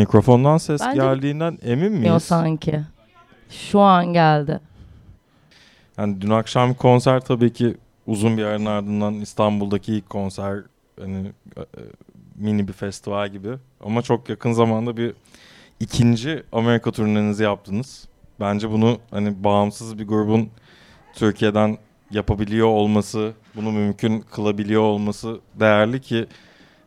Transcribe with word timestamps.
Mikrofondan 0.00 0.58
ses 0.58 0.80
Bence- 0.80 1.00
geldiğinden 1.00 1.58
emin 1.62 1.92
miyiz? 1.92 2.06
Yok 2.06 2.22
sanki. 2.22 2.80
Şu 3.50 3.80
an 3.80 4.06
geldi. 4.12 4.60
Yani 5.98 6.20
dün 6.20 6.30
akşam 6.30 6.74
konser 6.74 7.20
tabii 7.20 7.52
ki 7.52 7.76
uzun 8.06 8.36
bir 8.36 8.44
aranın 8.44 8.66
ardından 8.66 9.14
İstanbul'daki 9.14 9.94
ilk 9.94 10.10
konser 10.10 10.58
hani 11.00 11.32
e, 11.56 11.60
e, 11.60 11.64
mini 12.34 12.68
bir 12.68 12.72
festival 12.72 13.28
gibi 13.28 13.48
ama 13.84 14.02
çok 14.02 14.28
yakın 14.28 14.52
zamanda 14.52 14.96
bir 14.96 15.14
ikinci 15.80 16.42
Amerika 16.52 16.92
turnenizi 16.92 17.42
yaptınız. 17.42 18.08
Bence 18.40 18.70
bunu 18.70 18.98
hani 19.10 19.44
bağımsız 19.44 19.98
bir 19.98 20.06
grubun 20.06 20.48
Türkiye'den 21.14 21.78
yapabiliyor 22.10 22.66
olması, 22.66 23.32
bunu 23.56 23.72
mümkün 23.72 24.20
kılabiliyor 24.20 24.82
olması 24.82 25.40
değerli 25.60 26.00
ki 26.00 26.26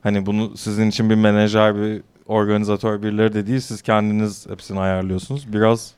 hani 0.01 0.25
bunu 0.25 0.57
sizin 0.57 0.89
için 0.89 1.09
bir 1.09 1.15
menajer, 1.15 1.75
bir 1.75 2.01
organizatör 2.27 3.03
birileri 3.03 3.33
de 3.33 3.47
değil 3.47 3.59
siz 3.59 3.81
kendiniz 3.81 4.47
hepsini 4.49 4.79
ayarlıyorsunuz. 4.79 5.53
Biraz 5.53 5.93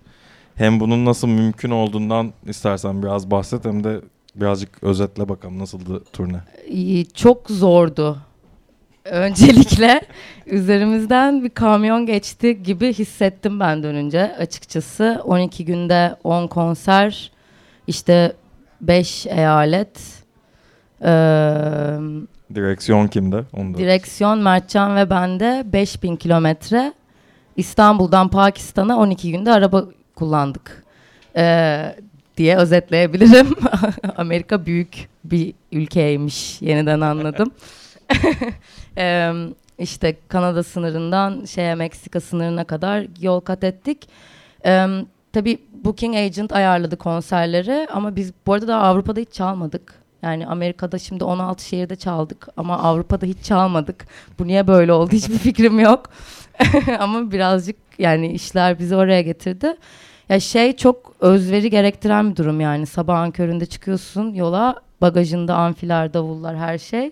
hem 0.55 0.79
bunun 0.79 1.05
nasıl 1.05 1.27
mümkün 1.27 1.71
olduğundan 1.71 2.33
istersen 2.45 3.03
biraz 3.03 3.31
bahset 3.31 3.65
hem 3.65 3.83
de 3.83 4.01
birazcık 4.35 4.83
özetle 4.83 5.29
bakalım 5.29 5.59
nasıldı 5.59 6.03
turne. 6.13 6.37
İyi, 6.67 7.05
Çok 7.11 7.49
zordu. 7.49 8.17
Öncelikle 9.05 10.01
üzerimizden 10.45 11.43
bir 11.43 11.49
kamyon 11.49 12.05
geçti 12.05 12.63
gibi 12.63 12.93
hissettim 12.93 13.59
ben 13.59 13.83
dönünce 13.83 14.35
açıkçası. 14.37 15.21
12 15.23 15.65
günde 15.65 16.15
10 16.23 16.47
konser, 16.47 17.31
işte 17.87 18.33
5 18.81 19.25
eyalet, 19.25 19.99
eee, 21.01 21.99
Direksiyon 22.55 23.07
kimde? 23.07 23.43
Onu 23.53 23.73
da. 23.73 23.77
direksiyon 23.77 24.39
Mertcan 24.39 24.95
ve 24.95 25.09
bende 25.09 25.63
5000 25.73 26.15
kilometre. 26.15 26.93
İstanbul'dan 27.55 28.29
Pakistan'a 28.29 28.97
12 28.97 29.31
günde 29.31 29.51
araba 29.51 29.85
kullandık 30.15 30.85
Eee, 31.37 31.95
diye 32.37 32.57
özetleyebilirim. 32.57 33.55
Amerika 34.17 34.65
büyük 34.65 35.09
bir 35.23 35.53
ülkeymiş 35.71 36.61
yeniden 36.61 37.01
anladım. 37.01 37.51
Eee 38.97 39.33
işte 39.79 40.17
Kanada 40.27 40.63
sınırından 40.63 41.45
şeye 41.45 41.75
Meksika 41.75 42.19
sınırına 42.19 42.63
kadar 42.63 43.05
yol 43.21 43.39
kat 43.39 43.63
ettik. 43.63 44.09
Eee 44.65 45.05
tabii 45.33 45.57
booking 45.83 46.15
agent 46.15 46.53
ayarladı 46.53 46.97
konserleri 46.97 47.87
ama 47.93 48.15
biz 48.15 48.31
bu 48.47 48.53
arada 48.53 48.67
daha 48.67 48.81
Avrupa'da 48.81 49.19
hiç 49.19 49.31
çalmadık. 49.31 49.93
Yani 50.25 50.47
Amerika'da 50.47 50.99
şimdi 50.99 51.23
16 51.23 51.65
şehirde 51.65 51.95
çaldık 51.95 52.47
ama 52.57 52.79
Avrupa'da 52.79 53.25
hiç 53.25 53.43
çalmadık. 53.43 54.05
Bu 54.39 54.47
niye 54.47 54.67
böyle 54.67 54.93
oldu 54.93 55.11
hiçbir 55.13 55.37
fikrim 55.37 55.79
yok. 55.79 56.09
ama 56.99 57.31
birazcık 57.31 57.75
yani 57.99 58.31
işler 58.31 58.79
bizi 58.79 58.95
oraya 58.95 59.21
getirdi. 59.21 59.75
Ya 60.29 60.39
şey 60.39 60.75
çok 60.75 61.13
özveri 61.19 61.69
gerektiren 61.69 62.31
bir 62.31 62.35
durum 62.35 62.61
yani. 62.61 62.85
Sabahın 62.85 63.31
köründe 63.31 63.65
çıkıyorsun 63.65 64.33
yola, 64.33 64.75
bagajında 65.01 65.55
amfiler, 65.55 66.13
davullar 66.13 66.57
her 66.57 66.77
şey. 66.77 67.11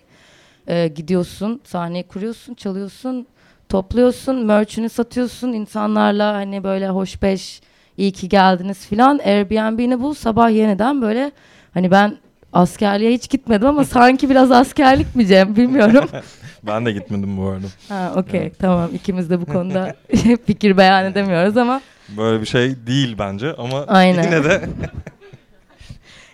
Ee, 0.68 0.88
gidiyorsun, 0.88 1.60
sahneyi 1.64 2.04
kuruyorsun, 2.04 2.54
çalıyorsun, 2.54 3.26
topluyorsun, 3.68 4.46
merch'ünü 4.46 4.88
satıyorsun. 4.88 5.52
insanlarla 5.52 6.34
hani 6.34 6.64
böyle 6.64 6.88
hoş 6.88 7.22
beş, 7.22 7.60
iyi 7.96 8.12
ki 8.12 8.28
geldiniz 8.28 8.86
filan. 8.86 9.18
Airbnb'ni 9.24 10.00
bul, 10.00 10.14
sabah 10.14 10.50
yeniden 10.50 11.02
böyle 11.02 11.32
hani 11.74 11.90
ben 11.90 12.16
askerliğe 12.54 13.12
hiç 13.12 13.30
gitmedim 13.30 13.68
ama 13.68 13.84
sanki 13.84 14.30
biraz 14.30 14.52
askerlik 14.52 15.16
mi 15.16 15.26
Cem 15.26 15.56
bilmiyorum. 15.56 16.04
Ben 16.62 16.86
de 16.86 16.92
gitmedim 16.92 17.36
bu 17.36 17.46
arada. 17.48 17.66
ha 17.88 18.12
okey 18.16 18.50
tamam 18.50 18.90
ikimiz 18.94 19.30
de 19.30 19.40
bu 19.40 19.46
konuda 19.46 19.94
fikir 20.46 20.76
beyan 20.76 21.04
edemiyoruz 21.04 21.56
ama 21.56 21.80
Böyle 22.16 22.40
bir 22.40 22.46
şey 22.46 22.86
değil 22.86 23.16
bence 23.18 23.54
ama 23.58 23.84
Aynen. 23.86 24.22
yine 24.22 24.44
de 24.44 24.60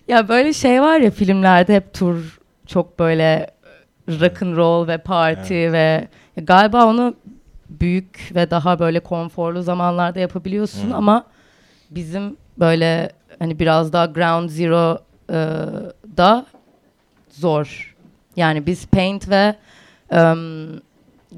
Ya 0.09 0.29
böyle 0.29 0.53
şey 0.53 0.83
var 0.83 1.01
ya 1.01 1.11
filmlerde 1.11 1.75
hep 1.75 1.95
tur 1.95 2.39
çok 2.67 2.99
böyle 2.99 3.51
rock 4.09 4.43
and 4.43 4.57
roll 4.57 4.89
ve 4.89 4.99
party 4.99 5.55
ve 5.73 6.09
galiba 6.37 6.87
onu 6.87 7.15
büyük 7.69 8.31
ve 8.35 8.51
daha 8.51 8.79
böyle 8.79 9.01
konforlu 9.01 9.63
zamanlarda 9.63 10.21
yapabiliyorsun 10.21 10.91
Hı. 10.91 10.95
ama 10.97 11.25
bizim 11.91 12.37
böyle 12.59 13.11
hani 13.39 13.59
biraz 13.59 13.93
daha 13.93 14.07
ground 14.07 14.49
zero 14.51 14.99
e, 15.33 15.39
da 16.17 16.47
zor. 17.31 17.97
Yani 18.37 18.67
biz 18.67 18.87
Paint 18.87 19.29
ve 19.29 19.57
em, 20.11 20.69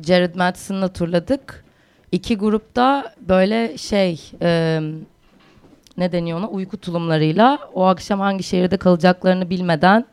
Jared 0.06 0.34
Madsen'la 0.34 0.92
turladık. 0.92 1.64
İki 2.12 2.36
grupta 2.36 3.14
böyle 3.28 3.78
şey 3.78 4.30
em, 4.40 4.94
ne 5.96 6.12
deniyor 6.12 6.38
ona 6.38 6.48
uyku 6.48 6.76
tulumlarıyla 6.76 7.58
o 7.74 7.84
akşam 7.84 8.20
hangi 8.20 8.42
şehirde 8.42 8.76
kalacaklarını 8.76 9.50
bilmeden 9.50 10.04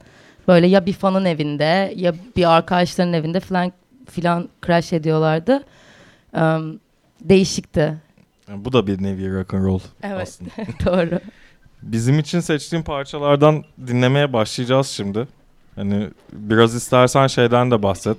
böyle 0.47 0.67
ya 0.67 0.85
bir 0.85 0.93
fanın 0.93 1.25
evinde 1.25 1.93
ya 1.95 2.13
bir 2.35 2.51
arkadaşların 2.57 3.13
evinde 3.13 3.39
falan 3.39 3.71
filan 4.09 4.49
crash 4.65 4.93
ediyorlardı. 4.93 5.63
Em, 6.33 6.79
değişikti. 7.21 7.97
Yani 8.49 8.65
bu 8.65 8.73
da 8.73 8.87
bir 8.87 9.03
nevi 9.03 9.33
rock 9.33 9.53
and 9.53 9.65
roll 9.65 9.79
Evet. 10.03 10.21
aslında. 10.21 10.51
Doğru. 10.85 11.19
Bizim 11.81 12.19
için 12.19 12.39
seçtiğim 12.39 12.83
parçalardan 12.83 13.63
dinlemeye 13.87 14.33
başlayacağız 14.33 14.87
şimdi. 14.87 15.27
Hani 15.75 16.07
biraz 16.33 16.75
istersen 16.75 17.27
şeyden 17.27 17.71
de 17.71 17.83
bahset. 17.83 18.17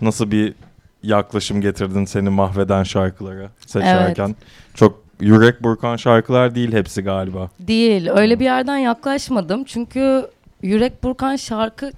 Nasıl 0.00 0.30
bir 0.30 0.54
yaklaşım 1.02 1.60
getirdin 1.60 2.04
seni 2.04 2.30
mahveden 2.30 2.82
şarkılara 2.82 3.50
seçerken. 3.66 4.36
Çok 4.74 5.02
yürek 5.20 5.62
burkan 5.62 5.96
şarkılar 5.96 6.54
değil 6.54 6.72
hepsi 6.72 7.02
galiba. 7.02 7.50
Değil. 7.60 8.08
Öyle 8.10 8.40
bir 8.40 8.44
yerden 8.44 8.76
yaklaşmadım. 8.76 9.64
Çünkü 9.64 10.26
yürek 10.62 11.02
burkan 11.02 11.36
şarkı 11.36 11.92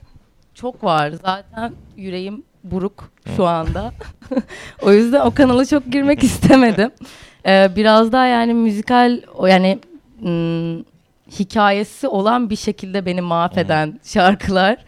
çok 0.55 0.85
var. 0.85 1.11
Zaten 1.11 1.73
yüreğim 1.97 2.43
buruk 2.65 3.11
şu 3.37 3.47
anda. 3.47 3.93
o 4.83 4.93
yüzden 4.93 5.21
o 5.21 5.35
kanala 5.35 5.67
çok 5.67 5.93
girmek 5.93 6.23
istemedim. 6.25 6.91
Ee, 7.47 7.71
biraz 7.77 8.13
daha 8.13 8.27
yani 8.27 8.55
müzikal 8.55 9.21
yani 9.49 9.79
ım, 10.25 10.85
hikayesi 11.39 12.09
olan 12.09 12.51
bir 12.51 12.57
şekilde 12.57 13.07
beni 13.07 13.21
mahveden 13.21 14.01
şarkılar. 14.05 14.85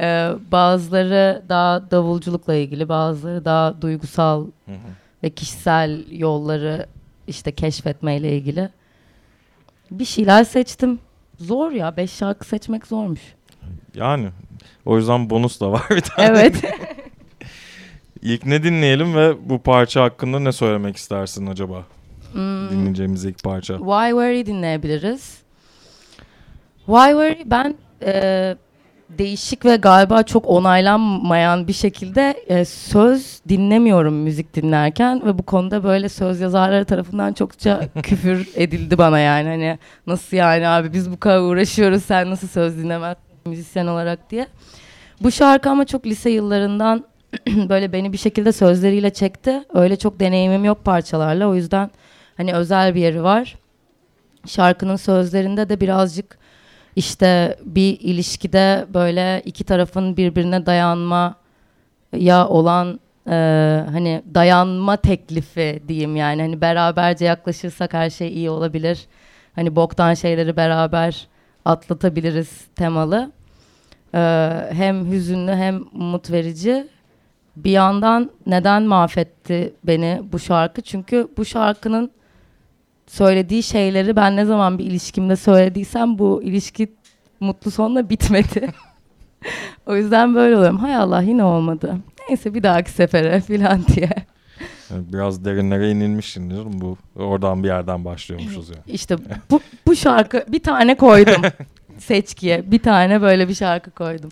Ee, 0.00 0.30
bazıları 0.52 1.42
daha 1.48 1.90
davulculukla 1.90 2.54
ilgili, 2.54 2.88
bazıları 2.88 3.44
daha 3.44 3.82
duygusal 3.82 4.46
ve 5.22 5.30
kişisel 5.30 6.04
yolları 6.10 6.86
işte 7.26 7.52
keşfetmeyle 7.52 8.36
ilgili. 8.36 8.68
Bir 9.90 10.04
şeyler 10.04 10.44
seçtim. 10.44 10.98
Zor 11.38 11.70
ya. 11.70 11.96
Beş 11.96 12.10
şarkı 12.12 12.46
seçmek 12.46 12.86
zormuş. 12.86 13.20
Yani 13.94 14.28
o 14.86 14.96
yüzden 14.96 15.30
bonus 15.30 15.60
da 15.60 15.72
var 15.72 15.82
bir 15.90 16.00
tane. 16.00 16.28
Evet. 16.28 16.62
İlk 18.22 18.46
ne 18.46 18.62
dinleyelim 18.62 19.14
ve 19.14 19.48
bu 19.48 19.58
parça 19.62 20.02
hakkında 20.02 20.38
ne 20.40 20.52
söylemek 20.52 20.96
istersin 20.96 21.46
acaba? 21.46 21.84
Hmm, 22.32 22.70
Dinleyeceğimiz 22.70 23.24
ilk 23.24 23.42
parça. 23.44 23.76
Why 23.78 24.08
Worry 24.10 24.46
dinleyebiliriz. 24.46 25.38
Why 26.88 27.10
Worry 27.10 27.50
ben 27.50 27.74
e, 28.02 28.56
değişik 29.08 29.64
ve 29.64 29.76
galiba 29.76 30.22
çok 30.22 30.48
onaylanmayan 30.48 31.68
bir 31.68 31.72
şekilde 31.72 32.34
e, 32.46 32.64
söz 32.64 33.40
dinlemiyorum 33.48 34.14
müzik 34.14 34.54
dinlerken 34.54 35.26
ve 35.26 35.38
bu 35.38 35.42
konuda 35.42 35.84
böyle 35.84 36.08
söz 36.08 36.40
yazarları 36.40 36.84
tarafından 36.84 37.32
çokça 37.32 37.80
küfür 38.02 38.48
edildi 38.54 38.98
bana 38.98 39.18
yani 39.18 39.48
hani 39.48 39.78
nasıl 40.06 40.36
yani 40.36 40.68
abi 40.68 40.92
biz 40.92 41.10
bu 41.10 41.20
kadar 41.20 41.40
uğraşıyoruz 41.40 42.04
sen 42.04 42.30
nasıl 42.30 42.48
söz 42.48 42.78
dinlemezsin 42.78 43.24
müzisyen 43.46 43.86
olarak 43.86 44.30
diye. 44.30 44.46
Bu 45.20 45.30
şarkı 45.30 45.70
ama 45.70 45.84
çok 45.84 46.06
lise 46.06 46.30
yıllarından 46.30 47.04
böyle 47.46 47.92
beni 47.92 48.12
bir 48.12 48.18
şekilde 48.18 48.52
sözleriyle 48.52 49.10
çekti. 49.10 49.62
Öyle 49.74 49.96
çok 49.96 50.20
deneyimim 50.20 50.64
yok 50.64 50.84
parçalarla 50.84 51.48
o 51.48 51.54
yüzden 51.54 51.90
hani 52.36 52.54
özel 52.54 52.94
bir 52.94 53.00
yeri 53.00 53.22
var. 53.22 53.56
Şarkının 54.46 54.96
sözlerinde 54.96 55.68
de 55.68 55.80
birazcık 55.80 56.38
işte 56.98 57.56
bir 57.64 58.00
ilişkide 58.00 58.86
böyle 58.94 59.42
iki 59.44 59.64
tarafın 59.64 60.16
birbirine 60.16 60.66
dayanma 60.66 61.34
ya 62.16 62.48
olan 62.48 63.00
e, 63.26 63.32
hani 63.92 64.22
dayanma 64.34 64.96
teklifi 64.96 65.82
diyeyim 65.88 66.16
yani 66.16 66.42
hani 66.42 66.60
beraberce 66.60 67.24
yaklaşırsak 67.24 67.94
her 67.94 68.10
şey 68.10 68.28
iyi 68.28 68.50
olabilir. 68.50 69.06
Hani 69.54 69.76
boktan 69.76 70.14
şeyleri 70.14 70.56
beraber 70.56 71.26
atlatabiliriz 71.64 72.66
temalı. 72.76 73.32
E, 74.14 74.20
hem 74.72 75.12
hüzünlü 75.12 75.52
hem 75.52 75.82
umut 75.94 76.30
verici. 76.30 76.88
Bir 77.56 77.70
yandan 77.70 78.30
neden 78.46 78.82
mahvetti 78.82 79.74
beni 79.84 80.22
bu 80.32 80.38
şarkı? 80.38 80.82
Çünkü 80.82 81.28
bu 81.36 81.44
şarkının 81.44 82.10
söylediği 83.08 83.62
şeyleri 83.62 84.16
ben 84.16 84.36
ne 84.36 84.44
zaman 84.44 84.78
bir 84.78 84.84
ilişkimde 84.84 85.36
söylediysem 85.36 86.18
bu 86.18 86.42
ilişki 86.42 86.92
mutlu 87.40 87.70
sonla 87.70 88.10
bitmedi. 88.10 88.68
o 89.86 89.96
yüzden 89.96 90.34
böyle 90.34 90.56
oluyorum. 90.56 90.78
Hay 90.78 90.96
Allah 90.96 91.22
yine 91.22 91.44
olmadı. 91.44 91.96
Neyse 92.28 92.54
bir 92.54 92.62
dahaki 92.62 92.90
sefere 92.90 93.40
falan 93.40 93.86
diye. 93.86 94.10
Biraz 94.90 95.44
derinlere 95.44 95.90
inilmişsindir. 95.90 96.80
Bu 96.80 96.96
oradan 97.16 97.62
bir 97.62 97.68
yerden 97.68 98.04
başlıyormuşuz 98.04 98.68
yani. 98.68 98.82
İşte 98.86 99.16
bu, 99.50 99.60
bu 99.86 99.96
şarkı 99.96 100.44
bir 100.48 100.62
tane 100.62 100.96
koydum 100.96 101.42
seçkiye. 101.98 102.70
Bir 102.70 102.78
tane 102.78 103.22
böyle 103.22 103.48
bir 103.48 103.54
şarkı 103.54 103.90
koydum. 103.90 104.30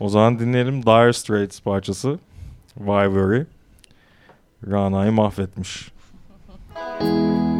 O 0.00 0.08
zaman 0.08 0.38
dinleyelim 0.38 0.82
Dire 0.82 1.12
Straits 1.12 1.60
parçası 1.60 2.18
Why 2.74 3.04
Worry. 3.04 3.46
Rana'yı 4.70 5.12
mahvetmiş. 5.12 5.88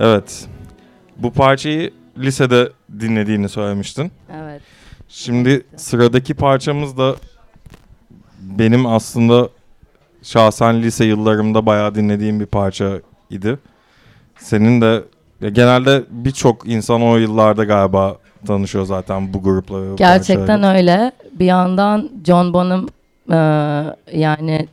Evet. 0.00 0.48
Bu 1.16 1.32
parçayı 1.32 1.90
lisede 2.18 2.68
dinlediğini 3.00 3.48
söylemiştin. 3.48 4.12
Evet. 4.42 4.62
Şimdi 5.08 5.66
sıradaki 5.76 6.34
parçamız 6.34 6.98
da 6.98 7.16
benim 8.40 8.86
aslında 8.86 9.48
şahsen 10.22 10.82
lise 10.82 11.04
yıllarımda 11.04 11.66
bayağı 11.66 11.94
dinlediğim 11.94 12.40
bir 12.40 12.46
parça 12.46 13.00
idi. 13.30 13.58
Senin 14.38 14.80
de 14.80 15.02
ya 15.40 15.48
genelde 15.48 16.04
birçok 16.10 16.68
insan 16.68 17.02
o 17.02 17.16
yıllarda 17.16 17.64
galiba 17.64 18.16
tanışıyor 18.46 18.84
zaten 18.84 19.34
bu 19.34 19.42
grupla. 19.42 19.96
Gerçekten 19.96 20.46
parçayla. 20.46 20.76
öyle. 20.76 21.12
Bir 21.32 21.44
yandan 21.44 22.10
John 22.26 22.52
Bonham 22.52 22.88
e, 23.30 23.36
yani 24.18 24.68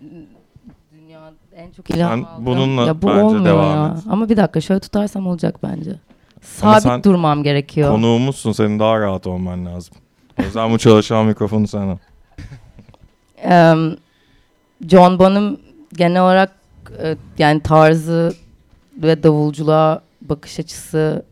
en 1.55 1.71
çok 1.71 1.89
ilham 1.89 2.11
Ben 2.11 2.25
aldığım- 2.25 2.45
bununla 2.45 2.85
ya 2.85 3.01
bu 3.01 3.07
bence 3.07 3.21
olmuyor 3.21 3.45
devam 3.45 3.75
ya. 3.87 3.95
et. 3.97 4.03
Ama 4.09 4.29
bir 4.29 4.37
dakika 4.37 4.61
şöyle 4.61 4.79
tutarsam 4.79 5.27
olacak 5.27 5.55
bence. 5.63 5.91
Sabit 6.41 6.83
sen 6.83 7.03
durmam 7.03 7.43
gerekiyor. 7.43 7.91
Konuğumuzsun 7.91 8.51
senin 8.51 8.79
daha 8.79 8.99
rahat 8.99 9.27
olman 9.27 9.65
lazım. 9.65 9.95
O 10.39 10.43
yüzden 10.43 10.71
bu 10.71 10.77
çalışan 10.77 11.25
mikrofonu 11.25 11.67
sana. 11.67 11.97
Em, 13.43 13.95
John 14.87 15.19
Bonham 15.19 15.57
genel 15.93 16.21
olarak 16.21 16.51
e, 17.03 17.15
yani 17.37 17.61
tarzı 17.61 18.33
ve 18.97 19.23
davulculuğa 19.23 20.01
bakış 20.21 20.59
açısı 20.59 21.25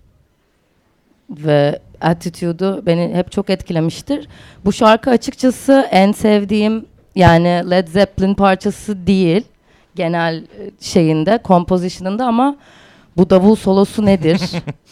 ve 1.30 1.80
attitude'u 2.01 2.83
beni 2.86 3.13
hep 3.15 3.31
çok 3.31 3.50
etkilemiştir. 3.50 4.27
Bu 4.65 4.74
şarkı 4.74 5.09
açıkçası 5.09 5.88
en 5.92 6.12
sevdiğim 6.12 6.86
yani 7.15 7.63
Led 7.71 7.88
Zeppelin 7.88 8.33
parçası 8.33 9.07
değil 9.07 9.45
genel 9.95 10.36
e, 10.38 10.71
şeyinde, 10.80 11.39
composition'ında 11.45 12.25
ama 12.25 12.56
bu 13.18 13.30
davul 13.30 13.56
solosu 13.56 14.06
nedir? 14.06 14.42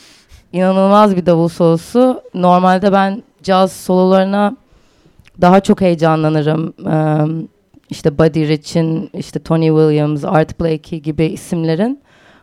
İnanılmaz 0.54 1.16
bir 1.16 1.26
davul 1.26 1.48
solosu. 1.48 2.22
Normalde 2.34 2.92
ben 2.92 3.24
caz 3.44 3.72
sololarına 3.72 4.58
daha 5.42 5.60
çok 5.60 5.82
heyecanlanırım. 5.82 6.74
Eee 6.86 7.48
işte 7.90 8.18
Buddy 8.18 8.48
Rich'in, 8.48 9.10
işte 9.14 9.40
Tony 9.40 9.68
Williams, 9.68 10.24
Art 10.26 10.60
Blakey 10.60 11.00
gibi 11.00 11.26
isimlerin. 11.26 12.02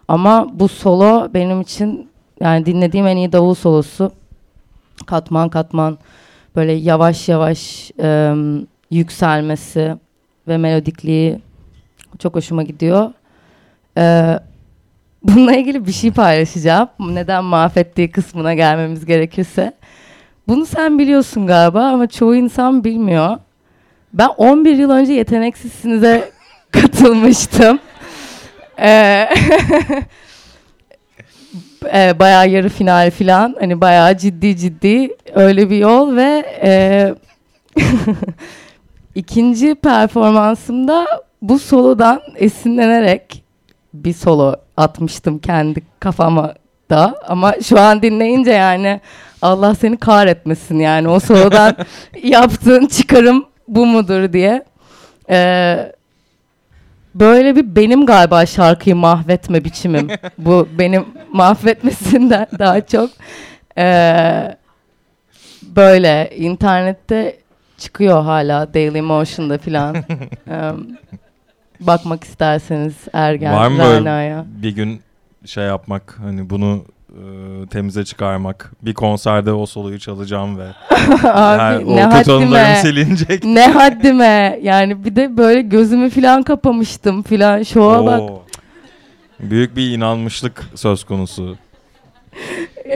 Ama 0.08 0.46
bu 0.52 0.68
solo 0.68 1.28
benim 1.34 1.60
için 1.60 2.08
yani 2.40 2.66
dinlediğim 2.66 3.06
en 3.06 3.16
iyi 3.16 3.32
davul 3.32 3.54
solosu. 3.54 4.12
Katman 5.06 5.48
katman 5.48 5.98
böyle 6.56 6.72
yavaş 6.72 7.28
yavaş 7.28 7.90
eee, 7.98 8.34
yükselmesi 8.90 9.96
ve 10.48 10.56
melodikliği 10.56 11.40
çok 12.18 12.34
hoşuma 12.34 12.62
gidiyor. 12.62 13.12
Eee, 13.96 14.40
bununla 15.22 15.56
ilgili 15.56 15.86
bir 15.86 15.92
şey 15.92 16.10
paylaşacağım. 16.10 16.88
Neden 17.00 17.44
mahvettiği 17.44 18.10
kısmına 18.10 18.54
gelmemiz 18.54 19.06
gerekirse. 19.06 19.72
Bunu 20.48 20.66
sen 20.66 20.98
biliyorsun 20.98 21.46
galiba 21.46 21.84
ama 21.84 22.06
çoğu 22.06 22.36
insan 22.36 22.84
bilmiyor. 22.84 23.38
Ben 24.12 24.28
11 24.28 24.76
yıl 24.76 24.90
önce 24.90 25.12
Yeteneksizsinize 25.12 26.30
katılmıştım. 26.70 27.78
Ee, 28.78 29.28
e, 31.94 32.18
bayağı 32.18 32.48
yarı 32.48 32.68
final 32.68 33.10
falan. 33.10 33.56
Hani 33.60 33.80
bayağı 33.80 34.18
ciddi 34.18 34.56
ciddi 34.56 35.16
öyle 35.34 35.70
bir 35.70 35.76
yol 35.76 36.16
ve 36.16 36.58
e, 36.62 37.14
ikinci 39.14 39.74
performansımda 39.74 41.06
bu 41.42 41.58
solodan 41.58 42.22
esinlenerek 42.36 43.44
bir 43.94 44.12
solo 44.12 44.56
atmıştım 44.76 45.38
kendi 45.38 45.82
kafama 46.00 46.54
da. 46.90 47.20
Ama 47.28 47.54
şu 47.64 47.80
an 47.80 48.02
dinleyince 48.02 48.50
yani 48.50 49.00
Allah 49.42 49.74
seni 49.74 49.96
kahretmesin 49.96 50.78
yani 50.78 51.08
o 51.08 51.20
solodan 51.20 51.76
yaptığın 52.22 52.86
çıkarım 52.86 53.44
bu 53.68 53.86
mudur 53.86 54.32
diye. 54.32 54.64
Ee, 55.30 55.92
böyle 57.14 57.56
bir 57.56 57.76
benim 57.76 58.06
galiba 58.06 58.46
şarkıyı 58.46 58.96
mahvetme 58.96 59.64
biçimim. 59.64 60.08
bu 60.38 60.68
benim 60.78 61.04
mahvetmesinden 61.32 62.46
daha 62.58 62.86
çok. 62.86 63.10
Ee, 63.78 64.56
böyle 65.62 66.30
internette 66.36 67.36
çıkıyor 67.78 68.22
hala 68.22 68.74
Daily 68.74 69.00
Motion'da 69.00 69.58
filan. 69.58 69.96
Ee, 69.96 70.70
bakmak 71.80 72.24
isterseniz 72.24 72.94
Ergen 73.12 73.54
Var 73.54 73.68
mı 73.68 73.78
Rana'ya. 73.78 74.44
bir 74.62 74.70
gün 74.74 75.00
şey 75.46 75.64
yapmak 75.64 76.18
hani 76.24 76.50
bunu 76.50 76.84
e, 77.10 77.22
temize 77.70 78.04
çıkarmak. 78.04 78.70
Bir 78.82 78.94
konserde 78.94 79.52
o 79.52 79.66
soloyu 79.66 79.98
çalacağım 79.98 80.58
ve 80.58 80.66
her, 81.22 81.74
Abi 81.74 81.84
o 81.84 81.96
ne 81.96 82.08
kötü 82.10 82.32
anılarım 82.32 82.76
silinecek. 82.76 83.44
ne 83.44 83.66
haddime. 83.66 84.58
Yani 84.62 85.04
bir 85.04 85.16
de 85.16 85.36
böyle 85.36 85.62
gözümü 85.62 86.10
filan 86.10 86.42
kapamıştım 86.42 87.22
filan. 87.22 87.62
Şova 87.62 88.06
bak. 88.06 88.20
Oo. 88.20 88.42
Büyük 89.40 89.76
bir 89.76 89.90
inanmışlık 89.90 90.64
söz 90.74 91.04
konusu. 91.04 91.56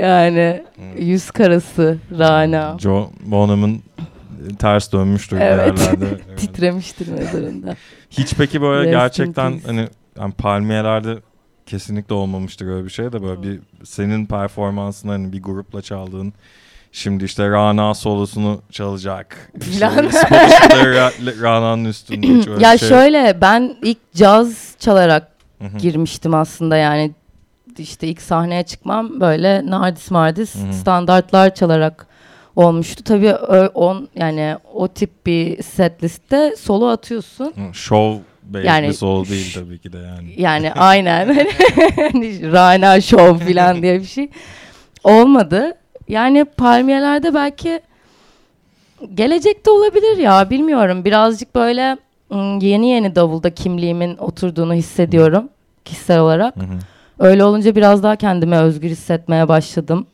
Yani 0.02 0.62
Hmm. 0.76 1.06
yüz 1.06 1.30
karası 1.30 1.98
Rana. 2.18 2.76
Joe 2.78 3.10
Bonham'ın 3.26 3.82
ters 4.58 4.92
dönmüştür 4.92 5.36
Evet. 5.40 5.74
bir 5.74 5.80
yerlerde. 5.80 6.06
Evet. 6.28 6.38
Titremiştir 6.38 7.08
mezarında. 7.08 7.76
Hiç 8.10 8.34
peki 8.34 8.62
böyle 8.62 8.90
gerçekten 8.90 9.60
hani 9.66 9.88
yani 10.20 10.32
palmiyelerde 10.32 11.16
kesinlikle 11.66 12.14
olmamıştır 12.14 12.66
öyle 12.66 12.84
bir 12.84 12.90
şey 12.90 13.12
de 13.12 13.22
böyle 13.22 13.42
bir 13.42 13.60
senin 13.84 14.26
performansını 14.26 15.10
hani 15.10 15.32
bir 15.32 15.42
grupla 15.42 15.82
çaldığın 15.82 16.32
şimdi 16.92 17.24
işte 17.24 17.50
Rana 17.50 17.94
solosunu 17.94 18.62
çalacak. 18.70 19.52
İşte 19.70 19.90
Rana'nın 21.42 21.84
üstünde 21.84 22.50
ya 22.60 22.78
şey. 22.78 22.88
şöyle 22.88 23.38
ben 23.40 23.76
ilk 23.82 23.98
caz 24.14 24.74
çalarak 24.78 25.28
girmiştim 25.78 26.34
aslında 26.34 26.76
yani 26.76 27.12
işte 27.78 28.06
ilk 28.06 28.22
sahneye 28.22 28.62
çıkmam 28.62 29.20
böyle 29.20 29.66
nardis 29.66 30.10
mardis 30.10 30.54
standartlar 30.80 31.54
çalarak 31.54 32.06
olmuştu. 32.56 33.04
Tabii 33.04 33.34
on 33.74 34.08
yani 34.14 34.56
o 34.74 34.88
tip 34.88 35.26
bir 35.26 35.62
set 35.62 36.02
liste 36.04 36.54
solo 36.58 36.86
atıyorsun. 36.86 37.52
Based 38.42 38.64
Yani 38.64 38.94
solo 38.94 39.28
değil 39.28 39.54
tabii 39.54 39.78
ki 39.78 39.92
de 39.92 39.98
yani. 39.98 40.34
Yani 40.36 40.72
aynen. 40.76 41.28
Hani 41.96 42.52
Rana 42.52 43.00
Show 43.00 43.52
falan 43.52 43.82
diye 43.82 44.00
bir 44.00 44.06
şey 44.06 44.28
olmadı. 45.04 45.74
Yani 46.08 46.44
palmiyelerde 46.44 47.34
belki 47.34 47.80
gelecekte 49.14 49.70
olabilir 49.70 50.16
ya 50.16 50.50
bilmiyorum. 50.50 51.04
Birazcık 51.04 51.54
böyle 51.54 51.96
yeni 52.60 52.90
yeni 52.90 53.14
davulda 53.14 53.50
kimliğimin 53.50 54.16
oturduğunu 54.16 54.74
hissediyorum 54.74 55.48
kişisel 55.84 56.20
olarak. 56.20 56.56
Hı 56.56 56.60
hı. 56.60 56.78
Öyle 57.18 57.44
olunca 57.44 57.76
biraz 57.76 58.02
daha 58.02 58.16
kendime 58.16 58.58
özgür 58.58 58.88
hissetmeye 58.88 59.48
başladım. 59.48 60.06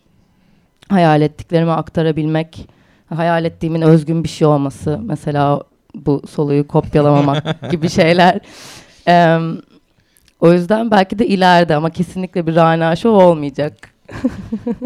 Hayal 0.90 1.22
ettiklerimi 1.22 1.70
aktarabilmek, 1.70 2.68
hayal 3.14 3.44
ettiğimin 3.44 3.80
özgün 3.82 4.24
bir 4.24 4.28
şey 4.28 4.46
olması. 4.46 5.00
Mesela 5.02 5.62
bu 5.94 6.22
soluyu 6.28 6.68
kopyalamamak 6.68 7.70
gibi 7.70 7.88
şeyler. 7.88 8.40
Em, 9.06 9.58
o 10.40 10.52
yüzden 10.52 10.90
belki 10.90 11.18
de 11.18 11.26
ileride 11.26 11.76
ama 11.76 11.90
kesinlikle 11.90 12.46
bir 12.46 12.54
Rana 12.54 12.96
Show 12.96 13.24
olmayacak. 13.24 13.90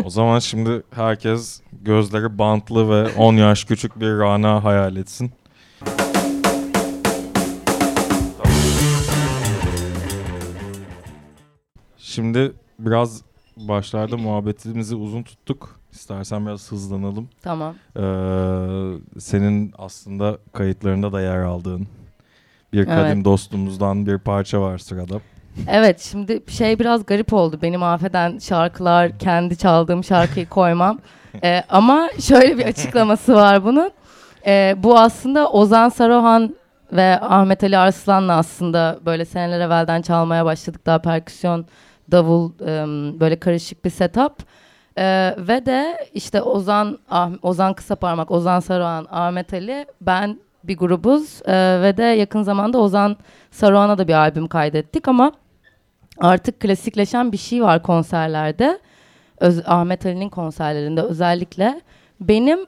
O 0.05 0.11
zaman 0.11 0.39
şimdi 0.39 0.83
herkes 0.91 1.61
gözleri 1.83 2.39
bantlı 2.39 2.91
ve 2.91 3.09
10 3.17 3.35
yaş 3.35 3.65
küçük 3.65 4.01
bir 4.01 4.19
Rana 4.19 4.65
hayal 4.65 4.97
etsin. 4.97 5.33
Şimdi 11.99 12.53
biraz 12.79 13.23
başlarda 13.57 14.17
muhabbetimizi 14.17 14.95
uzun 14.95 15.23
tuttuk. 15.23 15.84
İstersen 15.95 16.47
biraz 16.47 16.73
hızlanalım. 16.73 17.29
Tamam. 17.43 17.75
Ee, 17.97 18.01
senin 19.21 19.73
aslında 19.79 20.39
kayıtlarında 20.53 21.13
da 21.13 21.21
yer 21.21 21.39
aldığın 21.39 21.87
bir 22.73 22.79
Evet. 22.79 22.89
kadim 22.89 23.25
dostumuzdan 23.25 24.07
bir 24.07 24.19
parça 24.19 24.61
var 24.61 24.79
sırada. 24.79 25.21
Evet 25.69 26.01
şimdi 26.01 26.43
şey 26.49 26.79
biraz 26.79 27.07
garip 27.07 27.33
oldu. 27.33 27.59
Beni 27.63 27.77
mahveden 27.77 28.39
şarkılar, 28.39 29.19
kendi 29.19 29.57
çaldığım 29.57 30.05
şarkıyı 30.05 30.49
koymam. 30.49 30.99
Ee, 31.45 31.63
ama 31.69 32.09
şöyle 32.21 32.59
bir 32.59 32.67
açıklaması 32.67 33.35
var 33.35 33.65
bunun. 33.65 33.91
Ee, 34.47 34.75
bu 34.79 34.99
aslında 34.99 35.51
Ozan 35.51 35.89
Saruhan 35.89 36.57
ve 36.93 37.21
Ahmet 37.21 37.65
Ali 37.65 37.79
Arslan'la 37.79 38.37
aslında 38.37 38.99
böyle 39.07 39.25
seneler 39.25 39.61
evvelden 39.61 40.03
çalmaya 40.03 40.45
başladık. 40.45 40.87
Daha 40.87 40.99
perküsyon, 40.99 41.67
davul 42.11 42.51
em, 42.67 43.21
böyle 43.21 43.41
karışık 43.41 43.85
bir 43.85 43.91
setup. 43.91 44.33
Ee, 44.99 45.35
ve 45.39 45.67
de 45.67 45.99
işte 46.15 46.43
Ozan 46.43 46.99
Ah- 47.11 47.31
Ozan 47.43 47.75
Kısaparmak, 47.75 48.31
Ozan 48.31 48.61
Saruhan, 48.61 49.07
Ahmet 49.11 49.55
Ali, 49.55 49.87
ben 50.01 50.39
bir 50.65 50.79
grubuz 50.79 51.41
Ee, 51.47 51.79
ve 51.83 51.97
de 51.97 52.03
yakın 52.03 52.43
zamanda 52.43 52.79
Ozan 52.79 53.17
Saruhan'a 53.51 53.99
da 53.99 54.09
bir 54.09 54.13
albüm 54.15 54.47
kaydettik 54.47 55.09
ama 55.09 55.33
artık 56.21 56.61
klasikleşen 56.61 57.33
bir 57.33 57.37
şey 57.37 57.63
var 57.63 57.83
konserlerde. 57.83 58.79
Öz- 59.41 59.63
Ahmet 59.69 60.07
Ali'nin 60.07 60.29
konserlerinde 60.29 61.03
özellikle 61.03 61.81
benim 62.21 62.59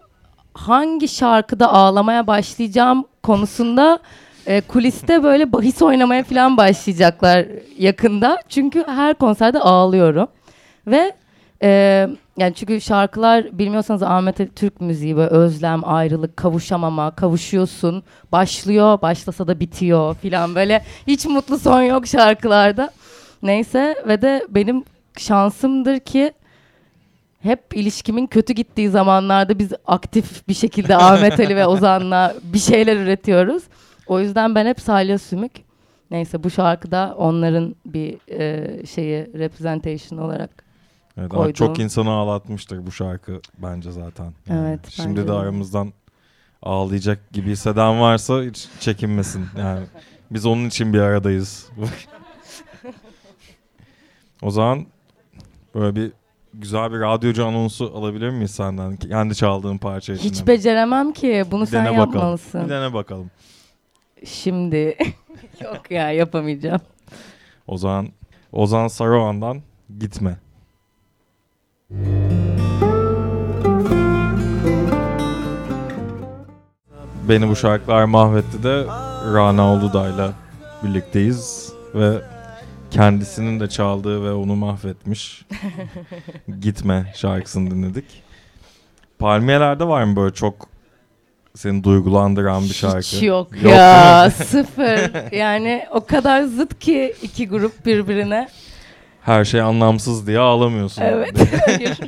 hangi 0.54 1.08
şarkıda 1.08 1.72
ağlamaya 1.72 2.26
başlayacağım 2.26 3.04
konusunda 3.22 3.98
e, 4.46 4.60
kuliste 4.60 5.22
böyle 5.22 5.52
bahis 5.52 5.82
oynamaya 5.82 6.24
falan 6.24 6.56
başlayacaklar 6.56 7.46
yakında. 7.78 8.38
Çünkü 8.48 8.84
her 8.86 9.14
konserde 9.14 9.60
ağlıyorum. 9.60 10.28
Ve 10.86 11.12
e, 11.62 11.68
yani 12.36 12.54
çünkü 12.54 12.80
şarkılar 12.80 13.58
bilmiyorsanız 13.58 14.02
Ahmet 14.02 14.56
Türk 14.56 14.80
müziği 14.80 15.16
böyle 15.16 15.30
özlem, 15.30 15.80
ayrılık, 15.84 16.36
kavuşamama, 16.36 17.10
kavuşuyorsun, 17.10 18.02
başlıyor, 18.32 19.02
başlasa 19.02 19.48
da 19.48 19.60
bitiyor 19.60 20.14
filan 20.14 20.54
böyle 20.54 20.84
hiç 21.06 21.26
mutlu 21.26 21.58
son 21.58 21.82
yok 21.82 22.06
şarkılarda. 22.06 22.90
Neyse 23.42 23.94
ve 24.08 24.22
de 24.22 24.46
benim 24.48 24.84
şansımdır 25.18 25.98
ki 25.98 26.32
hep 27.40 27.60
ilişkimin 27.74 28.26
kötü 28.26 28.52
gittiği 28.52 28.88
zamanlarda 28.88 29.58
biz 29.58 29.72
aktif 29.86 30.48
bir 30.48 30.54
şekilde 30.54 30.96
Ahmet 31.06 31.40
Ali 31.40 31.56
ve 31.56 31.66
Ozan'la 31.66 32.34
bir 32.42 32.58
şeyler 32.58 32.96
üretiyoruz. 32.96 33.62
O 34.06 34.20
yüzden 34.20 34.54
ben 34.54 34.66
hep 34.66 34.80
Salya 34.80 35.18
Sümük. 35.18 35.52
Neyse 36.10 36.44
bu 36.44 36.50
şarkıda 36.50 37.14
onların 37.18 37.76
bir 37.86 38.30
e, 38.30 38.86
şeyi 38.86 39.26
representation 39.38 40.18
olarak. 40.18 40.65
Evet, 41.18 41.32
ama 41.34 41.42
Koydum. 41.42 41.52
çok 41.52 41.78
insanı 41.78 42.10
ağlatmıştır 42.10 42.86
bu 42.86 42.92
şarkı 42.92 43.40
bence 43.58 43.92
zaten. 43.92 44.32
Evet, 44.50 44.80
Şimdi 44.90 45.20
de 45.20 45.28
de. 45.28 45.32
aramızdan 45.32 45.92
ağlayacak 46.62 47.32
gibi 47.32 47.50
hisseden 47.50 48.00
varsa 48.00 48.42
hiç 48.42 48.68
çekinmesin. 48.80 49.46
Yani 49.58 49.86
biz 50.30 50.46
onun 50.46 50.66
için 50.66 50.92
bir 50.92 50.98
aradayız. 51.00 51.68
o 54.42 54.50
zaman 54.50 54.86
böyle 55.74 55.96
bir 55.96 56.12
güzel 56.54 56.92
bir 56.92 57.00
radyocu 57.00 57.46
anonsu 57.46 57.92
alabilir 57.96 58.30
miyiz 58.30 58.50
senden? 58.50 58.96
Kendi 58.96 59.34
çaldığın 59.34 59.78
parça 59.78 60.12
için. 60.12 60.30
Hiç 60.30 60.46
beceremem 60.46 61.12
ki 61.12 61.44
bunu 61.50 61.62
Bir 61.62 61.66
sen 61.66 61.84
dene 61.84 61.98
bakalım. 61.98 62.14
yapmalısın. 62.14 62.64
Bir 62.64 62.68
dene 62.68 62.92
bakalım. 62.92 63.30
Şimdi 64.24 64.96
yok 65.64 65.90
ya 65.90 66.10
yapamayacağım. 66.12 66.80
O 67.66 67.78
zaman 67.78 68.08
Ozan 68.52 68.88
Saruhan'dan 68.88 69.62
gitme. 69.98 70.36
Beni 77.28 77.48
bu 77.48 77.56
şarkılar 77.56 78.04
mahvetti 78.04 78.62
de 78.62 78.84
Rana 79.34 79.72
Uludağ'la 79.74 80.32
birlikteyiz 80.82 81.72
ve 81.94 82.20
kendisinin 82.90 83.60
de 83.60 83.68
çaldığı 83.68 84.24
ve 84.24 84.32
onu 84.32 84.56
mahvetmiş 84.56 85.42
Gitme 86.60 87.12
şarkısını 87.16 87.70
dinledik. 87.70 88.22
Palmiyeler'de 89.18 89.88
var 89.88 90.02
mı 90.04 90.16
böyle 90.16 90.34
çok 90.34 90.68
seni 91.54 91.84
duygulandıran 91.84 92.62
bir 92.62 92.74
şarkı? 92.74 92.98
Hiç 92.98 93.22
yok, 93.22 93.62
Yok 93.62 93.72
ya 93.72 94.30
sıfır. 94.30 95.32
Yani 95.32 95.86
o 95.90 96.06
kadar 96.06 96.42
zıt 96.42 96.78
ki 96.78 97.14
iki 97.22 97.48
grup 97.48 97.86
birbirine. 97.86 98.48
Her 99.26 99.44
şey 99.44 99.60
anlamsız 99.60 100.26
diye 100.26 100.38
ağlamıyorsun. 100.38 101.02
Evet. 101.02 101.34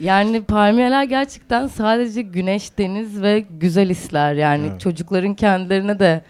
yani 0.00 0.42
palmiyeler 0.42 1.04
gerçekten 1.04 1.66
sadece 1.66 2.22
güneş, 2.22 2.78
deniz 2.78 3.22
ve 3.22 3.40
güzel 3.50 3.88
hisler. 3.90 4.34
Yani 4.34 4.66
Evet. 4.70 4.80
çocukların 4.80 5.34
kendilerine 5.34 5.98
de 5.98 6.22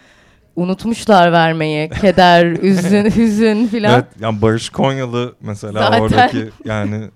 unutmuşlar 0.55 1.31
vermeyi. 1.31 1.89
Keder, 1.89 2.45
üzün, 2.61 3.05
hüzün 3.05 3.67
filan. 3.67 3.93
Evet 3.93 4.05
yani 4.19 4.41
Barış 4.41 4.69
Konyalı 4.69 5.35
mesela 5.41 5.79
Zaten. 5.83 6.01
oradaki 6.01 6.49
yani 6.65 7.09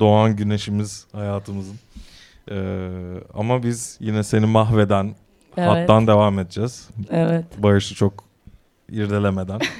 doğan 0.00 0.36
güneşimiz 0.36 1.06
hayatımızın. 1.12 1.76
Ee, 2.50 2.54
ama 3.34 3.62
biz 3.62 3.96
yine 4.00 4.22
seni 4.22 4.46
mahveden 4.46 5.14
Evet, 5.56 5.68
hattan 5.68 6.06
devam 6.06 6.38
edeceğiz. 6.38 6.88
evet. 7.10 7.44
Barış'ı 7.58 7.94
çok 7.94 8.24
irdelemeden. 8.90 9.60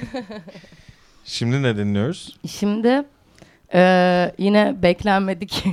Şimdi 1.25 1.63
ne 1.63 1.77
dinliyoruz? 1.77 2.35
Şimdi 2.47 3.03
eee, 3.73 4.31
yine 4.37 4.75
beklenmedik 4.81 5.63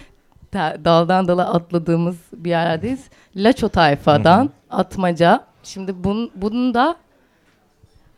da- 0.54 0.76
daldan 0.84 1.28
dala 1.28 1.54
atladığımız 1.54 2.16
bir 2.32 2.50
yerdeyiz. 2.50 3.04
Laço 3.36 3.68
tayfadan 3.68 4.50
Atmaca. 4.70 5.44
Şimdi 5.62 6.04
bun, 6.04 6.30
bunu 6.34 6.74
da 6.74 6.96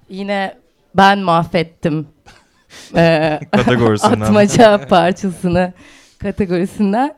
yine 0.09 0.57
ben 0.95 1.19
mahvettim. 1.19 2.07
Eee, 2.95 3.41
Kategorisinden. 3.53 4.21
Atmaca 4.21 4.89
parçasını 4.89 5.73
kategorisinden. 6.19 7.15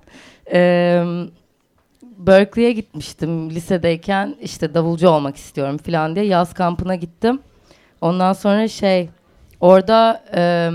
Eee 0.53 1.05
Berkeley'e 2.03 2.73
gitmiştim 2.73 3.51
lisedeyken 3.51 4.37
işte 4.41 4.75
davulcu 4.75 5.09
olmak 5.09 5.37
istiyorum 5.37 5.79
falan 5.79 6.15
diye 6.17 6.25
yaz 6.27 6.55
kampına 6.55 6.95
gittim. 6.95 7.41
Ondan 8.01 8.33
sonra 8.33 8.69
şey 8.69 9.09
orada 9.61 10.23
eee, 10.37 10.71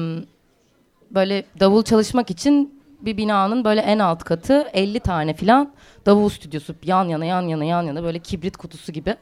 böyle 1.11 1.43
davul 1.59 1.83
çalışmak 1.83 2.29
için 2.31 2.81
bir 3.01 3.17
binanın 3.17 3.63
böyle 3.65 3.81
en 3.81 3.99
alt 3.99 4.23
katı 4.23 4.67
50 4.73 4.99
tane 4.99 5.33
falan 5.33 5.73
davul 6.05 6.29
stüdyosu 6.29 6.75
yan 6.83 7.05
yana 7.05 7.25
yan 7.25 7.41
yana 7.41 7.63
yan 7.65 7.83
yana 7.83 8.03
böyle 8.03 8.19
kibrit 8.19 8.57
kutusu 8.57 8.91
gibi. 8.91 9.15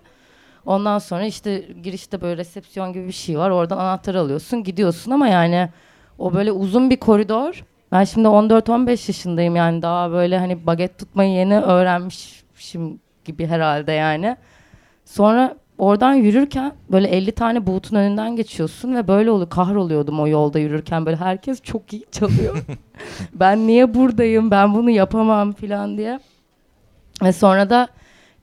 Ondan 0.65 1.00
sonra 1.00 1.25
işte 1.25 1.60
girişte 1.84 2.22
böyle 2.22 2.38
resepsiyon 2.38 2.93
gibi 2.93 3.08
bir 3.08 3.12
şey 3.13 3.38
var. 3.39 3.50
Oradan 3.50 3.77
anahtarı 3.77 4.20
alıyorsun, 4.20 4.63
gidiyorsun 4.63 5.12
ama 5.12 5.27
yani 5.27 5.70
o 6.20 6.34
böyle 6.34 6.51
uzun 6.51 6.89
bir 6.89 6.98
koridor. 6.98 7.63
Ben 7.91 8.03
şimdi 8.03 8.27
14-15 8.27 8.89
yaşındayım 8.89 9.55
yani 9.55 9.82
daha 9.82 10.12
böyle 10.12 10.39
hani 10.39 10.65
baget 10.65 10.98
tutmayı 10.98 11.32
yeni 11.32 11.60
öğrenmişim 11.60 13.00
gibi 13.25 13.48
herhalde 13.48 13.91
yani. 13.91 14.38
Sonra 15.05 15.55
oradan 15.77 16.13
yürürken 16.13 16.74
böyle 16.92 17.08
50 17.08 17.32
tane 17.32 17.68
buğutun 17.68 17.96
önünden 17.96 18.36
geçiyorsun 18.36 18.96
ve 18.96 19.08
böyle 19.08 19.32
oluyor. 19.32 19.50
Kahroluyordum 19.50 20.20
o 20.20 20.27
yolda 20.27 20.60
yürürken 20.60 21.06
böyle 21.06 21.18
herkes 21.18 21.62
çok 21.62 21.94
iyi 21.94 22.06
çalıyor. 22.12 22.58
ben 23.34 23.68
niye 23.68 23.94
buradayım? 23.94 24.51
Ben 24.51 24.74
bunu 24.74 24.89
yapamam 24.89 25.51
falan 25.53 25.98
diye. 25.98 26.20
Ve 27.24 27.34
sonra 27.34 27.70
da 27.70 27.88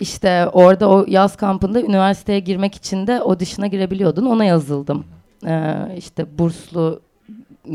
işte 0.01 0.49
orada 0.53 0.89
o 0.89 1.05
yaz 1.09 1.37
kampında 1.37 1.83
üniversiteye 1.83 2.41
girmek 2.41 2.75
için 2.75 3.07
de 3.07 3.21
audition'a 3.21 3.67
girebiliyordun. 3.67 4.27
Ona 4.27 4.45
yazıldım. 4.45 5.05
Ee, 5.47 5.75
işte 5.97 6.39
burslu 6.39 7.01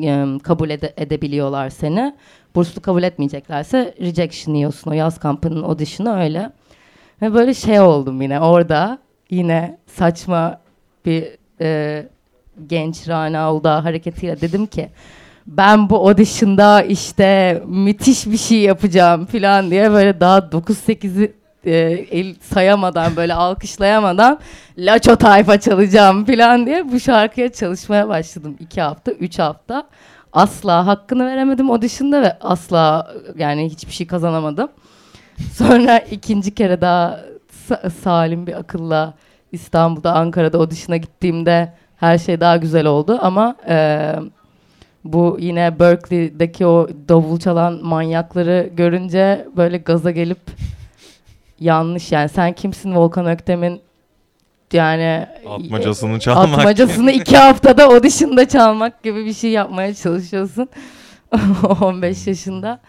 e, 0.03 0.25
kabul 0.43 0.69
ede- 0.69 0.93
edebiliyorlar 0.97 1.69
seni. 1.69 2.15
Burslu 2.55 2.81
kabul 2.81 3.03
etmeyeceklerse 3.03 3.95
rejection 4.01 4.55
yiyorsun. 4.55 4.91
O 4.91 4.93
yaz 4.93 5.19
kampının 5.19 5.63
audition'ı 5.63 6.19
öyle. 6.19 6.51
Ve 7.21 7.33
böyle 7.33 7.53
şey 7.53 7.79
oldum 7.79 8.21
yine 8.21 8.39
orada. 8.39 8.97
Yine 9.29 9.77
saçma 9.87 10.59
bir 11.05 11.37
e, 11.61 12.07
genç 12.67 13.07
Rana 13.07 13.53
Uludağ 13.53 13.83
hareketiyle 13.83 14.41
dedim 14.41 14.65
ki 14.65 14.89
ben 15.47 15.89
bu 15.89 16.07
audition'da 16.09 16.81
işte 16.81 17.61
müthiş 17.67 18.25
bir 18.25 18.37
şey 18.37 18.59
yapacağım 18.59 19.25
falan 19.25 19.71
diye 19.71 19.91
böyle 19.91 20.19
daha 20.19 20.37
9-8'i 20.37 21.33
e, 21.65 21.71
el 22.11 22.35
sayamadan 22.41 23.15
böyle 23.15 23.33
alkışlayamadan 23.33 24.39
Laço 24.77 25.15
tayfa 25.15 25.59
çalacağım 25.59 26.25
falan 26.25 26.65
diye 26.65 26.91
bu 26.91 26.99
şarkıya 26.99 27.51
çalışmaya 27.51 28.07
başladım. 28.07 28.57
iki 28.59 28.81
hafta, 28.81 29.11
üç 29.11 29.39
hafta. 29.39 29.87
Asla 30.33 30.87
hakkını 30.87 31.25
veremedim 31.25 31.71
audition'da 31.71 32.21
ve 32.21 32.37
asla 32.41 33.13
yani 33.37 33.69
hiçbir 33.69 33.91
şey 33.91 34.07
kazanamadım. 34.07 34.69
Sonra 35.53 35.99
ikinci 35.99 36.55
kere 36.55 36.81
daha 36.81 37.19
salim 38.03 38.47
bir 38.47 38.53
akılla 38.53 39.13
İstanbul'da, 39.51 40.13
Ankara'da 40.13 40.57
audition'a 40.57 40.97
gittiğimde 40.97 41.73
her 41.97 42.17
şey 42.17 42.39
daha 42.39 42.57
güzel 42.57 42.85
oldu. 42.85 43.17
Ama 43.21 43.55
e, 43.67 44.11
bu 45.03 45.37
yine 45.39 45.79
Berkeley'deki 45.79 46.65
o 46.65 46.87
davul 47.09 47.39
çalan 47.39 47.79
manyakları 47.83 48.69
görünce 48.77 49.47
böyle 49.57 49.77
gaza 49.77 50.11
gelip 50.11 50.39
yanlış. 51.59 52.11
Yani 52.11 52.29
sen 52.29 52.53
kimsin 52.53 52.95
Volkan 52.95 53.25
Öktem'in 53.25 53.81
yani 54.73 55.27
Atmacasını 55.49 56.19
çalmak. 56.19 56.59
atmacasını 56.59 57.11
iki 57.11 57.37
haftada 57.37 57.83
audition'da 57.85 58.47
çalmak 58.47 59.03
gibi 59.03 59.25
bir 59.25 59.33
şey 59.33 59.51
yapmaya 59.51 59.93
çalışıyorsun. 59.93 60.69
15 61.81 62.27
yaşında 62.27 62.79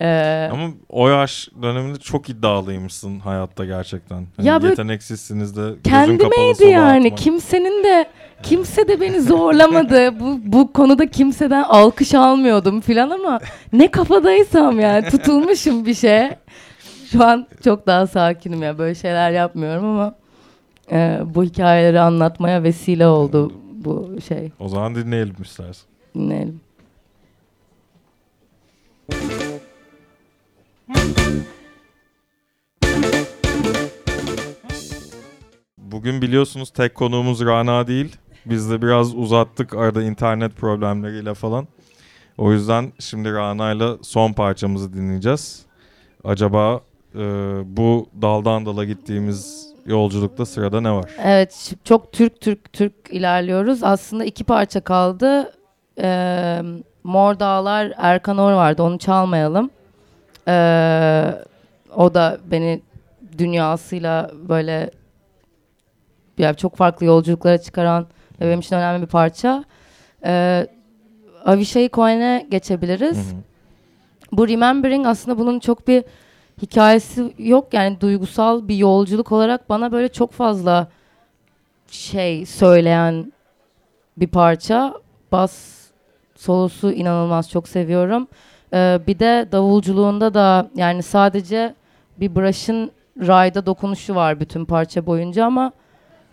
Ee, 0.00 0.48
Ama 0.52 0.68
o 0.88 1.08
yaş 1.08 1.48
döneminde 1.62 1.98
çok 1.98 2.28
iddialıymışsın 2.30 3.18
hayatta 3.20 3.64
gerçekten. 3.64 4.26
Hani 4.36 4.46
Ya 4.48 4.60
yeteneksizsiniz 4.62 5.56
de 5.56 5.74
kendimeydi 5.84 6.64
yani. 6.64 7.06
atma. 7.06 7.16
Kimsenin 7.16 7.84
de 7.84 8.06
kimse 8.42 8.88
de 8.88 9.00
beni 9.00 9.20
zorlamadı. 9.20 10.20
bu 10.20 10.38
bu 10.42 10.72
konuda 10.72 11.06
kimseden 11.10 11.62
alkış 11.62 12.14
almıyordum 12.14 12.80
filan 12.80 13.10
ama 13.10 13.40
ne 13.72 13.90
kafadaysam 13.90 14.80
yani 14.80 15.08
tutulmuşum 15.08 15.86
bir 15.86 15.94
şeye. 15.94 16.38
Şu 17.12 17.24
an 17.24 17.46
çok 17.64 17.86
daha 17.86 18.06
sakinim 18.06 18.62
ya. 18.62 18.78
Böyle 18.78 18.94
şeyler 18.94 19.30
yapmıyorum 19.30 19.84
ama 19.84 20.14
e, 20.92 21.20
bu 21.34 21.44
hikayeleri 21.44 22.00
anlatmaya 22.00 22.62
vesile 22.62 23.06
oldu 23.06 23.52
bu 23.72 24.16
şey. 24.28 24.50
O 24.60 24.68
zaman 24.68 24.94
dinleyelim 24.94 25.36
istersen. 25.42 25.86
Dinleyelim. 26.14 26.60
Bugün 35.92 36.22
biliyorsunuz 36.22 36.70
tek 36.70 36.94
konuğumuz 36.94 37.40
Rana 37.40 37.86
değil. 37.86 38.16
Biz 38.46 38.70
de 38.70 38.82
biraz 38.82 39.14
uzattık 39.14 39.74
arada 39.74 40.02
internet 40.02 40.56
problemleriyle 40.56 41.34
falan. 41.34 41.68
O 42.38 42.52
yüzden 42.52 42.92
şimdi 42.98 43.32
Rana'yla 43.32 43.96
son 44.02 44.32
parçamızı 44.32 44.92
dinleyeceğiz. 44.92 45.66
Acaba 46.24 46.80
e, 47.14 47.18
bu 47.64 48.08
daldan 48.22 48.66
dala 48.66 48.84
gittiğimiz 48.84 49.68
yolculukta 49.86 50.46
sırada 50.46 50.80
ne 50.80 50.90
var? 50.90 51.10
Evet 51.22 51.74
çok 51.84 52.12
Türk 52.12 52.40
Türk 52.40 52.72
Türk 52.72 52.94
ilerliyoruz. 53.10 53.82
Aslında 53.82 54.24
iki 54.24 54.44
parça 54.44 54.80
kaldı. 54.80 55.52
Ee, 56.00 56.62
Mor 57.04 57.38
Dağlar 57.38 57.92
Erkan 57.96 58.38
Or 58.38 58.52
vardı 58.52 58.82
onu 58.82 58.98
çalmayalım. 58.98 59.70
Ee, 60.48 61.34
o 61.96 62.14
da 62.14 62.38
beni 62.50 62.82
dünyasıyla 63.38 64.30
böyle 64.48 64.90
ya 66.38 66.54
çok 66.54 66.76
farklı 66.76 67.06
yolculuklara 67.06 67.58
çıkaran 67.58 68.06
ve 68.40 68.46
benim 68.46 68.60
için 68.60 68.76
önemli 68.76 69.02
bir 69.02 69.06
parça. 69.06 69.64
Ee, 70.24 70.66
Avishai 71.44 71.90
Cohen'e 71.92 72.46
geçebiliriz. 72.50 73.16
Hı 73.16 73.36
hı. 73.36 73.40
Bu 74.32 74.48
Remembering 74.48 75.06
aslında 75.06 75.38
bunun 75.38 75.58
çok 75.58 75.88
bir 75.88 76.04
hikayesi 76.62 77.34
yok. 77.38 77.74
Yani 77.74 78.00
duygusal 78.00 78.68
bir 78.68 78.76
yolculuk 78.76 79.32
olarak 79.32 79.68
bana 79.68 79.92
böyle 79.92 80.08
çok 80.08 80.32
fazla 80.32 80.88
şey 81.90 82.46
söyleyen 82.46 83.32
bir 84.16 84.26
parça. 84.26 84.94
Bas 85.32 85.76
solosu 86.36 86.92
inanılmaz 86.92 87.50
çok 87.50 87.68
seviyorum. 87.68 88.28
Ee, 88.72 89.00
bir 89.06 89.18
de 89.18 89.48
davulculuğunda 89.52 90.34
da 90.34 90.70
yani 90.74 91.02
sadece 91.02 91.74
bir 92.20 92.34
brush'ın 92.34 92.90
rayda 93.26 93.66
dokunuşu 93.66 94.14
var 94.14 94.40
bütün 94.40 94.64
parça 94.64 95.06
boyunca 95.06 95.44
ama 95.44 95.72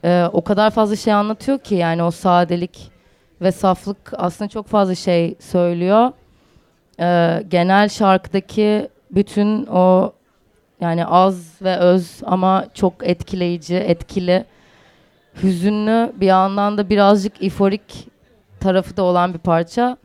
e, 0.03 0.29
o 0.33 0.43
kadar 0.43 0.71
fazla 0.71 0.95
şey 0.95 1.13
anlatıyor 1.13 1.59
ki 1.59 1.75
yani 1.75 2.03
o 2.03 2.11
sadelik 2.11 2.91
ve 3.41 3.51
saflık 3.51 4.13
aslında 4.17 4.49
çok 4.49 4.67
fazla 4.67 4.95
şey 4.95 5.35
söylüyor. 5.39 6.11
Ee, 6.99 7.43
genel 7.47 7.89
şarkıdaki 7.89 8.89
bütün 9.11 9.65
o 9.65 10.13
yani 10.81 11.05
az 11.05 11.61
ve 11.61 11.77
öz 11.77 12.21
ama 12.25 12.65
çok 12.73 12.93
etkileyici, 13.03 13.75
etkili, 13.75 14.45
hüzünlü 15.43 16.13
bir 16.15 16.25
yandan 16.25 16.77
da 16.77 16.89
birazcık 16.89 17.41
iforik 17.41 18.07
tarafı 18.59 18.97
da 18.97 19.03
olan 19.03 19.33
bir 19.33 19.39
parça. 19.39 19.97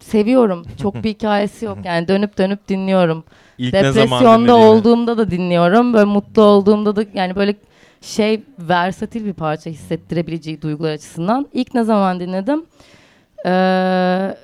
Seviyorum. 0.00 0.62
Çok 0.82 0.94
bir 0.94 1.10
hikayesi 1.14 1.64
yok 1.64 1.78
yani 1.84 2.08
dönüp 2.08 2.38
dönüp 2.38 2.68
dinliyorum. 2.68 3.24
İlk 3.58 3.72
ne 3.72 3.92
zaman 3.92 3.96
Depresyonda 3.96 4.56
olduğumda 4.56 5.18
da 5.18 5.30
dinliyorum. 5.30 5.92
Böyle 5.92 6.04
mutlu 6.04 6.42
olduğumda 6.42 6.96
da 6.96 7.04
yani 7.14 7.36
böyle 7.36 7.54
şey 8.06 8.42
versatil 8.58 9.24
bir 9.24 9.32
parça 9.32 9.70
hissettirebileceği 9.70 10.62
duygular 10.62 10.92
açısından. 10.92 11.48
İlk 11.52 11.74
ne 11.74 11.84
zaman 11.84 12.20
dinledim? 12.20 12.66
Ee, 13.46 14.36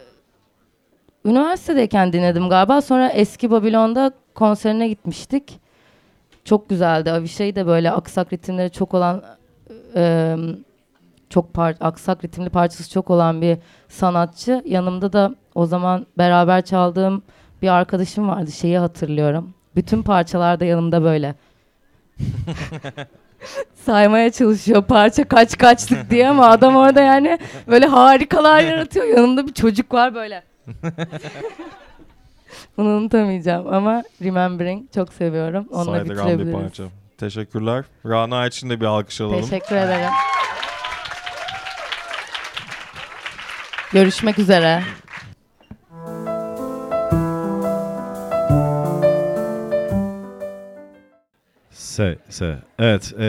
üniversitedeyken 1.24 2.12
dinledim 2.12 2.48
galiba. 2.48 2.80
Sonra 2.80 3.08
Eski 3.08 3.50
Babilon'da 3.50 4.12
konserine 4.34 4.88
gitmiştik. 4.88 5.60
Çok 6.44 6.68
güzeldi. 6.68 7.12
Avishai 7.12 7.56
de 7.56 7.66
böyle 7.66 7.90
aksak 7.90 8.32
ritimleri 8.32 8.70
çok 8.70 8.94
olan 8.94 9.22
e, 9.96 10.36
çok 11.30 11.54
par 11.54 11.76
aksak 11.80 12.24
ritimli 12.24 12.50
parçası 12.50 12.90
çok 12.90 13.10
olan 13.10 13.42
bir 13.42 13.58
sanatçı. 13.88 14.62
Yanımda 14.66 15.12
da 15.12 15.34
o 15.54 15.66
zaman 15.66 16.06
beraber 16.18 16.64
çaldığım 16.64 17.22
bir 17.62 17.68
arkadaşım 17.68 18.28
vardı. 18.28 18.52
Şeyi 18.52 18.78
hatırlıyorum. 18.78 19.54
Bütün 19.76 20.02
parçalarda 20.02 20.64
yanımda 20.64 21.02
böyle. 21.02 21.34
Saymaya 23.86 24.32
çalışıyor 24.32 24.84
parça 24.84 25.28
kaç 25.28 25.58
kaçlık 25.58 26.10
diye 26.10 26.28
ama 26.28 26.46
adam 26.46 26.76
orada 26.76 27.00
yani 27.00 27.38
böyle 27.68 27.86
harikalar 27.86 28.60
yaratıyor. 28.60 29.06
Yanımda 29.06 29.46
bir 29.46 29.52
çocuk 29.52 29.94
var 29.94 30.14
böyle. 30.14 30.42
Bunu 32.76 32.88
unutamayacağım 32.88 33.74
ama 33.74 34.02
Remembering 34.22 34.92
çok 34.94 35.12
seviyorum. 35.12 35.66
Onunla 35.70 35.98
Saydıran 35.98 36.38
bir 36.38 36.52
parça. 36.52 36.84
Teşekkürler. 37.18 37.84
Rana 38.06 38.46
için 38.46 38.70
de 38.70 38.80
bir 38.80 38.86
alkış 38.86 39.20
alalım. 39.20 39.40
Teşekkür 39.40 39.76
ederim. 39.76 40.10
Görüşmek 43.92 44.38
üzere. 44.38 44.82
Se, 51.92 52.18
se. 52.28 52.58
Evet, 52.78 53.12
e, 53.18 53.26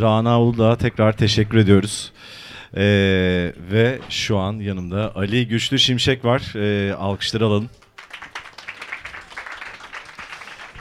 Rana 0.00 0.42
Uludağ'a 0.42 0.76
tekrar 0.76 1.16
teşekkür 1.16 1.58
ediyoruz. 1.58 2.12
E, 2.76 2.82
ve 3.72 3.98
şu 4.08 4.38
an 4.38 4.52
yanımda 4.52 5.12
Ali 5.16 5.48
Güçlü 5.48 5.78
Şimşek 5.78 6.24
var. 6.24 6.56
E, 6.56 6.94
alkışları 6.94 7.44
alalım. 7.44 7.68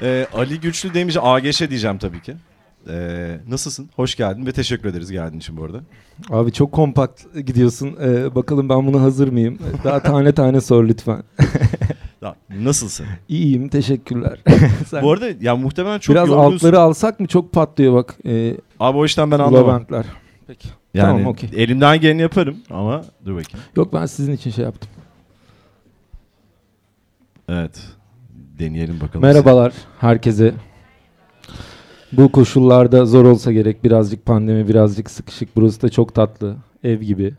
E, 0.02 0.28
Ali 0.34 0.60
Güçlü 0.60 0.94
demiş, 0.94 1.16
AGŞ 1.22 1.70
diyeceğim 1.70 1.98
tabii 1.98 2.22
ki. 2.22 2.36
E, 2.90 3.38
nasılsın? 3.48 3.90
Hoş 3.96 4.16
geldin 4.16 4.46
ve 4.46 4.52
teşekkür 4.52 4.90
ederiz 4.90 5.12
geldiğin 5.12 5.40
için 5.40 5.58
bu 5.58 5.64
arada. 5.64 5.82
Abi 6.30 6.52
çok 6.52 6.72
kompakt 6.72 7.36
gidiyorsun. 7.36 7.98
Ee, 8.02 8.36
bakalım 8.36 8.70
ben 8.70 8.88
buna 8.88 9.02
hazır 9.02 9.28
mıyım? 9.28 9.60
Daha 9.84 10.00
tane 10.04 10.32
tane 10.34 10.62
sor 10.62 10.88
lütfen. 10.88 11.24
Nasılsın? 12.50 13.06
İyiyim 13.30 13.68
teşekkürler. 13.70 14.40
Sen 14.88 15.04
bu 15.04 15.12
arada 15.12 15.26
ya 15.42 15.56
muhtemelen 15.56 16.00
çok 16.00 16.16
biraz 16.16 16.30
yorgunsun. 16.30 16.56
altları 16.56 16.80
alsak 16.80 17.20
mı? 17.20 17.28
Çok 17.28 17.54
patlıyor 17.54 17.94
bak. 17.94 18.16
Ee, 18.26 18.58
Abi 18.80 18.98
o 18.98 19.06
işten 19.06 19.32
ben 19.32 19.40
anlamam. 19.40 19.68
Leventler. 19.70 20.06
Peki. 20.48 20.68
Yani 20.94 21.08
Tamam, 21.08 21.26
okey. 21.26 21.50
elimden 21.56 22.00
geleni 22.02 22.22
yaparım 22.22 22.58
ama 22.70 23.02
dur 23.26 23.32
bakayım. 23.32 23.66
Yok 23.76 23.94
ben 23.94 24.06
sizin 24.06 24.34
için 24.34 24.52
şey 24.52 24.66
yaptım. 24.66 24.90
Evet. 27.50 27.84
Deneyelim 28.60 29.02
bakalım. 29.02 29.22
Merhabalar 29.22 29.74
herkese. 30.00 30.54
Bu 32.12 32.32
koşullarda 32.32 33.06
zor 33.06 33.26
olsa 33.26 33.52
gerek 33.52 33.84
birazcık 33.84 34.26
pandemi 34.26 34.68
birazcık 34.68 35.10
sıkışık. 35.10 35.56
Burası 35.56 35.82
da 35.82 35.90
çok 35.90 36.16
tatlı. 36.16 36.56
Ev 36.84 37.02
gibi. 37.02 37.34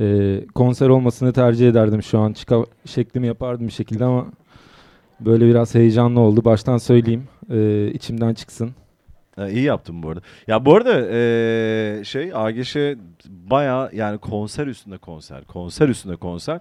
Ee, 0.00 0.40
konser 0.54 0.88
olmasını 0.88 1.32
tercih 1.32 1.68
ederdim 1.68 2.02
şu 2.02 2.18
an. 2.18 2.32
Çıka 2.32 2.64
şeklimi 2.86 3.26
yapardım 3.26 3.66
bir 3.66 3.72
şekilde 3.72 4.04
ama 4.04 4.26
böyle 5.20 5.46
biraz 5.46 5.74
heyecanlı 5.74 6.20
oldu. 6.20 6.44
Baştan 6.44 6.78
söyleyeyim. 6.78 7.24
Ee, 7.50 7.90
içimden 7.94 8.34
çıksın. 8.34 8.70
Ha, 9.36 9.48
iyi 9.48 9.62
yaptın 9.62 10.02
bu 10.02 10.08
arada. 10.08 10.20
Ya 10.46 10.64
bu 10.64 10.74
arada 10.74 11.00
eee, 11.00 12.04
şey 12.04 12.30
AGŞ 12.34 12.76
baya 13.28 13.90
yani 13.92 14.18
konser 14.18 14.66
üstünde 14.66 14.98
konser, 14.98 15.44
konser 15.44 15.88
üstünde 15.88 16.16
konser. 16.16 16.60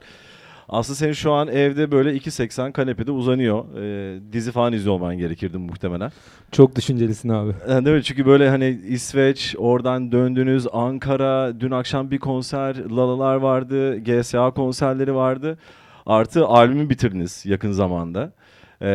Aslında 0.70 0.96
senin 0.96 1.14
şu 1.14 1.32
an 1.32 1.48
evde 1.48 1.92
böyle 1.92 2.14
2.80 2.16 2.72
kanepede 2.72 3.12
uzanıyor. 3.12 3.66
Eee, 3.76 4.20
dizi 4.34 4.52
falan 4.52 4.74
izliyor 4.74 4.96
olman 4.96 5.18
gerekirdi 5.18 5.58
muhtemelen. 5.58 6.12
Çok 6.52 6.76
düşüncelisin 6.76 7.30
abi. 7.30 7.52
Yani 7.70 7.86
değil 7.86 7.98
mi? 7.98 8.04
Çünkü 8.04 8.26
böyle 8.26 8.50
hani 8.50 8.80
İsveç, 8.88 9.56
oradan 9.58 10.12
döndünüz, 10.12 10.68
Ankara, 10.74 11.60
dün 11.60 11.72
akşam 11.72 12.12
bir 12.12 12.20
konser, 12.20 12.76
Lalalar 12.76 13.36
vardı, 13.36 13.98
GSA 14.00 14.52
konserleri 14.52 15.16
vardı. 15.16 15.58
Artı 16.06 16.46
albümü 16.46 16.90
bitirdiniz 16.90 17.46
yakın 17.46 17.72
zamanda. 17.72 18.32
Eee 18.82 18.88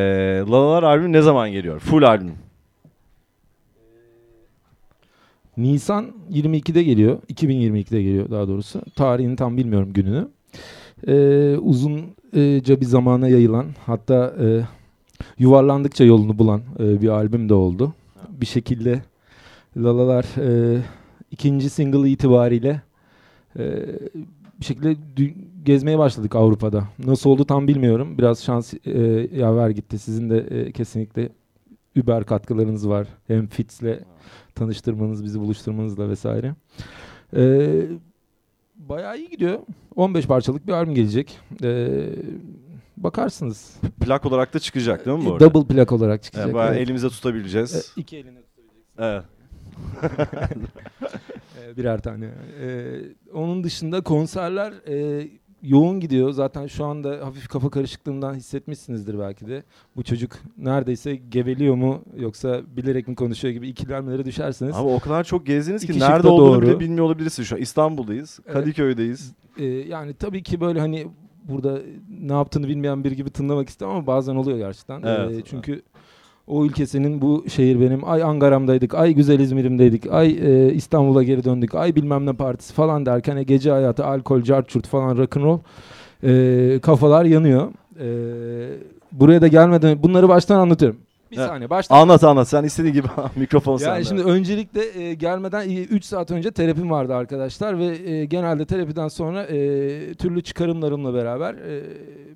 Lalalar 0.50 0.82
albümü 0.82 1.12
ne 1.12 1.22
zaman 1.22 1.52
geliyor? 1.52 1.78
Full 1.78 2.02
albüm. 2.02 2.34
Nisan 5.56 6.12
22'de 6.32 6.82
geliyor. 6.82 7.18
2022'de 7.28 8.02
geliyor 8.02 8.30
daha 8.30 8.48
doğrusu. 8.48 8.82
Tarihini 8.96 9.36
tam 9.36 9.56
bilmiyorum 9.56 9.92
gününü. 9.92 10.28
Ee, 11.06 11.56
uzunca 11.60 12.80
bir 12.80 12.86
zamana 12.86 13.28
yayılan 13.28 13.66
hatta 13.86 14.34
e, 14.40 14.62
yuvarlandıkça 15.38 16.04
yolunu 16.04 16.38
bulan 16.38 16.60
e, 16.78 17.02
bir 17.02 17.08
albüm 17.08 17.48
de 17.48 17.54
oldu. 17.54 17.94
Bir 18.40 18.46
şekilde 18.46 19.02
Lalalar 19.76 20.24
e, 20.38 20.80
ikinci 21.30 21.70
single 21.70 22.10
itibariyle 22.10 22.82
e, 23.58 23.86
bir 24.60 24.64
şekilde 24.64 24.96
gezmeye 25.64 25.98
başladık 25.98 26.36
Avrupa'da. 26.36 26.84
Nasıl 26.98 27.30
oldu 27.30 27.44
tam 27.44 27.68
bilmiyorum. 27.68 28.18
Biraz 28.18 28.44
şans 28.44 28.74
e, 28.86 29.00
yaver 29.36 29.70
gitti. 29.70 29.98
Sizin 29.98 30.30
de 30.30 30.38
e, 30.38 30.72
kesinlikle 30.72 31.28
Uber 32.02 32.24
katkılarınız 32.24 32.88
var. 32.88 33.08
Hem 33.26 33.46
Fitz'le 33.46 33.98
tanıştırmanız, 34.54 35.24
bizi 35.24 35.40
buluşturmanızla 35.40 36.08
vesaire. 36.08 36.54
E, 37.36 37.72
bayağı 38.78 39.18
iyi 39.18 39.28
gidiyor. 39.28 39.58
15 39.96 40.26
parçalık 40.26 40.66
bir 40.66 40.72
albüm 40.72 40.94
gelecek. 40.94 41.38
E, 41.62 41.98
bakarsınız. 42.96 43.76
Plak 44.00 44.26
olarak 44.26 44.54
da 44.54 44.58
çıkacak 44.58 45.06
değil 45.06 45.18
mi 45.18 45.26
bu 45.26 45.32
arada? 45.32 45.54
Double 45.54 45.74
plak 45.74 45.92
olarak 45.92 46.22
çıkacak. 46.22 46.46
Yani 46.46 46.54
bayağı 46.54 46.74
evet. 46.74 46.82
elimize 46.82 47.08
tutabileceğiz. 47.08 47.94
E, 47.96 48.00
iki 48.00 48.16
eline 48.16 48.38
Evet. 48.98 49.22
e, 51.62 51.76
birer 51.76 52.02
tane. 52.02 52.26
E, 52.60 52.96
onun 53.32 53.64
dışında 53.64 54.00
konserler 54.00 54.72
e, 54.88 55.28
yoğun 55.62 56.00
gidiyor. 56.00 56.30
Zaten 56.32 56.66
şu 56.66 56.84
anda 56.84 57.26
hafif 57.26 57.48
kafa 57.48 57.70
karışıklığından 57.70 58.34
hissetmişsinizdir 58.34 59.18
belki 59.18 59.48
de. 59.48 59.62
Bu 59.96 60.02
çocuk 60.02 60.32
neredeyse 60.58 61.16
geveliyor 61.16 61.74
mu 61.74 62.02
yoksa 62.16 62.60
bilerek 62.76 63.08
mi 63.08 63.14
konuşuyor 63.14 63.54
gibi 63.54 63.68
ikilemlere 63.68 64.24
düşerseniz. 64.24 64.76
Ama 64.76 64.94
o 64.94 64.98
kadar 65.00 65.24
çok 65.24 65.46
gezdiniz 65.46 65.86
ki 65.86 65.92
İki 65.92 66.00
nerede 66.00 66.28
olduğunu 66.28 66.52
doğru. 66.54 66.62
bile 66.62 66.80
bilmiyor 66.80 67.06
olabilirsiniz 67.06 67.48
şu 67.48 67.56
an. 67.56 67.60
İstanbul'dayız, 67.60 68.40
Evet. 68.46 68.54
Kadıköy'deyiz. 68.54 69.32
E, 69.58 69.64
yani 69.64 70.14
tabii 70.14 70.42
ki 70.42 70.60
böyle 70.60 70.80
hani 70.80 71.06
burada 71.48 71.78
ne 72.20 72.32
yaptığını 72.32 72.68
bilmeyen 72.68 73.04
biri 73.04 73.16
gibi 73.16 73.30
tınlamak 73.30 73.68
istemem 73.68 73.94
ama 73.94 74.06
bazen 74.06 74.34
oluyor 74.36 74.58
gerçekten. 74.58 75.02
Evet. 75.02 75.38
E, 75.38 75.42
çünkü 75.42 75.82
o 76.48 76.64
ülke 76.64 76.86
senin, 76.86 77.22
bu 77.22 77.44
şehir 77.48 77.80
benim. 77.80 78.08
Ay 78.08 78.22
Ankara'mdaydık, 78.22 78.94
ay 78.94 79.12
güzel 79.12 79.40
İzmir'imdeydik, 79.40 80.12
ay 80.12 80.38
e, 80.42 80.74
İstanbul'a 80.74 81.22
geri 81.22 81.44
döndük, 81.44 81.74
ay 81.74 81.94
bilmem 81.94 82.26
ne 82.26 82.32
partisi 82.32 82.74
falan 82.74 83.06
derken 83.06 83.36
e, 83.36 83.42
gece 83.42 83.70
hayatı, 83.70 84.04
alkol, 84.04 84.42
carçurt 84.42 84.86
falan 84.86 85.16
rock'n'roll 85.16 85.58
e, 86.24 86.78
kafalar 86.82 87.24
yanıyor. 87.24 87.68
E, 88.00 88.08
buraya 89.12 89.42
da 89.42 89.48
gelmeden 89.48 90.02
bunları 90.02 90.28
baştan 90.28 90.58
anlatıyorum. 90.58 90.98
Bir 91.30 91.36
Evet. 91.38 91.48
saniye 91.48 91.70
baştan. 91.70 91.96
Anlat 92.00 92.24
anlat. 92.24 92.48
Sen 92.48 92.64
istediğin 92.64 92.94
gibi 92.94 93.08
mikrofon 93.36 93.72
Yani 93.72 93.80
sende. 93.80 94.04
şimdi 94.04 94.22
öncelikle 94.22 95.00
e, 95.02 95.14
gelmeden 95.14 95.68
3 95.70 96.04
saat 96.04 96.30
önce 96.30 96.50
terapim 96.50 96.90
vardı 96.90 97.14
arkadaşlar 97.14 97.78
ve 97.78 97.84
e, 98.10 98.24
genelde 98.24 98.66
terapiden 98.66 99.08
sonra 99.08 99.42
e, 99.42 100.14
türlü 100.14 100.42
çıkarımlarımla 100.42 101.14
beraber 101.14 101.54
e, 101.54 101.82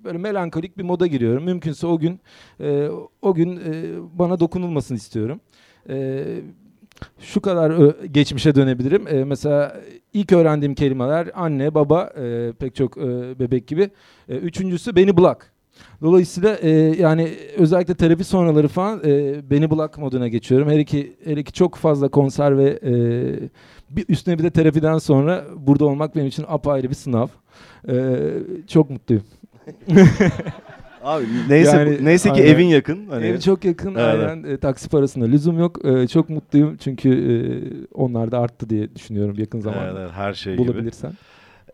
böyle 0.04 0.18
melankolik 0.18 0.78
bir 0.78 0.82
moda 0.82 1.06
giriyorum. 1.06 1.44
Mümkünse 1.44 1.86
o 1.86 1.98
gün 1.98 2.20
e, 2.60 2.88
o 3.22 3.34
gün 3.34 3.56
e, 3.56 3.72
bana 4.18 4.40
dokunulmasını 4.40 4.96
istiyorum. 4.96 5.40
E, 5.88 6.24
şu 7.20 7.40
kadar 7.40 7.70
ö- 7.70 8.06
geçmişe 8.06 8.54
dönebilirim. 8.54 9.08
E, 9.08 9.24
mesela 9.24 9.76
ilk 10.12 10.32
öğrendiğim 10.32 10.74
kelimeler 10.74 11.30
anne, 11.34 11.74
baba, 11.74 12.02
e, 12.22 12.52
pek 12.58 12.74
çok 12.74 12.96
e, 12.98 13.38
bebek 13.38 13.66
gibi. 13.66 13.90
E, 14.28 14.36
üçüncüsü 14.36 14.96
beni 14.96 15.16
bırak. 15.16 15.51
Dolayısıyla 16.02 16.56
e, 16.56 16.70
yani 17.00 17.28
özellikle 17.56 17.94
terapi 17.94 18.24
sonraları 18.24 18.68
falan 18.68 19.00
e, 19.04 19.40
beni 19.50 19.70
bırak 19.70 19.98
moduna 19.98 20.28
geçiyorum. 20.28 20.70
Her 20.70 20.78
iki, 20.78 21.16
her 21.24 21.36
iki 21.36 21.52
çok 21.52 21.74
fazla 21.76 22.08
konser 22.08 22.58
ve 22.58 22.78
e, 22.82 22.92
bir 23.90 24.04
üstüne 24.08 24.38
bir 24.38 24.44
de 24.44 24.50
terapiden 24.50 24.98
sonra 24.98 25.44
burada 25.56 25.84
olmak 25.84 26.16
benim 26.16 26.26
için 26.26 26.44
apayrı 26.48 26.90
bir 26.90 26.94
sınav. 26.94 27.26
E, 27.88 27.94
çok 28.68 28.90
mutluyum. 28.90 29.24
Abi 31.02 31.24
neyse 31.48 31.76
Yani, 31.76 32.04
neyse 32.04 32.28
ki 32.28 32.34
aynen. 32.34 32.54
evin 32.54 32.66
yakın. 32.66 33.08
Hani 33.08 33.26
Ev 33.26 33.40
çok 33.40 33.64
yakın. 33.64 33.94
Evet. 33.94 34.28
Aynen 34.28 34.44
e, 34.44 34.56
taksi 34.56 34.88
parasına 34.88 35.24
lüzum 35.24 35.58
yok. 35.58 35.84
E, 35.84 36.08
çok 36.08 36.28
mutluyum 36.28 36.76
çünkü 36.76 37.10
e, 37.10 37.34
onlar 37.94 38.32
da 38.32 38.38
arttı 38.38 38.70
diye 38.70 38.94
düşünüyorum 38.96 39.36
yakın 39.38 39.60
zamanda. 39.60 40.00
Evet, 40.00 40.10
her 40.14 40.34
şey 40.34 40.56
gibi. 40.56 40.68
Bulabilirsen. 40.68 41.12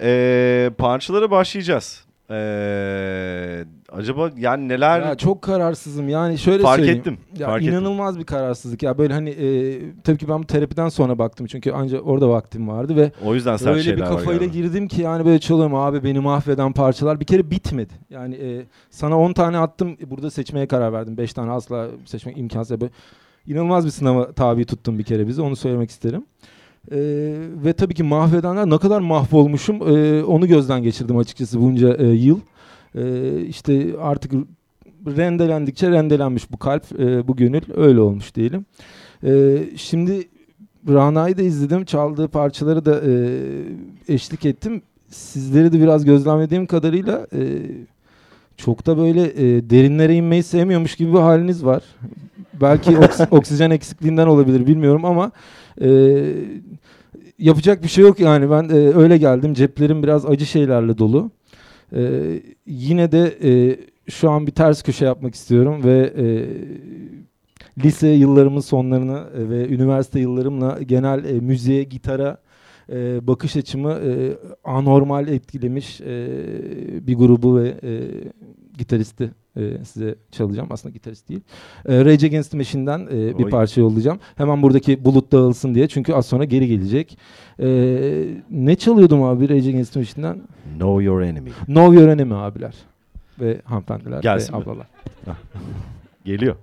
Ee, 0.01 0.71
punchlara 0.79 1.31
başlayacağız. 1.31 2.08
Ee, 2.31 3.65
acaba 3.93 4.31
yani 4.37 4.69
neler 4.69 5.01
Ya 5.01 5.15
çok 5.15 5.43
kararsızım. 5.43 6.09
Yani 6.09 6.39
şöyle 6.39 6.63
fark 6.63 6.77
söyleyeyim. 6.77 7.01
ettim. 7.01 7.19
Ya 7.39 7.47
fark 7.47 7.63
ettim. 7.63 7.75
inanılmaz 7.75 8.19
bir 8.19 8.25
kararsızlık. 8.25 8.83
Ya 8.83 8.99
böyle 8.99 9.15
hani 9.15 9.31
e, 9.31 9.81
tabii 10.05 10.19
ki 10.19 10.29
ben 10.29 10.43
bu 10.43 10.47
terapiden 10.47 10.89
sonra 10.89 11.19
baktım 11.19 11.47
çünkü 11.47 11.73
ancak 11.73 12.07
orada 12.07 12.29
vaktim 12.29 12.69
vardı 12.69 12.97
ve 12.97 13.13
O 13.25 13.35
yüzden 13.35 13.57
sert 13.57 13.77
öyle 13.77 13.97
bir 13.97 14.01
var 14.01 14.09
kafayla 14.09 14.33
galiba. 14.47 14.53
girdim 14.55 14.89
ki 14.89 15.03
yani 15.03 15.25
böyle 15.25 15.39
çalıyorum 15.39 15.75
abi 15.75 16.05
beni 16.05 16.21
mahveden 16.21 16.73
parçalar 16.73 17.21
bir 17.21 17.25
kere 17.25 17.51
bitmedi. 17.51 17.93
Yani 18.11 18.35
e, 18.35 18.67
sana 18.91 19.19
10 19.19 19.33
tane 19.33 19.59
attım 19.59 19.97
burada 20.07 20.31
seçmeye 20.31 20.67
karar 20.67 20.93
verdim. 20.93 21.17
5 21.17 21.33
tane 21.33 21.51
asla 21.51 21.87
seçmek 22.05 22.39
imkansız. 22.39 22.81
Böyle 22.81 22.93
inanılmaz 23.47 23.87
bir 23.87 23.91
sınava 23.91 24.33
tabi 24.33 24.65
tuttum 24.65 24.99
bir 24.99 25.05
kere 25.05 25.27
bizi 25.29 25.43
onu 25.43 25.57
söylemek 25.57 25.91
isterim. 25.91 26.25
E, 26.93 26.99
ve 27.65 27.73
tabii 27.73 27.95
ki 27.95 28.03
mahvedenler 28.03 28.71
ne 28.71 28.79
kadar 28.79 29.01
mahvolmuşum 29.01 29.77
e, 29.77 30.25
onu 30.25 30.47
gözden 30.47 30.83
geçirdim 30.83 31.17
açıkçası 31.17 31.61
bunca 31.61 31.95
e, 31.95 32.07
yıl. 32.07 32.41
E, 32.95 33.41
işte 33.41 33.87
artık 34.01 34.33
rendelendikçe 35.07 35.91
rendelenmiş 35.91 36.53
bu 36.53 36.57
kalp, 36.57 37.01
e, 37.01 37.29
bu 37.29 37.37
gönül 37.37 37.63
öyle 37.77 38.01
olmuş 38.01 38.35
diyelim. 38.35 38.67
E, 39.25 39.59
şimdi 39.77 40.29
Rana'yı 40.89 41.39
da 41.39 41.43
izledim, 41.43 41.85
çaldığı 41.85 42.29
parçaları 42.29 42.85
da 42.85 43.01
e, 43.07 43.13
eşlik 44.15 44.45
ettim. 44.45 44.83
Sizleri 45.09 45.73
de 45.73 45.81
biraz 45.81 46.05
gözlemlediğim 46.05 46.67
kadarıyla 46.67 47.27
e, 47.33 47.43
çok 48.57 48.87
da 48.87 48.99
böyle 48.99 49.23
e, 49.23 49.71
derinlere 49.71 50.15
inmeyi 50.15 50.43
sevmiyormuş 50.43 50.97
gibi 50.97 51.13
bir 51.13 51.19
haliniz 51.19 51.65
var. 51.65 51.83
Belki 52.61 52.91
oks- 52.91 53.31
oksijen 53.31 53.71
eksikliğinden 53.71 54.27
olabilir 54.27 54.67
bilmiyorum 54.67 55.05
ama 55.05 55.33
e, 55.81 55.91
yapacak 57.39 57.83
bir 57.83 57.89
şey 57.89 58.05
yok 58.05 58.21
yani 58.21 58.51
ben 58.51 58.69
e, 58.69 58.95
öyle 58.95 59.17
geldim. 59.19 59.55
Ceplerim 59.55 60.03
biraz 60.03 60.27
acı 60.27 60.47
şeylerle 60.47 60.99
dolu. 60.99 61.31
E, 61.97 62.23
yine 62.67 63.13
de 63.13 63.39
e, 63.43 63.77
şu 64.11 64.31
an 64.31 64.47
bir 64.47 64.53
ters 64.53 64.83
köşe 64.83 65.05
yapmak 65.05 65.35
istiyorum 65.35 65.85
ve 65.85 66.13
e, 66.19 66.27
lise 67.85 68.09
yıllarımın 68.09 68.61
sonlarını 68.61 69.25
e, 69.37 69.49
ve 69.51 69.69
üniversite 69.69 70.21
yıllarımla 70.21 70.79
genel 70.83 71.25
e, 71.25 71.33
müziğe, 71.33 71.85
gitara 71.85 72.39
e, 72.93 73.27
bakış 73.27 73.57
açımı 73.57 73.93
e, 73.93 74.39
anormal 74.65 75.29
etkilemiş 75.29 76.01
e, 76.01 76.07
bir 77.07 77.15
grubu 77.15 77.61
ve 77.61 77.69
e, 77.69 77.93
gitaristi 78.79 79.31
e, 79.59 79.85
size 79.85 80.15
çalacağım. 80.33 80.69
Aslında 80.71 80.93
gitarist 80.93 81.29
değil. 81.29 81.41
E, 81.89 82.05
Rage 82.05 82.27
Against 82.27 82.51
the 82.51 82.57
Machine'den 82.57 83.01
e, 83.07 83.39
bir 83.39 83.45
Oy. 83.45 83.51
parça 83.51 83.81
yollayacağım. 83.81 84.19
Hemen 84.37 84.63
buradaki 84.63 85.05
bulut 85.05 85.33
dağılsın 85.33 85.75
diye. 85.75 85.89
Çünkü 85.89 86.13
az 86.13 86.27
sonra 86.27 86.45
geri 86.45 86.69
gelecek. 86.69 87.19
E, 87.61 87.69
ne 88.51 88.75
çalıyordum 88.77 89.23
abi 89.23 89.49
Rage 89.49 89.69
Against 89.69 89.93
the 89.93 90.01
Machine'den? 90.01 90.41
Know 90.79 91.05
your 91.05 91.21
enemy. 91.21 91.51
Know 91.67 91.97
Your 92.01 92.09
Enemy 92.09 92.35
abiler 92.35 92.75
ve 93.41 93.61
hanımefendiler 93.65 94.23
Gelsin 94.23 94.53
ve 94.53 94.57
mi? 94.57 94.63
ablalar. 94.63 94.87
Geliyor. 96.25 96.57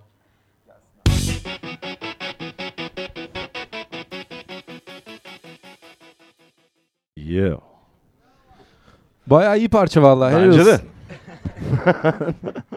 Yeah. 7.18 7.60
Bayağı 9.28 9.58
iyi 9.58 9.70
parça 9.70 10.02
vallahi. 10.02 10.36
Bence 10.36 10.66
de. 10.66 10.80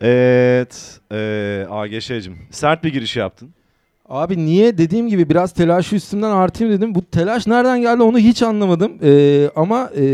evet. 0.00 1.00
E, 1.12 1.66
AGŞ'cim. 1.70 2.38
Sert 2.50 2.84
bir 2.84 2.92
giriş 2.92 3.16
yaptın. 3.16 3.50
Abi 4.08 4.46
niye 4.46 4.78
dediğim 4.78 5.08
gibi 5.08 5.28
biraz 5.30 5.52
telaşı 5.52 5.96
üstümden 5.96 6.30
artıyım 6.30 6.72
dedim. 6.72 6.94
Bu 6.94 7.02
telaş 7.04 7.46
nereden 7.46 7.80
geldi 7.80 8.02
onu 8.02 8.18
hiç 8.18 8.42
anlamadım. 8.42 8.92
Ee, 9.02 9.50
ama 9.56 9.90
e, 9.96 10.04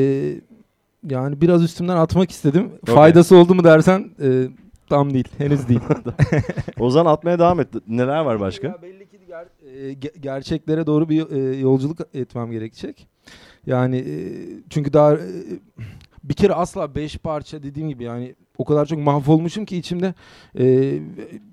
yani 1.11 1.41
biraz 1.41 1.63
üstümden 1.63 1.97
atmak 1.97 2.31
istedim. 2.31 2.71
Okey. 2.83 2.95
Faydası 2.95 3.37
oldu 3.37 3.55
mu 3.55 3.65
dersen 3.65 4.11
e, 4.23 4.29
tam 4.89 5.15
değil. 5.15 5.29
Henüz 5.39 5.69
değil. 5.69 5.81
O 6.79 6.91
zaman 6.91 7.13
atmaya 7.13 7.39
devam 7.39 7.61
et. 7.61 7.69
Neler 7.89 8.21
var 8.21 8.41
başka? 8.41 8.67
Ya 8.67 8.83
belli 8.83 9.07
ki 9.09 9.19
ger- 9.29 9.77
e, 9.77 9.93
ge- 9.93 10.19
gerçeklere 10.19 10.87
doğru 10.87 11.09
bir 11.09 11.31
e, 11.31 11.57
yolculuk 11.57 11.99
etmem 12.15 12.51
gerekecek. 12.51 13.07
Yani 13.67 13.97
e, 13.97 14.15
çünkü 14.71 14.93
daha 14.93 15.13
e, 15.15 15.19
bir 16.25 16.35
kere 16.35 16.53
asla 16.53 16.95
beş 16.95 17.19
parça 17.19 17.63
dediğim 17.63 17.89
gibi 17.89 18.05
yani 18.05 18.35
o 18.59 18.65
kadar 18.65 18.87
çok 18.87 18.99
mahvolmuşum 18.99 19.65
ki 19.65 19.77
içimde 19.77 20.15
e, 20.59 20.95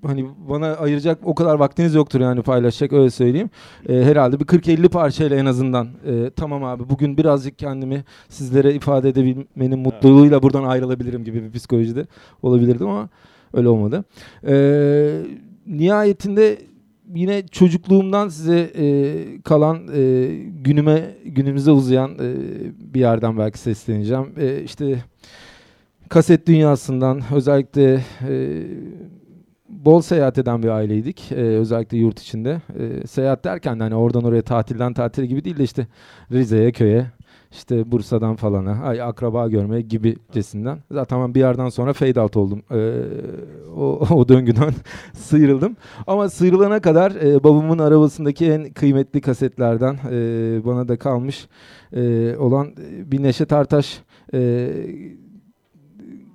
hani 0.06 0.26
bana 0.48 0.66
ayıracak 0.66 1.18
o 1.24 1.34
kadar 1.34 1.54
vaktiniz 1.54 1.94
yoktur 1.94 2.20
yani 2.20 2.42
paylaşacak 2.42 2.92
öyle 2.92 3.10
söyleyeyim. 3.10 3.50
E, 3.88 3.94
herhalde 3.94 4.40
bir 4.40 4.44
40-50 4.44 4.88
parçayla 4.88 5.36
en 5.36 5.46
azından 5.46 5.88
e, 6.06 6.30
tamam 6.36 6.64
abi 6.64 6.88
bugün 6.88 7.16
birazcık 7.16 7.58
kendimi 7.58 8.04
sizlere 8.28 8.74
ifade 8.74 9.08
edebilmenin 9.08 9.78
mutluluğuyla 9.78 10.42
buradan 10.42 10.64
ayrılabilirim 10.64 11.24
gibi 11.24 11.42
bir 11.42 11.52
psikolojide 11.52 12.06
olabilirdim 12.42 12.88
ama 12.88 13.08
öyle 13.52 13.68
olmadı. 13.68 14.04
E, 14.46 15.22
nihayetinde 15.66 16.58
yine 17.14 17.46
çocukluğumdan 17.46 18.28
size 18.28 18.58
e, 18.58 18.86
kalan 19.42 19.88
e, 19.94 20.26
günüme 20.62 21.14
günümüze 21.24 21.70
uzayan 21.70 22.10
e, 22.10 22.34
bir 22.94 23.00
yerden 23.00 23.38
belki 23.38 23.58
sesleneceğim. 23.58 24.32
E, 24.38 24.62
işte 24.62 25.04
kaset 26.08 26.46
dünyasından 26.46 27.22
özellikle 27.34 28.04
e, 28.28 28.62
bol 29.68 30.00
seyahat 30.00 30.38
eden 30.38 30.62
bir 30.62 30.68
aileydik. 30.68 31.32
E, 31.32 31.34
özellikle 31.34 31.98
yurt 31.98 32.20
içinde. 32.20 32.60
E, 32.78 33.06
seyahat 33.06 33.44
derken 33.44 33.78
de 33.80 33.82
hani 33.82 33.94
oradan 33.94 34.24
oraya 34.24 34.42
tatilden 34.42 34.94
tatile 34.94 35.26
gibi 35.26 35.44
değil 35.44 35.58
de 35.58 35.64
işte 35.64 35.86
Rize'ye, 36.32 36.72
köye, 36.72 37.06
işte 37.56 37.92
Bursa'dan 37.92 38.36
falana, 38.36 38.82
ay 38.84 39.02
akraba 39.02 39.48
görmeye 39.48 39.82
gibicesinden. 39.82 40.78
Zaten 40.90 41.20
ben 41.20 41.34
bir 41.34 41.40
yerden 41.40 41.68
sonra 41.68 41.92
fade 41.92 42.20
out 42.20 42.36
oldum. 42.36 42.62
Ee, 42.70 43.02
o, 43.76 44.06
o 44.10 44.28
döngüden 44.28 44.72
sıyrıldım. 45.12 45.76
Ama 46.06 46.28
sıyrılana 46.28 46.80
kadar 46.80 47.10
e, 47.10 47.44
babamın 47.44 47.78
arabasındaki 47.78 48.52
en 48.52 48.70
kıymetli 48.70 49.20
kasetlerden 49.20 49.98
e, 50.10 50.18
bana 50.64 50.88
da 50.88 50.96
kalmış 50.96 51.48
e, 51.92 52.34
olan 52.36 52.72
bir 53.04 53.22
Neşet 53.22 53.52
Ertaş 53.52 54.00
e, 54.34 54.68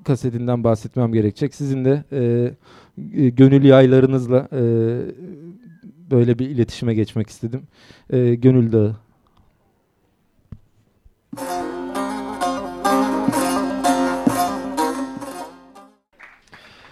kasetinden 0.04 0.64
bahsetmem 0.64 1.14
gerekecek. 1.14 1.56
Sizin 1.56 1.86
de 1.86 2.04
e, 2.12 2.52
e, 3.24 3.30
gönül 3.30 3.64
yaylarınızla 3.64 4.48
e, 4.54 4.62
böyle 6.12 6.40
bir 6.40 6.50
iletişime 6.50 6.94
geçmek 6.94 7.30
istedim. 7.30 7.62
E, 8.10 8.36
gönül 8.36 8.72
Dağı. 8.72 8.96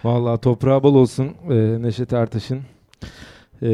Vallahi 0.04 0.40
toprağı 0.40 0.82
bol 0.82 0.94
olsun 0.94 1.34
e, 1.50 1.82
Neşet 1.82 2.12
Ertaş'ın. 2.12 2.62
E, 3.62 3.70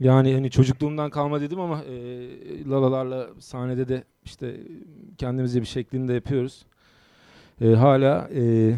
yani 0.00 0.34
hani 0.34 0.50
çocukluğumdan 0.50 1.10
kalma 1.10 1.40
dedim 1.40 1.60
ama 1.60 1.82
e, 1.82 1.94
lalalarla 2.64 3.26
sahnede 3.38 3.88
de 3.88 4.04
işte 4.24 4.56
kendimize 5.18 5.60
bir 5.60 5.66
şeklinde 5.66 6.12
yapıyoruz. 6.14 6.66
E, 7.60 7.68
hala 7.68 8.28
e, 8.34 8.74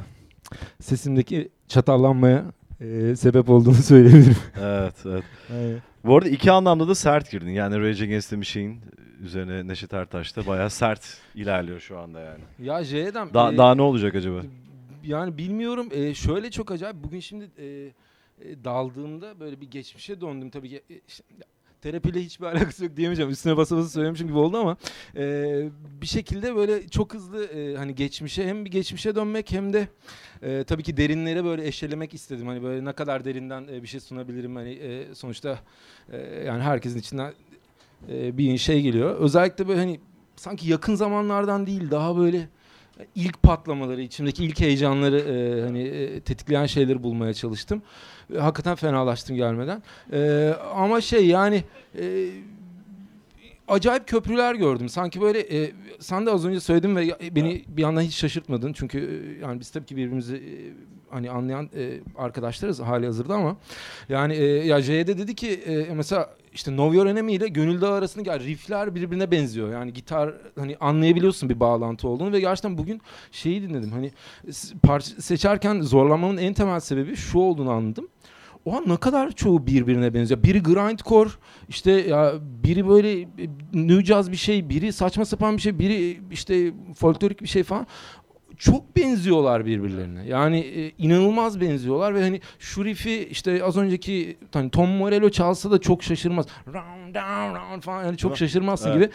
sesimdeki 0.81 1.48
çatallanmaya 1.68 2.44
e, 2.81 3.16
sebep 3.16 3.50
olduğunu 3.50 3.74
söyleyebilirim. 3.83 4.37
Evet, 4.61 4.94
evet. 5.04 5.24
Aynen. 5.52 5.83
Bu 6.04 6.16
arada 6.16 6.28
iki 6.28 6.52
anlamda 6.52 6.88
da 6.88 6.94
sert 6.94 7.31
girdin. 7.31 7.50
Yani 7.50 7.81
Rage 7.81 8.04
Against 8.04 8.31
the 8.31 8.37
Machine 8.37 8.76
üzerine 9.22 9.68
Neşet 9.68 9.94
Ertaş 9.94 10.37
da 10.37 10.46
bayağı 10.46 10.70
sert 10.70 11.18
ilerliyor 11.35 11.81
şu 11.81 11.98
anda 11.98 12.20
yani. 12.20 12.40
Ya 12.59 12.85
J'den 12.85 13.35
Da, 13.35 13.52
e, 13.52 13.57
daha 13.57 13.74
ne 13.74 13.83
olacak 13.83 14.14
acaba? 14.14 14.42
yani 15.04 15.38
bilmiyorum. 15.38 15.88
E, 15.92 16.14
şöyle 16.14 16.50
çok 16.50 16.70
acayip. 16.70 16.96
Bugün 16.96 17.20
şimdi 17.20 17.50
e, 17.59 17.64
e, 17.66 18.64
daldığımda 18.64 19.40
böyle 19.40 19.61
bir 19.61 19.70
geçmişe 19.70 20.20
döndüm. 20.20 20.50
Tabii 20.50 20.68
ki 20.68 20.83
e, 20.90 20.94
işte, 21.09 21.24
terapiyle 21.81 22.20
hiçbir 22.20 22.46
alakası 22.57 22.85
yok 22.85 22.96
diyemeyeceğim. 22.96 23.31
Üstüne 23.31 23.57
basa 23.57 23.76
basa 23.76 23.88
söylemişim 23.88 24.26
gibi 24.28 24.38
oldu 24.38 24.57
ama 24.59 24.76
e, 25.16 25.68
bir 26.02 26.07
şekilde 26.07 26.57
böyle 26.57 26.88
çok 26.88 27.14
hızlı 27.14 27.44
e, 27.44 27.76
hani 27.76 27.94
geçmişe 27.94 28.46
hem 28.46 28.64
bir 28.64 28.70
geçmişe 28.70 29.14
dönmek 29.14 29.52
hem 29.52 29.72
de 29.72 29.88
e, 30.42 30.64
tabii 30.64 30.83
ki 30.83 30.96
derinlere 30.96 31.44
böyle 31.44 31.66
eşelemek 31.66 32.14
istedim. 32.14 32.46
Hani 32.46 32.62
böyle 32.62 32.85
ne 32.85 32.92
kadar 32.92 33.24
derinden 33.24 33.68
e, 33.72 33.83
bir 33.83 33.88
şey 33.88 34.00
sunabilirim? 34.00 34.57
Hani 34.57 34.70
e, 34.72 35.14
sonuçta 35.14 35.59
e, 36.12 36.16
yani 36.46 36.62
herkesin 36.62 36.98
içinden 36.98 37.33
e, 38.12 38.38
bir 38.38 38.58
şey 38.58 38.82
geliyor 38.82 39.14
özellikle 39.16 39.68
böyle 39.68 39.80
hani 39.80 40.00
sanki 40.37 40.70
yakın 40.70 40.94
zamanlardan 40.94 41.66
değil 41.66 41.90
daha 41.90 42.16
böyle 42.16 42.48
ilk 43.14 43.42
patlamaları, 43.42 44.02
içimdeki 44.02 44.44
ilk 44.44 44.61
heyecanları 44.61 45.18
e, 45.18 45.62
hani 45.62 45.82
e, 45.82 46.20
tetikleyen 46.20 46.66
şeyleri 46.66 47.02
bulmaya 47.02 47.34
çalıştım. 47.34 47.82
E, 48.34 48.38
hakikaten 48.38 48.74
fenalaştım 48.74 49.37
gelmeden. 49.37 49.82
E, 50.12 50.52
ama 50.74 51.00
şey 51.00 51.26
yani 51.26 51.64
e, 52.00 52.28
acayip 53.68 54.06
köprüler 54.08 54.54
gördüm. 54.54 54.88
Sanki 54.88 55.20
böyle 55.20 55.40
e, 55.40 55.72
sen 56.00 56.26
de 56.26 56.30
az 56.30 56.46
önce 56.46 56.61
söyledin 56.61 56.96
ve 56.96 57.04
ya- 57.04 57.18
beni 57.32 57.64
bir 57.68 57.82
yandan 57.82 58.00
hiç 58.02 58.14
şaşırtmadın. 58.14 58.72
Çünkü 58.72 58.98
e, 58.98 59.42
yani 59.42 59.61
biz 59.61 59.70
tabii 59.70 59.87
ki 59.87 59.96
birbirimizi 59.96 60.37
e, 60.37 60.52
hani 61.11 61.30
anlayan 61.30 61.70
e, 61.76 62.00
arkadaşlarız 62.16 62.80
hali 62.80 63.06
hazırda 63.06 63.34
ama 63.34 63.56
yani 64.08 64.34
e, 64.34 64.44
ya 64.44 64.82
J'de 64.82 65.18
dedi 65.18 65.34
ki 65.34 65.50
e, 65.50 65.94
mesela 65.94 66.30
işte 66.58 66.70
Know 66.70 66.96
Your 66.96 67.06
Enemy 67.06 67.34
ile 67.34 67.48
Gönül 67.48 67.80
Dağı 67.80 67.92
arasında 67.92 68.30
yani 68.30 68.44
riffler 68.44 68.94
birbirine 68.94 69.30
benziyor. 69.30 69.72
Yani 69.72 69.92
gitar 69.92 70.34
hani 70.58 70.76
anlayabiliyorsun 70.80 71.48
bir 71.48 71.60
bağlantı 71.60 72.08
olduğunu 72.08 72.32
ve 72.32 72.40
gerçekten 72.40 72.78
bugün 72.78 73.00
şeyi 73.32 73.62
dinledim. 73.62 73.92
Hani 73.92 74.10
parça 74.82 75.22
seçerken 75.22 75.80
zorlanmamın 75.80 76.36
en 76.36 76.54
temel 76.54 76.80
sebebi 76.80 77.16
şu 77.16 77.38
olduğunu 77.38 77.70
anladım. 77.70 78.08
O 78.64 78.76
an 78.76 78.84
ne 78.86 78.96
kadar 78.96 79.32
çoğu 79.32 79.66
birbirine 79.66 80.14
benziyor. 80.14 80.42
Biri 80.42 80.62
grindcore, 80.62 81.30
işte 81.68 81.92
ya 81.92 82.34
biri 82.64 82.88
böyle 82.88 83.20
e, 83.20 83.26
new 83.72 84.04
jazz 84.04 84.30
bir 84.32 84.36
şey, 84.36 84.68
biri 84.68 84.92
saçma 84.92 85.24
sapan 85.24 85.56
bir 85.56 85.62
şey, 85.62 85.78
biri 85.78 86.20
işte 86.30 86.72
folklorik 86.94 87.42
bir 87.42 87.48
şey 87.48 87.62
falan. 87.62 87.86
Çok 88.58 88.96
benziyorlar 88.96 89.66
birbirlerine. 89.66 90.26
Yani 90.26 90.58
e, 90.58 90.92
inanılmaz 90.98 91.60
benziyorlar 91.60 92.14
ve 92.14 92.22
hani 92.22 92.40
şu 92.58 92.84
riff'i 92.84 93.28
işte 93.30 93.64
az 93.64 93.76
önceki 93.76 94.36
hani 94.52 94.70
Tom 94.70 94.90
Morello 94.90 95.30
çalsa 95.30 95.70
da 95.70 95.78
çok 95.80 96.02
şaşırmaz. 96.02 96.46
Round 96.66 97.14
down 97.14 97.58
round 97.58 97.82
falan 97.82 98.04
yani 98.04 98.16
çok 98.16 98.36
şaşırmazsın 98.36 98.90
Evet. 98.90 99.00
gibi. 99.02 99.10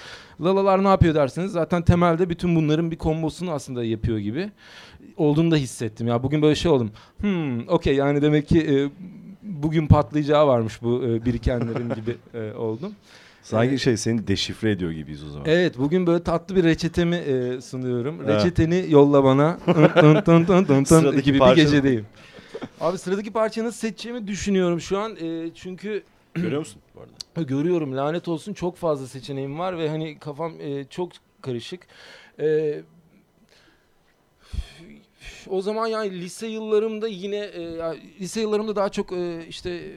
Lalalar 0.48 0.84
ne 0.84 0.88
yapıyor 0.88 1.16
derseniz 1.16 1.52
zaten 1.52 1.82
temelde 1.82 2.30
bütün 2.30 2.56
bunların 2.56 2.92
bir 2.92 2.98
kombosunu 2.98 3.52
aslında 3.52 3.84
yapıyor 3.84 4.18
gibi 4.18 4.52
olduğunu 5.18 5.52
da 5.52 5.56
hissettim. 5.56 6.08
Ya 6.08 6.24
bugün 6.24 6.42
böyle 6.42 6.56
şey 6.56 6.72
oldum. 6.72 6.92
Hmm, 7.22 7.68
okey 7.68 7.96
yani 7.96 8.22
demek 8.22 8.48
ki 8.48 8.60
e, 8.62 8.76
bugün 9.44 9.88
patlayacağı 9.88 10.48
varmış 10.48 10.82
bu 10.82 11.04
e, 11.04 11.26
birikenlerin 11.26 11.90
gibi 11.90 12.16
e, 12.34 12.54
oldum. 12.54 12.94
Sanki 13.44 13.80
şey 13.80 13.98
seni 13.98 14.28
deşifre 14.28 14.72
ediyor 14.72 14.92
gibiyiz 14.92 15.24
o 15.24 15.30
zaman. 15.30 15.46
Evet 15.50 15.78
bugün 15.78 16.08
böyle 16.08 16.24
tatlı 16.24 16.56
bir 16.56 16.64
reçetemi 16.64 17.16
e, 17.16 17.62
sunuyorum. 17.62 18.22
Evet. 18.26 18.36
Reçeteni 18.36 18.86
yolla 18.90 19.24
bana. 19.24 19.58
Tın 19.66 20.22
tın 20.22 20.22
tın 20.22 20.46
tın 20.46 20.66
tın 20.66 20.84
Sıradaki 20.84 21.24
gibi 21.24 21.36
bir 21.36 21.42
parça- 21.44 21.56
gecedeyim. 21.56 22.06
Abi 22.82 22.98
sıradaki 22.98 23.32
parçayı 23.32 23.68
nasıl 23.68 23.80
seçeceğimi 23.80 24.28
düşünüyorum 24.28 24.82
şu 24.82 24.98
an. 24.98 25.16
E, 25.22 25.50
çünkü 25.56 26.04
Görüyor 26.36 26.60
musun 26.60 26.82
bu 26.96 27.00
arada? 27.00 27.42
görüyorum 27.50 27.98
lanet 27.98 28.28
olsun 28.28 28.54
çok 28.54 28.78
fazla 28.78 29.08
seçeneğim 29.08 29.60
var 29.60 29.78
ve 29.78 29.90
hani 29.90 30.20
kafam 30.20 30.62
e, 30.62 30.86
çok 30.90 31.12
karışık. 31.42 31.88
E, 32.40 32.82
o 35.50 35.62
zaman 35.62 35.88
yani 35.88 36.12
lise 36.22 36.48
yıllarımda 36.48 37.08
yine 37.08 37.38
e, 37.38 37.62
lise 38.22 38.42
yıllarımda 38.42 38.76
daha 38.76 38.90
çok 38.90 39.12
e, 39.12 39.48
işte 39.50 39.92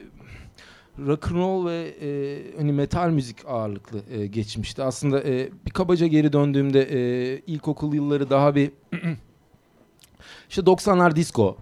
rock 1.05 1.31
and 1.31 1.37
roll 1.37 1.65
ve 1.65 1.95
e, 2.01 2.57
hani 2.57 2.71
metal 2.71 3.09
müzik 3.09 3.37
ağırlıklı 3.47 4.01
e, 4.11 4.27
geçmişti. 4.27 4.83
Aslında 4.83 5.23
e, 5.23 5.49
bir 5.65 5.71
kabaca 5.71 6.07
geri 6.07 6.33
döndüğümde 6.33 6.81
e, 6.81 7.37
ilkokul 7.47 7.93
yılları 7.93 8.29
daha 8.29 8.55
bir 8.55 8.71
işte 10.49 10.61
90'lar 10.61 11.15
disco. 11.15 11.57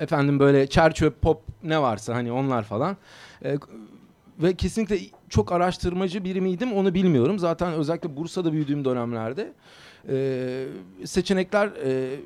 Efendim 0.00 0.38
böyle 0.40 0.66
çerçöp 0.66 1.22
pop 1.22 1.42
ne 1.62 1.82
varsa 1.82 2.14
hani 2.14 2.32
onlar 2.32 2.62
falan. 2.62 2.96
E, 3.44 3.58
ve 4.38 4.54
kesinlikle 4.54 4.98
çok 5.28 5.52
araştırmacı 5.52 6.24
biri 6.24 6.40
miydim 6.40 6.72
onu 6.72 6.94
bilmiyorum. 6.94 7.38
Zaten 7.38 7.72
özellikle 7.72 8.16
Bursa'da 8.16 8.52
büyüdüğüm 8.52 8.84
dönemlerde 8.84 9.52
e, 10.08 10.66
seçenekler 11.04 11.66
e, 11.84 12.20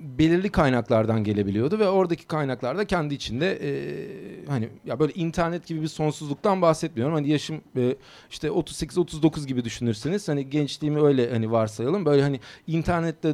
belirli 0.00 0.48
kaynaklardan 0.50 1.24
gelebiliyordu 1.24 1.78
ve 1.78 1.88
oradaki 1.88 2.26
kaynaklar 2.26 2.78
da 2.78 2.84
kendi 2.84 3.14
içinde 3.14 3.58
e, 3.62 3.70
hani 4.48 4.68
ya 4.86 5.00
böyle 5.00 5.12
internet 5.12 5.66
gibi 5.66 5.82
bir 5.82 5.88
sonsuzluktan 5.88 6.62
bahsetmiyorum. 6.62 7.14
Hani 7.14 7.28
yaşım 7.28 7.60
e, 7.76 7.96
işte 8.30 8.48
38-39 8.48 9.46
gibi 9.46 9.64
düşünürseniz 9.64 10.28
hani 10.28 10.50
gençliğimi 10.50 11.00
öyle 11.00 11.30
hani 11.30 11.50
varsayalım. 11.52 12.04
Böyle 12.04 12.22
hani 12.22 12.40
internette 12.66 13.32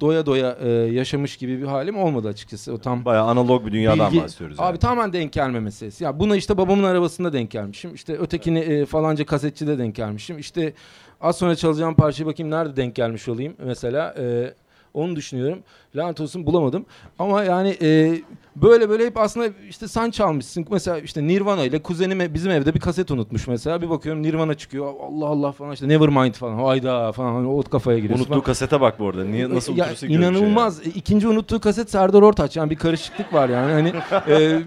doya 0.00 0.26
doya 0.26 0.56
e, 0.60 0.68
yaşamış 0.70 1.36
gibi 1.36 1.58
bir 1.60 1.66
halim 1.66 1.98
olmadı 1.98 2.28
açıkçası. 2.28 2.72
O 2.72 2.78
tam 2.78 3.04
Bayağı 3.04 3.26
analog 3.26 3.66
bir 3.66 3.72
dünyadan 3.72 4.12
Bilgi- 4.12 4.22
bahsediyoruz. 4.22 4.60
Abi 4.60 4.66
yani. 4.66 4.78
tamamen 4.78 5.12
denk 5.12 5.32
gelme 5.32 5.60
meselesi. 5.60 6.04
Ya 6.04 6.20
buna 6.20 6.36
işte 6.36 6.56
babamın 6.56 6.84
arabasında 6.84 7.32
denk 7.32 7.50
gelmişim. 7.50 7.94
İşte 7.94 8.18
ötekini 8.18 8.58
e, 8.58 8.86
falanca 8.86 9.26
kasetçide 9.26 9.78
denk 9.78 9.94
gelmişim. 9.94 10.38
İşte 10.38 10.72
az 11.20 11.36
sonra 11.38 11.56
çalacağım 11.56 11.94
parçayı 11.94 12.26
bakayım 12.26 12.50
nerede 12.50 12.76
denk 12.76 12.94
gelmiş 12.94 13.28
olayım 13.28 13.54
mesela. 13.64 14.14
E, 14.18 14.54
onu 14.94 15.16
düşünüyorum. 15.16 15.58
Lanet 15.96 16.20
olsun 16.20 16.46
bulamadım. 16.46 16.86
Ama 17.18 17.44
yani 17.44 17.76
e, 17.82 18.20
böyle 18.56 18.88
böyle 18.88 19.06
hep 19.06 19.16
aslında 19.16 19.48
işte 19.68 19.88
sen 19.88 20.10
çalmışsın. 20.10 20.66
Mesela 20.70 20.98
işte 20.98 21.26
Nirvana 21.26 21.64
ile 21.64 21.82
kuzenim 21.82 22.34
bizim 22.34 22.50
evde 22.50 22.74
bir 22.74 22.80
kaset 22.80 23.10
unutmuş 23.10 23.48
mesela. 23.48 23.82
Bir 23.82 23.90
bakıyorum 23.90 24.22
Nirvana 24.22 24.54
çıkıyor. 24.54 24.94
Allah 25.08 25.26
Allah 25.26 25.52
falan 25.52 25.72
işte 25.72 25.88
Nevermind 25.88 26.34
falan. 26.34 26.58
Hayda 26.58 27.12
falan. 27.12 27.34
Hani 27.34 27.48
o 27.48 27.62
kafaya 27.62 27.98
giriyorsun. 27.98 28.26
Unuttuğu 28.26 28.42
kasete 28.42 28.80
bak 28.80 29.00
bu 29.00 29.08
arada. 29.08 29.24
Niye 29.24 29.50
nasıl 29.50 29.76
ya, 29.76 29.96
şey 29.96 30.14
inanılmaz. 30.14 30.86
E, 30.86 30.90
İkinci 30.90 31.28
unuttuğu 31.28 31.60
kaset 31.60 31.90
Serdar 31.90 32.22
Ortaç. 32.22 32.56
Yani 32.56 32.70
bir 32.70 32.76
karışıklık 32.76 33.32
var 33.32 33.48
yani. 33.48 33.72
Hani 33.72 33.92
e, 34.28 34.62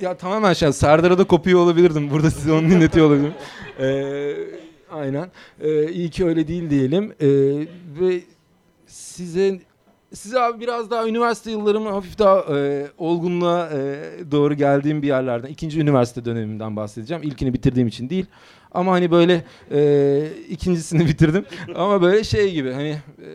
ya 0.00 0.16
tamamen 0.16 0.52
şey 0.52 0.72
Serdar'a 0.72 1.18
da 1.18 1.24
kopuyor 1.24 1.60
olabilirdim. 1.60 2.10
Burada 2.10 2.30
size 2.30 2.52
onu 2.52 2.70
dinletiyor 2.70 3.06
olabilirim. 3.06 3.34
E, 3.80 4.04
aynen. 4.90 5.30
E, 5.60 5.90
iyi 5.92 6.10
ki 6.10 6.24
öyle 6.26 6.48
değil 6.48 6.70
diyelim. 6.70 7.14
E, 7.20 7.28
ve 8.00 8.20
size 8.86 9.60
size 10.14 10.40
abi 10.40 10.60
biraz 10.60 10.90
daha 10.90 11.08
üniversite 11.08 11.50
yıllarımı 11.50 11.88
hafif 11.90 12.18
daha 12.18 12.58
e, 12.58 12.86
olgunluğa 12.98 13.68
e, 13.72 14.00
doğru 14.30 14.54
geldiğim 14.54 15.02
bir 15.02 15.06
yerlerden 15.06 15.48
ikinci 15.48 15.80
üniversite 15.80 16.24
dönemimden 16.24 16.76
bahsedeceğim. 16.76 17.22
İlkini 17.22 17.54
bitirdiğim 17.54 17.88
için 17.88 18.10
değil. 18.10 18.26
Ama 18.72 18.92
hani 18.92 19.10
böyle 19.10 19.44
e, 19.70 20.30
ikincisini 20.48 21.06
bitirdim. 21.06 21.44
Ama 21.74 22.02
böyle 22.02 22.24
şey 22.24 22.52
gibi 22.52 22.72
hani 22.72 22.88
e, 22.88 23.28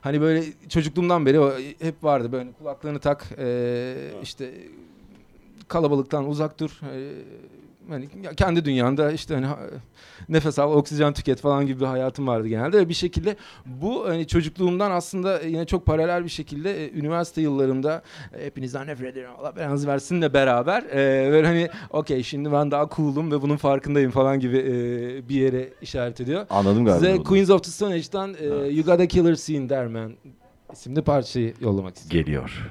hani 0.00 0.20
böyle 0.20 0.44
çocukluğumdan 0.68 1.26
beri 1.26 1.40
o 1.40 1.52
hep 1.80 2.04
vardı 2.04 2.32
böyle 2.32 2.52
kulaklığını 2.52 2.98
tak 2.98 3.26
e, 3.38 3.94
işte 4.22 4.54
kalabalıktan 5.68 6.28
uzak 6.28 6.60
dur. 6.60 6.80
e, 6.94 7.12
hani 7.88 8.08
kendi 8.36 8.64
dünyanda 8.64 9.12
işte 9.12 9.34
hani 9.34 9.46
nefes 10.28 10.58
al, 10.58 10.72
oksijen 10.72 11.12
tüket 11.12 11.40
falan 11.40 11.66
gibi 11.66 11.80
bir 11.80 11.86
hayatım 11.86 12.26
vardı 12.26 12.48
genelde. 12.48 12.78
Ve 12.78 12.88
bir 12.88 12.94
şekilde 12.94 13.36
bu 13.66 14.08
hani 14.08 14.26
çocukluğumdan 14.26 14.90
aslında 14.90 15.40
yine 15.40 15.64
çok 15.66 15.86
paralel 15.86 16.24
bir 16.24 16.28
şekilde 16.28 16.84
e, 16.84 16.90
üniversite 16.98 17.40
yıllarımda 17.40 18.02
e, 18.38 18.44
hepinizden 18.46 18.86
nefret 18.86 19.12
ederim 19.12 19.30
Allah 19.38 19.56
belanızı 19.56 19.88
versinle 19.88 20.34
beraber 20.34 20.82
e, 20.82 21.30
böyle 21.32 21.46
hani 21.46 21.68
okey 21.90 22.22
şimdi 22.22 22.52
ben 22.52 22.70
daha 22.70 22.88
cool'um 22.96 23.32
ve 23.32 23.42
bunun 23.42 23.56
farkındayım 23.56 24.10
falan 24.10 24.40
gibi 24.40 24.56
e, 24.58 25.28
bir 25.28 25.34
yere 25.34 25.68
işaret 25.82 26.20
ediyor. 26.20 26.46
Anladım 26.50 26.84
galiba. 26.84 27.06
Size. 27.06 27.22
Queens 27.22 27.50
of 27.50 27.64
the 27.64 27.70
Stone 27.70 27.94
Age'den 27.94 28.36
e, 28.40 28.46
You 28.46 28.84
Got 28.84 29.00
a 29.00 29.06
Killer 29.06 29.34
Scene 29.34 29.68
Der 29.68 29.86
Man 29.86 30.12
isimli 30.72 31.02
parçayı 31.02 31.54
yollamak 31.60 31.96
istiyorum. 31.96 32.26
Geliyor. 32.26 32.70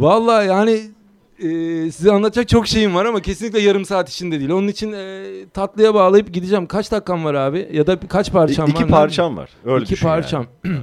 Vallahi 0.00 0.48
yani 0.48 0.80
e, 1.38 1.90
size 1.90 2.12
anlatacak 2.12 2.48
çok 2.48 2.66
şeyim 2.66 2.94
var 2.94 3.04
ama 3.04 3.20
kesinlikle 3.22 3.60
yarım 3.60 3.84
saat 3.84 4.10
içinde 4.10 4.38
değil. 4.38 4.50
Onun 4.50 4.68
için 4.68 4.92
e, 4.92 5.24
tatlıya 5.54 5.94
bağlayıp 5.94 6.32
gideceğim. 6.32 6.66
Kaç 6.66 6.92
dakikam 6.92 7.24
var 7.24 7.34
abi? 7.34 7.68
Ya 7.72 7.86
da 7.86 8.00
kaç 8.00 8.32
parçam 8.32 8.66
var? 8.68 8.70
İki 8.72 8.82
Ne- 8.82 8.88
parçam 8.88 9.36
var. 9.36 9.50
Öyle 9.64 9.82
İki 9.84 9.92
düşün 9.92 10.08
yani. 10.08 10.14
parçam. 10.20 10.46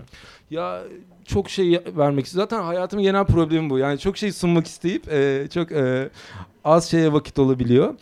ya 0.52 0.82
çok 1.26 1.50
şey 1.50 1.82
vermek 1.98 2.26
istiyorum. 2.26 2.48
Zaten 2.52 2.64
hayatımın 2.66 3.04
genel 3.04 3.26
problemi 3.26 3.70
bu. 3.70 3.78
Yani 3.78 4.00
çok 4.00 4.18
şey 4.18 4.32
sunmak 4.32 4.68
isteyip 4.68 5.12
e, 5.12 5.48
çok 5.54 5.72
e, 5.72 6.10
az 6.66 6.90
şeye 6.92 7.14
vakit 7.14 7.40
olabiliyor. 7.40 7.94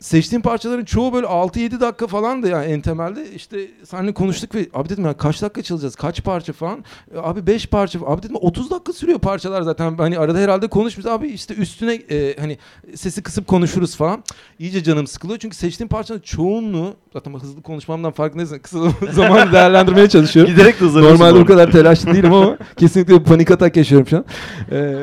Seçtiğim 0.00 0.42
parçaların 0.42 0.84
çoğu 0.84 1.12
böyle 1.12 1.26
6-7 1.26 1.80
dakika 1.80 2.06
falan 2.06 2.42
da 2.42 2.48
yani 2.48 2.64
en 2.64 2.80
temelde. 2.80 3.30
İşte 3.30 3.58
seninle 3.84 4.14
konuştuk 4.14 4.54
ve 4.54 4.66
abi 4.74 4.88
dedim 4.88 5.04
ya 5.04 5.16
kaç 5.16 5.42
dakika 5.42 5.62
çalacağız? 5.62 5.96
Kaç 5.96 6.24
parça 6.24 6.52
falan? 6.52 6.84
E, 7.14 7.18
abi 7.18 7.46
5 7.46 7.66
parça 7.66 7.98
abi 8.06 8.22
dedim 8.22 8.36
30 8.40 8.70
dakika 8.70 8.92
sürüyor 8.92 9.18
parçalar 9.18 9.62
zaten. 9.62 9.94
Hani 9.96 10.18
arada 10.18 10.38
herhalde 10.38 10.68
konuşmuyoruz. 10.68 11.12
Abi 11.12 11.28
işte 11.28 11.54
üstüne 11.54 11.94
e, 11.94 12.36
hani 12.40 12.58
sesi 12.94 13.22
kısıp 13.22 13.46
konuşuruz 13.46 13.96
falan. 13.96 14.24
İyice 14.58 14.82
canım 14.82 15.06
sıkılıyor 15.06 15.38
çünkü 15.38 15.56
seçtiğim 15.56 15.88
parçanın 15.88 16.20
çoğunluğu 16.20 16.94
zaten 17.12 17.34
hızlı 17.34 17.62
konuşmamdan 17.62 18.12
farkındaysan 18.12 18.58
kısa 18.58 18.78
zamanı 19.12 19.52
değerlendirmeye 19.52 20.08
çalışıyorum. 20.08 20.54
Giderek 20.54 20.80
de 20.80 20.84
Normalde 20.84 21.40
bu 21.40 21.46
kadar 21.46 21.72
telaşlı 21.72 22.14
değilim 22.14 22.32
ama 22.32 22.58
kesinlikle 22.76 23.22
panik 23.22 23.50
atak 23.50 23.76
yaşıyorum 23.76 24.06
şu 24.06 24.16
an. 24.16 24.24
Ee, 24.72 24.94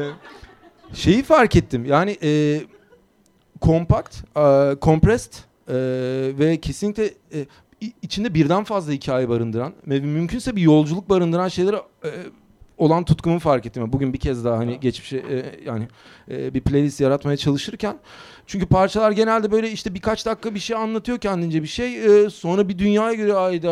şeyi 0.93 1.23
fark 1.23 1.55
ettim. 1.55 1.85
Yani 1.85 2.17
e, 2.23 2.61
kompakt, 3.65 4.23
e, 4.37 4.75
compressed 4.81 5.33
e, 5.67 5.75
ve 6.39 6.61
kesinlikle 6.61 7.05
e, 7.05 7.45
içinde 8.01 8.33
birden 8.33 8.63
fazla 8.63 8.91
hikaye 8.91 9.29
barındıran 9.29 9.73
ve 9.87 9.99
mümkünse 9.99 10.55
bir 10.55 10.61
yolculuk 10.61 11.09
barındıran 11.09 11.47
şeylere 11.47 11.75
e, 12.03 12.09
olan 12.77 13.03
tutkumu 13.03 13.39
fark 13.39 13.65
ettim. 13.65 13.93
Bugün 13.93 14.13
bir 14.13 14.19
kez 14.19 14.45
daha 14.45 14.57
hani 14.57 14.79
geçmişe 14.79 15.17
e, 15.17 15.63
yani 15.65 15.87
e, 16.31 16.53
bir 16.53 16.61
playlist 16.61 17.01
yaratmaya 17.01 17.37
çalışırken 17.37 17.97
çünkü 18.47 18.65
parçalar 18.65 19.11
genelde 19.11 19.51
böyle 19.51 19.71
işte 19.71 19.93
birkaç 19.93 20.25
dakika 20.25 20.55
bir 20.55 20.59
şey 20.59 20.75
anlatıyor 20.75 21.17
kendince 21.17 21.63
bir 21.63 21.67
şey. 21.67 22.23
e, 22.25 22.29
sonra 22.29 22.69
bir 22.69 22.77
dünyaya 22.77 23.13
göre 23.13 23.33
ayda 23.33 23.69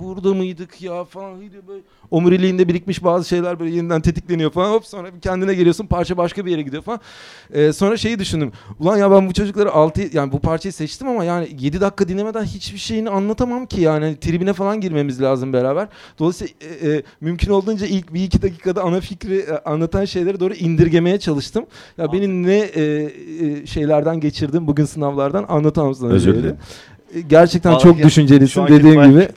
burada 0.00 0.34
mıydık 0.34 0.82
ya 0.82 1.04
falan. 1.04 1.40
Böyle 1.40 1.80
omuriliğinde 2.10 2.68
birikmiş 2.68 3.04
bazı 3.04 3.28
şeyler 3.28 3.60
böyle 3.60 3.74
yeniden 3.74 4.00
tetikleniyor 4.00 4.50
falan. 4.50 4.72
Hop 4.72 4.86
sonra 4.86 5.08
kendine 5.22 5.54
geliyorsun 5.54 5.86
parça 5.86 6.16
başka 6.16 6.46
bir 6.46 6.50
yere 6.50 6.62
gidiyor 6.62 6.82
falan. 6.82 7.00
E, 7.52 7.72
sonra 7.72 7.96
şeyi 7.96 8.18
düşündüm. 8.18 8.52
Ulan 8.78 8.96
ya 8.96 9.10
ben 9.10 9.28
bu 9.28 9.32
çocukları 9.32 9.72
6 9.72 10.16
yani 10.16 10.32
bu 10.32 10.40
parçayı 10.40 10.72
seçtim 10.72 11.08
ama 11.08 11.24
yani 11.24 11.48
7 11.60 11.80
dakika 11.80 12.08
dinlemeden 12.08 12.44
hiçbir 12.44 12.78
şeyini 12.78 13.10
anlatamam 13.10 13.66
ki 13.66 13.80
yani. 13.80 14.04
Hani 14.04 14.16
tribine 14.16 14.52
falan 14.52 14.80
girmemiz 14.80 15.22
lazım 15.22 15.52
beraber. 15.52 15.88
Dolayısıyla 16.18 16.54
e, 16.60 16.90
e, 16.90 17.02
mümkün 17.20 17.50
olduğunca 17.50 17.86
ilk 17.86 18.14
bir 18.14 18.24
iki 18.24 18.42
dakikada 18.42 18.82
ana 18.82 19.00
fikri 19.00 19.38
e, 19.38 19.58
anlatan 19.64 20.04
şeyleri 20.04 20.40
doğru 20.40 20.54
indirgemeye 20.54 21.18
çalıştım. 21.18 21.66
Ya 21.98 22.12
benim 22.12 22.46
ne 22.46 22.58
e, 22.58 22.82
e, 22.82 23.66
şeylerden 23.66 24.20
geçirdim 24.20 24.66
bugün 24.66 24.84
sınavlardan 24.84 25.46
anlatamam 25.48 25.94
sana. 25.94 26.10
Özür 26.10 26.34
dilerim. 26.34 26.56
Gerçekten 27.28 27.72
Vallahi 27.72 27.82
çok 27.82 27.98
ya, 27.98 28.06
düşüncelisin 28.06 28.66
dediğim 28.66 29.02
gibi. 29.02 29.28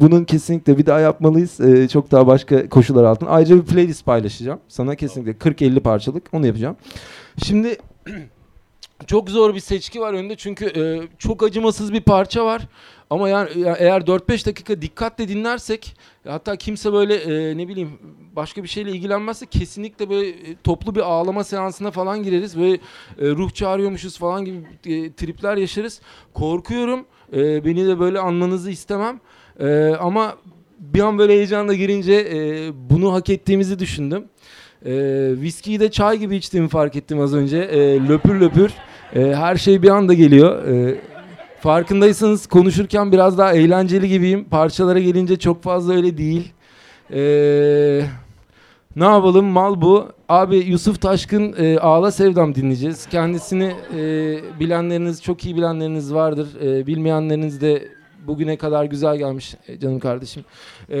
Bunun 0.00 0.24
kesinlikle 0.24 0.78
bir 0.78 0.86
daha 0.86 1.00
yapmalıyız. 1.00 1.60
E, 1.60 1.88
çok 1.88 2.10
daha 2.10 2.26
başka 2.26 2.68
koşullar 2.68 3.04
altında. 3.04 3.30
Ayrıca 3.30 3.56
bir 3.56 3.62
playlist 3.62 4.04
paylaşacağım. 4.04 4.60
Sana 4.68 4.94
kesinlikle 4.94 5.50
40-50 5.50 5.80
parçalık 5.80 6.22
onu 6.32 6.46
yapacağım. 6.46 6.76
Şimdi 7.44 7.76
çok 9.06 9.30
zor 9.30 9.54
bir 9.54 9.60
seçki 9.60 10.00
var 10.00 10.14
önünde 10.14 10.36
çünkü 10.36 10.64
e, 10.64 11.08
çok 11.18 11.42
acımasız 11.42 11.92
bir 11.92 12.00
parça 12.00 12.44
var. 12.44 12.68
Ama 13.10 13.28
yani 13.28 13.60
ya 13.60 13.76
eğer 13.78 14.00
4-5 14.00 14.46
dakika 14.46 14.82
dikkatle 14.82 15.28
dinlersek 15.28 15.96
hatta 16.28 16.56
kimse 16.56 16.92
böyle 16.92 17.14
e, 17.14 17.56
ne 17.58 17.68
bileyim 17.68 17.98
başka 18.36 18.62
bir 18.62 18.68
şeyle 18.68 18.90
ilgilenmezse 18.90 19.46
kesinlikle 19.46 20.10
böyle 20.10 20.28
e, 20.28 20.56
toplu 20.64 20.94
bir 20.94 21.00
ağlama 21.00 21.44
seansına 21.44 21.90
falan 21.90 22.22
gireriz 22.22 22.56
ve 22.56 22.70
e, 22.70 22.78
ruh 23.18 23.50
çağırıyormuşuz 23.50 24.18
falan 24.18 24.44
gibi 24.44 24.56
e, 24.86 25.12
tripler 25.12 25.56
yaşarız. 25.56 26.00
Korkuyorum. 26.34 27.06
E, 27.32 27.64
beni 27.64 27.86
de 27.86 28.00
böyle 28.00 28.18
anmanızı 28.18 28.70
istemem. 28.70 29.20
E, 29.60 29.88
ama 30.00 30.36
bir 30.78 31.00
an 31.00 31.18
böyle 31.18 31.32
heyecanla 31.32 31.74
girince 31.74 32.14
e, 32.14 32.70
bunu 32.90 33.12
hak 33.12 33.30
ettiğimizi 33.30 33.78
düşündüm. 33.78 34.24
E, 34.86 34.92
viskiyi 35.40 35.80
de 35.80 35.90
çay 35.90 36.18
gibi 36.18 36.36
içtiğimi 36.36 36.68
fark 36.68 36.96
ettim 36.96 37.20
az 37.20 37.34
önce. 37.34 37.58
E, 37.58 38.08
löpür 38.08 38.40
löpür. 38.40 38.70
E, 39.14 39.34
her 39.34 39.56
şey 39.56 39.82
bir 39.82 39.88
anda 39.88 40.14
geliyor. 40.14 40.68
E, 40.68 41.00
farkındaysanız 41.60 42.46
konuşurken 42.46 43.12
biraz 43.12 43.38
daha 43.38 43.52
eğlenceli 43.52 44.08
gibiyim. 44.08 44.44
Parçalara 44.44 44.98
gelince 44.98 45.38
çok 45.38 45.62
fazla 45.62 45.94
öyle 45.94 46.18
değil. 46.18 46.52
E, 47.12 47.20
ne 48.96 49.04
yapalım 49.04 49.46
mal 49.46 49.80
bu. 49.80 50.08
Abi 50.28 50.56
Yusuf 50.56 51.02
Taşkın 51.02 51.54
e, 51.58 51.78
Ağla 51.78 52.10
Sevdam 52.12 52.54
dinleyeceğiz. 52.54 53.06
Kendisini 53.06 53.74
e, 53.96 54.00
bilenleriniz, 54.60 55.22
çok 55.22 55.44
iyi 55.44 55.56
bilenleriniz 55.56 56.14
vardır. 56.14 56.48
E, 56.62 56.86
bilmeyenleriniz 56.86 57.60
de 57.60 57.88
bugüne 58.26 58.56
kadar 58.56 58.84
güzel 58.84 59.16
gelmiş 59.16 59.54
e, 59.68 59.78
canım 59.78 60.00
kardeşim. 60.00 60.44
E, 60.90 60.96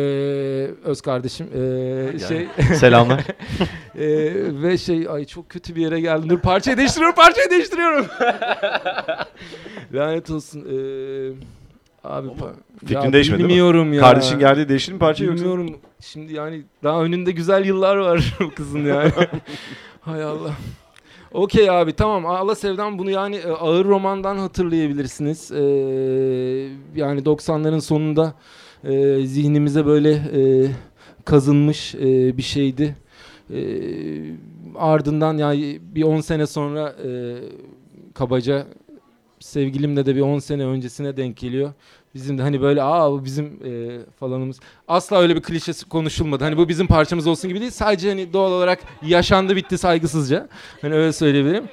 öz 0.84 1.00
kardeşim. 1.00 1.46
E, 1.54 2.18
şey 2.28 2.48
Selamlar. 2.76 3.20
e, 3.94 4.06
ve 4.62 4.78
şey 4.78 5.06
ay 5.10 5.24
çok 5.24 5.48
kötü 5.48 5.76
bir 5.76 5.80
yere 5.80 6.00
geldim. 6.00 6.30
Dur 6.30 6.38
parçayı 6.40 6.76
değiştiriyorum, 6.76 7.16
parçayı 7.16 7.50
değiştiriyorum. 7.50 8.06
Lanet 9.94 10.30
olsun. 10.30 10.60
E, 10.60 10.76
abi 12.04 12.28
fikrin 12.80 13.00
ya 13.00 13.12
değişmedi 13.12 13.38
değil 13.38 13.44
mi? 13.44 13.48
Bilmiyorum 13.48 13.92
ya. 13.92 14.00
Kardeşin 14.00 14.38
geldi 14.38 14.68
değişti 14.68 14.92
mi 14.92 14.98
parça 14.98 15.24
yoksa? 15.24 15.44
Bilmiyorum. 15.44 15.76
Şimdi 16.00 16.32
yani 16.32 16.62
daha 16.82 17.02
önünde 17.02 17.32
güzel 17.32 17.64
yıllar 17.64 17.96
var 17.96 18.34
bu 18.40 18.50
kızın 18.50 18.84
yani. 18.84 19.12
Hay 20.00 20.22
Allah. 20.22 20.50
Okey 21.32 21.70
abi 21.70 21.92
tamam 21.92 22.26
Allah 22.26 22.54
Sevdam 22.54 22.98
bunu 22.98 23.10
yani 23.10 23.36
e, 23.36 23.48
ağır 23.48 23.84
romandan 23.84 24.36
hatırlayabilirsiniz. 24.36 25.52
Ee, 25.52 25.56
yani 26.96 27.20
90'ların 27.20 27.80
sonunda 27.80 28.34
e, 28.84 29.26
zihnimize 29.26 29.86
böyle 29.86 30.12
e, 30.12 30.70
kazınmış 31.24 31.94
e, 31.94 32.36
bir 32.36 32.42
şeydi. 32.42 32.96
E, 33.50 33.58
ardından 34.76 35.38
yani 35.38 35.78
bir 35.82 36.02
10 36.02 36.20
sene 36.20 36.46
sonra 36.46 36.88
e, 36.88 37.38
kabaca 38.14 38.66
sevgilimle 39.44 40.06
de 40.06 40.16
bir 40.16 40.20
10 40.20 40.38
sene 40.38 40.66
öncesine 40.66 41.16
denk 41.16 41.36
geliyor. 41.36 41.72
Bizim 42.14 42.38
de 42.38 42.42
hani 42.42 42.60
böyle 42.60 42.82
aa 42.82 43.12
bu 43.12 43.24
bizim 43.24 43.46
e, 43.46 43.98
falanımız. 44.20 44.60
Asla 44.88 45.18
öyle 45.18 45.36
bir 45.36 45.42
klişesi 45.42 45.88
konuşulmadı. 45.88 46.44
Hani 46.44 46.56
bu 46.56 46.68
bizim 46.68 46.86
parçamız 46.86 47.26
olsun 47.26 47.48
gibi 47.48 47.60
değil. 47.60 47.70
Sadece 47.70 48.08
hani 48.08 48.32
doğal 48.32 48.52
olarak 48.52 48.78
yaşandı 49.02 49.56
bitti 49.56 49.78
saygısızca. 49.78 50.48
Hani 50.82 50.94
öyle 50.94 51.12
söyleyebilirim. 51.12 51.64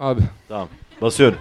Abi. 0.00 0.20
Tamam. 0.48 0.68
Basıyorum. 1.02 1.38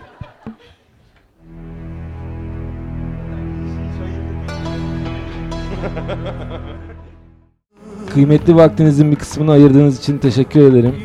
Kıymetli 8.13 8.55
vaktinizin 8.55 9.11
bir 9.11 9.15
kısmını 9.15 9.51
ayırdığınız 9.51 9.99
için 9.99 10.17
teşekkür 10.17 10.71
ederim 10.71 10.95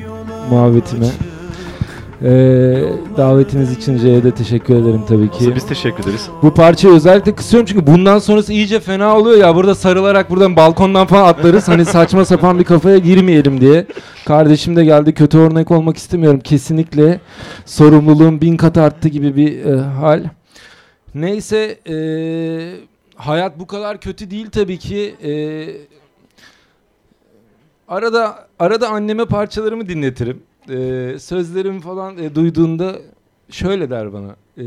muhabbetime. 0.51 1.32
Ee, 2.25 2.83
davetiniz 3.17 3.73
için 3.73 3.99
C'ye 3.99 4.25
de 4.25 4.31
teşekkür 4.31 4.75
ederim 4.75 5.03
tabii 5.09 5.31
ki. 5.31 5.55
Biz 5.55 5.67
teşekkür 5.67 6.05
ederiz. 6.05 6.29
Bu 6.43 6.55
parçayı 6.55 6.95
özellikle 6.95 7.35
kısıyorum 7.35 7.67
çünkü 7.67 7.87
bundan 7.87 8.19
sonrası 8.19 8.53
iyice 8.53 8.81
fena 8.81 9.19
oluyor 9.19 9.39
ya. 9.39 9.55
Burada 9.57 9.75
sarılarak 9.75 10.31
buradan 10.31 10.57
balkondan 10.57 11.07
falan 11.07 11.29
atlarız. 11.29 11.69
Hani 11.69 11.85
saçma 11.85 12.25
sapan 12.25 12.59
bir 12.59 12.65
kafaya 12.65 12.99
girmeyelim 12.99 13.61
diye. 13.61 13.87
Kardeşim 14.27 14.77
de 14.77 14.85
geldi. 14.85 15.15
Kötü 15.15 15.39
örnek 15.39 15.71
olmak 15.71 15.97
istemiyorum. 15.97 16.41
Kesinlikle 16.41 17.21
sorumluluğum 17.67 18.41
bin 18.41 18.57
kat 18.57 18.77
arttı 18.79 19.09
gibi 19.09 19.37
bir 19.37 19.65
e, 19.65 19.77
hal. 19.81 20.25
Neyse 21.15 21.79
e, 21.89 21.97
hayat 23.17 23.59
bu 23.59 23.67
kadar 23.67 24.01
kötü 24.01 24.31
değil 24.31 24.51
tabii 24.51 24.79
ki. 24.79 25.15
E, 25.25 25.33
arada 27.89 28.49
arada 28.59 28.89
anneme 28.89 29.25
parçalarımı 29.25 29.89
dinletirim. 29.89 30.43
E, 30.69 31.19
sözlerimi 31.19 31.81
falan 31.81 32.19
e, 32.19 32.35
duyduğunda 32.35 32.99
şöyle 33.51 33.91
der 33.91 34.13
bana. 34.13 34.37
E, 34.59 34.65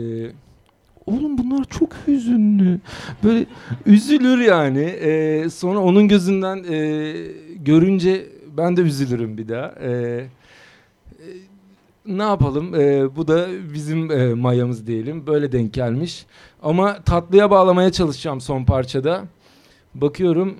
Oğlum 1.05 1.37
bunlar 1.37 1.65
çok 1.65 1.89
hüzünlü. 2.07 2.79
Böyle 3.23 3.45
üzülür 3.85 4.41
yani. 4.41 4.83
Ee, 4.83 5.49
sonra 5.49 5.79
onun 5.79 6.07
gözünden 6.07 6.63
e, 6.69 7.13
görünce 7.55 8.25
ben 8.57 8.77
de 8.77 8.81
üzülürüm 8.81 9.37
bir 9.37 9.49
daha. 9.49 9.75
Ee, 9.81 9.89
e, 9.89 10.27
ne 12.05 12.23
yapalım? 12.23 12.75
Ee, 12.75 13.15
bu 13.15 13.27
da 13.27 13.47
bizim 13.73 14.11
e, 14.11 14.33
mayamız 14.33 14.87
diyelim. 14.87 15.27
Böyle 15.27 15.51
denk 15.51 15.73
gelmiş. 15.73 16.25
Ama 16.63 17.01
tatlıya 17.01 17.51
bağlamaya 17.51 17.91
çalışacağım 17.91 18.41
son 18.41 18.65
parçada. 18.65 19.23
Bakıyorum 19.95 20.55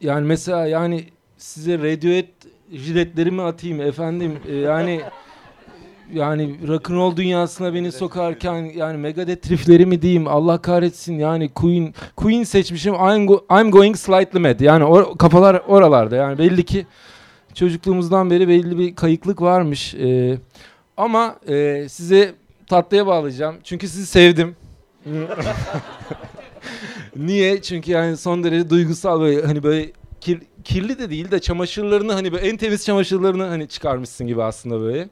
yani 0.00 0.26
mesela 0.26 0.66
yani 0.66 1.04
size 1.36 1.78
Radiohead 1.78 2.28
jiletlerimi 2.72 3.42
atayım 3.42 3.80
efendim. 3.80 4.38
Ee, 4.48 4.54
yani 4.54 5.00
yani 6.12 6.68
rock'n'roll 6.68 7.16
dünyasına 7.16 7.74
beni 7.74 7.92
sokarken 7.92 8.54
yani 8.54 8.98
Megadeth 8.98 9.50
riffleri 9.50 9.86
mi 9.86 10.02
diyeyim? 10.02 10.28
Allah 10.28 10.62
kahretsin. 10.62 11.18
Yani 11.18 11.48
Queen 11.48 11.94
Queen 12.16 12.42
seçmişim. 12.42 12.94
I'm, 12.94 13.26
go, 13.26 13.46
I'm 13.60 13.70
going 13.70 13.96
slightly 13.96 14.40
mad. 14.40 14.60
Yani 14.60 14.84
o 14.84 15.14
kafalar 15.16 15.62
oralarda. 15.68 16.16
Yani 16.16 16.38
belli 16.38 16.64
ki 16.64 16.86
çocukluğumuzdan 17.54 18.30
beri 18.30 18.48
belli 18.48 18.78
bir 18.78 18.94
kayıklık 18.94 19.42
varmış. 19.42 19.94
Ee, 19.94 20.38
ama 20.96 21.36
e, 21.48 21.86
size 21.88 22.34
tatlıya 22.66 23.06
bağlayacağım. 23.06 23.56
Çünkü 23.64 23.88
sizi 23.88 24.06
sevdim. 24.06 24.56
Niye? 27.16 27.62
Çünkü 27.62 27.90
yani 27.90 28.16
son 28.16 28.44
derece 28.44 28.70
duygusal 28.70 29.20
böyle 29.20 29.46
hani 29.46 29.62
böyle 29.62 29.92
kir, 30.20 30.40
kirli 30.64 30.98
de 30.98 31.10
değil 31.10 31.30
de 31.30 31.38
çamaşırlarını 31.40 32.12
hani 32.12 32.32
böyle 32.32 32.48
en 32.48 32.56
temiz 32.56 32.84
çamaşırlarını 32.84 33.44
hani 33.44 33.68
çıkarmışsın 33.68 34.26
gibi 34.26 34.42
aslında 34.42 34.80
böyle. 34.80 35.08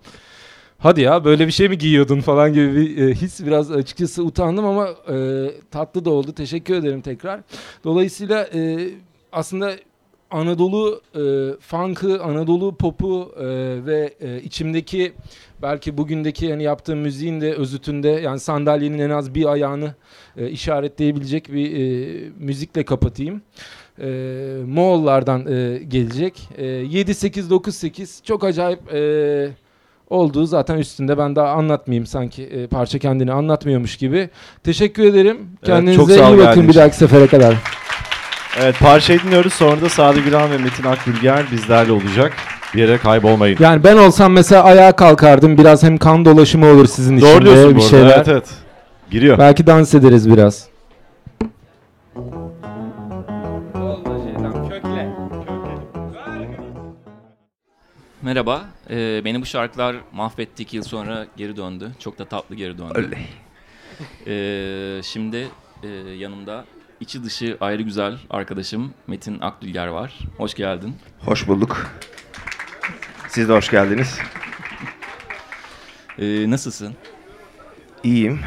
Hadi 0.78 1.00
ya 1.00 1.24
böyle 1.24 1.46
bir 1.46 1.52
şey 1.52 1.68
mi 1.68 1.78
giyiyordun 1.78 2.20
falan 2.20 2.52
gibi 2.52 2.76
bir 2.76 3.08
e, 3.08 3.14
his 3.14 3.46
biraz 3.46 3.72
açıkçası 3.72 4.22
utandım 4.22 4.64
ama 4.64 4.88
e, 4.88 5.46
tatlı 5.70 6.04
da 6.04 6.10
oldu. 6.10 6.32
Teşekkür 6.32 6.74
ederim 6.74 7.00
tekrar. 7.00 7.40
Dolayısıyla 7.84 8.48
e, 8.54 8.90
aslında 9.32 9.72
Anadolu 10.30 11.02
e, 11.14 11.20
funk'ı, 11.60 12.22
Anadolu 12.22 12.76
pop'u 12.76 13.34
e, 13.38 13.46
ve 13.86 14.14
e, 14.20 14.40
içimdeki 14.42 15.12
belki 15.62 15.98
bugündeki 15.98 16.46
yani 16.46 16.62
yaptığım 16.62 16.98
müziğin 16.98 17.40
de 17.40 17.54
özütünde 17.54 18.08
yani 18.08 18.40
sandalyenin 18.40 18.98
en 18.98 19.10
az 19.10 19.34
bir 19.34 19.52
ayağını 19.52 19.94
e, 20.36 20.50
işaretleyebilecek 20.50 21.52
bir 21.52 21.76
e, 21.76 22.30
müzikle 22.38 22.84
kapatayım. 22.84 23.42
E, 24.00 24.08
Moğollardan 24.66 25.46
e, 25.52 25.78
gelecek. 25.78 26.48
E, 26.58 26.66
7 26.66 27.14
8 27.14 27.50
9 27.50 27.74
8 27.74 28.20
çok 28.24 28.44
acayip 28.44 28.94
e, 28.94 29.48
olduğu 30.10 30.46
zaten 30.46 30.78
üstünde 30.78 31.18
ben 31.18 31.36
daha 31.36 31.48
anlatmayayım 31.48 32.06
sanki 32.06 32.42
e, 32.42 32.66
parça 32.66 32.98
kendini 32.98 33.32
anlatmıyormuş 33.32 33.96
gibi. 33.96 34.30
Teşekkür 34.64 35.04
ederim. 35.04 35.38
Kendinize 35.64 36.18
sağ 36.18 36.30
ol 36.30 36.34
iyi 36.34 36.38
bakın 36.38 36.68
bir 36.68 36.74
dahaki 36.74 36.96
sefere 36.96 37.26
kadar. 37.26 37.54
Evet 38.62 38.74
parçayı 38.80 39.22
dinliyoruz. 39.22 39.52
Sonra 39.52 39.80
da 39.80 39.88
Sadi 39.88 40.20
Güran 40.22 40.50
ve 40.50 40.58
Metin 40.58 40.84
Akgülger 40.84 41.44
bizlerle 41.52 41.92
olacak. 41.92 42.32
Bir 42.74 42.80
yere 42.80 42.98
kaybolmayın. 42.98 43.56
Yani 43.60 43.84
ben 43.84 43.96
olsam 43.96 44.32
mesela 44.32 44.62
ayağa 44.64 44.92
kalkardım. 44.92 45.58
Biraz 45.58 45.82
hem 45.82 45.98
kan 45.98 46.24
dolaşımı 46.24 46.66
olur 46.66 46.86
sizin 46.86 47.20
Doğru 47.20 47.28
içinde 47.28 47.44
diyorsun 47.44 47.70
bir 47.70 47.76
bu 47.76 47.80
arada. 47.80 47.90
şeyler. 47.90 48.16
Evet 48.16 48.28
evet. 48.28 48.48
Giriyor. 49.10 49.38
Belki 49.38 49.66
dans 49.66 49.94
ederiz 49.94 50.30
biraz. 50.30 50.64
Merhaba. 58.26 58.64
Ee, 58.90 59.22
beni 59.24 59.40
bu 59.40 59.46
şarkılar 59.46 59.96
mahvetti 60.12 60.62
iki 60.62 60.76
yıl 60.76 60.84
sonra 60.84 61.26
geri 61.36 61.56
döndü. 61.56 61.92
Çok 61.98 62.18
da 62.18 62.24
tatlı 62.24 62.54
geri 62.54 62.78
döndü. 62.78 62.92
Öyle. 62.94 63.18
Ee, 64.26 65.02
şimdi 65.02 65.48
e, 65.82 65.88
yanımda 66.18 66.64
içi 67.00 67.24
dışı 67.24 67.56
ayrı 67.60 67.82
güzel 67.82 68.18
arkadaşım 68.30 68.94
Metin 69.06 69.40
Akdülger 69.40 69.86
var. 69.86 70.18
Hoş 70.36 70.54
geldin. 70.54 70.96
Hoş 71.18 71.48
bulduk. 71.48 71.86
Siz 73.28 73.48
de 73.48 73.52
hoş 73.52 73.70
geldiniz. 73.70 74.18
Ee, 76.18 76.50
nasılsın? 76.50 76.94
İyiyim 78.04 78.40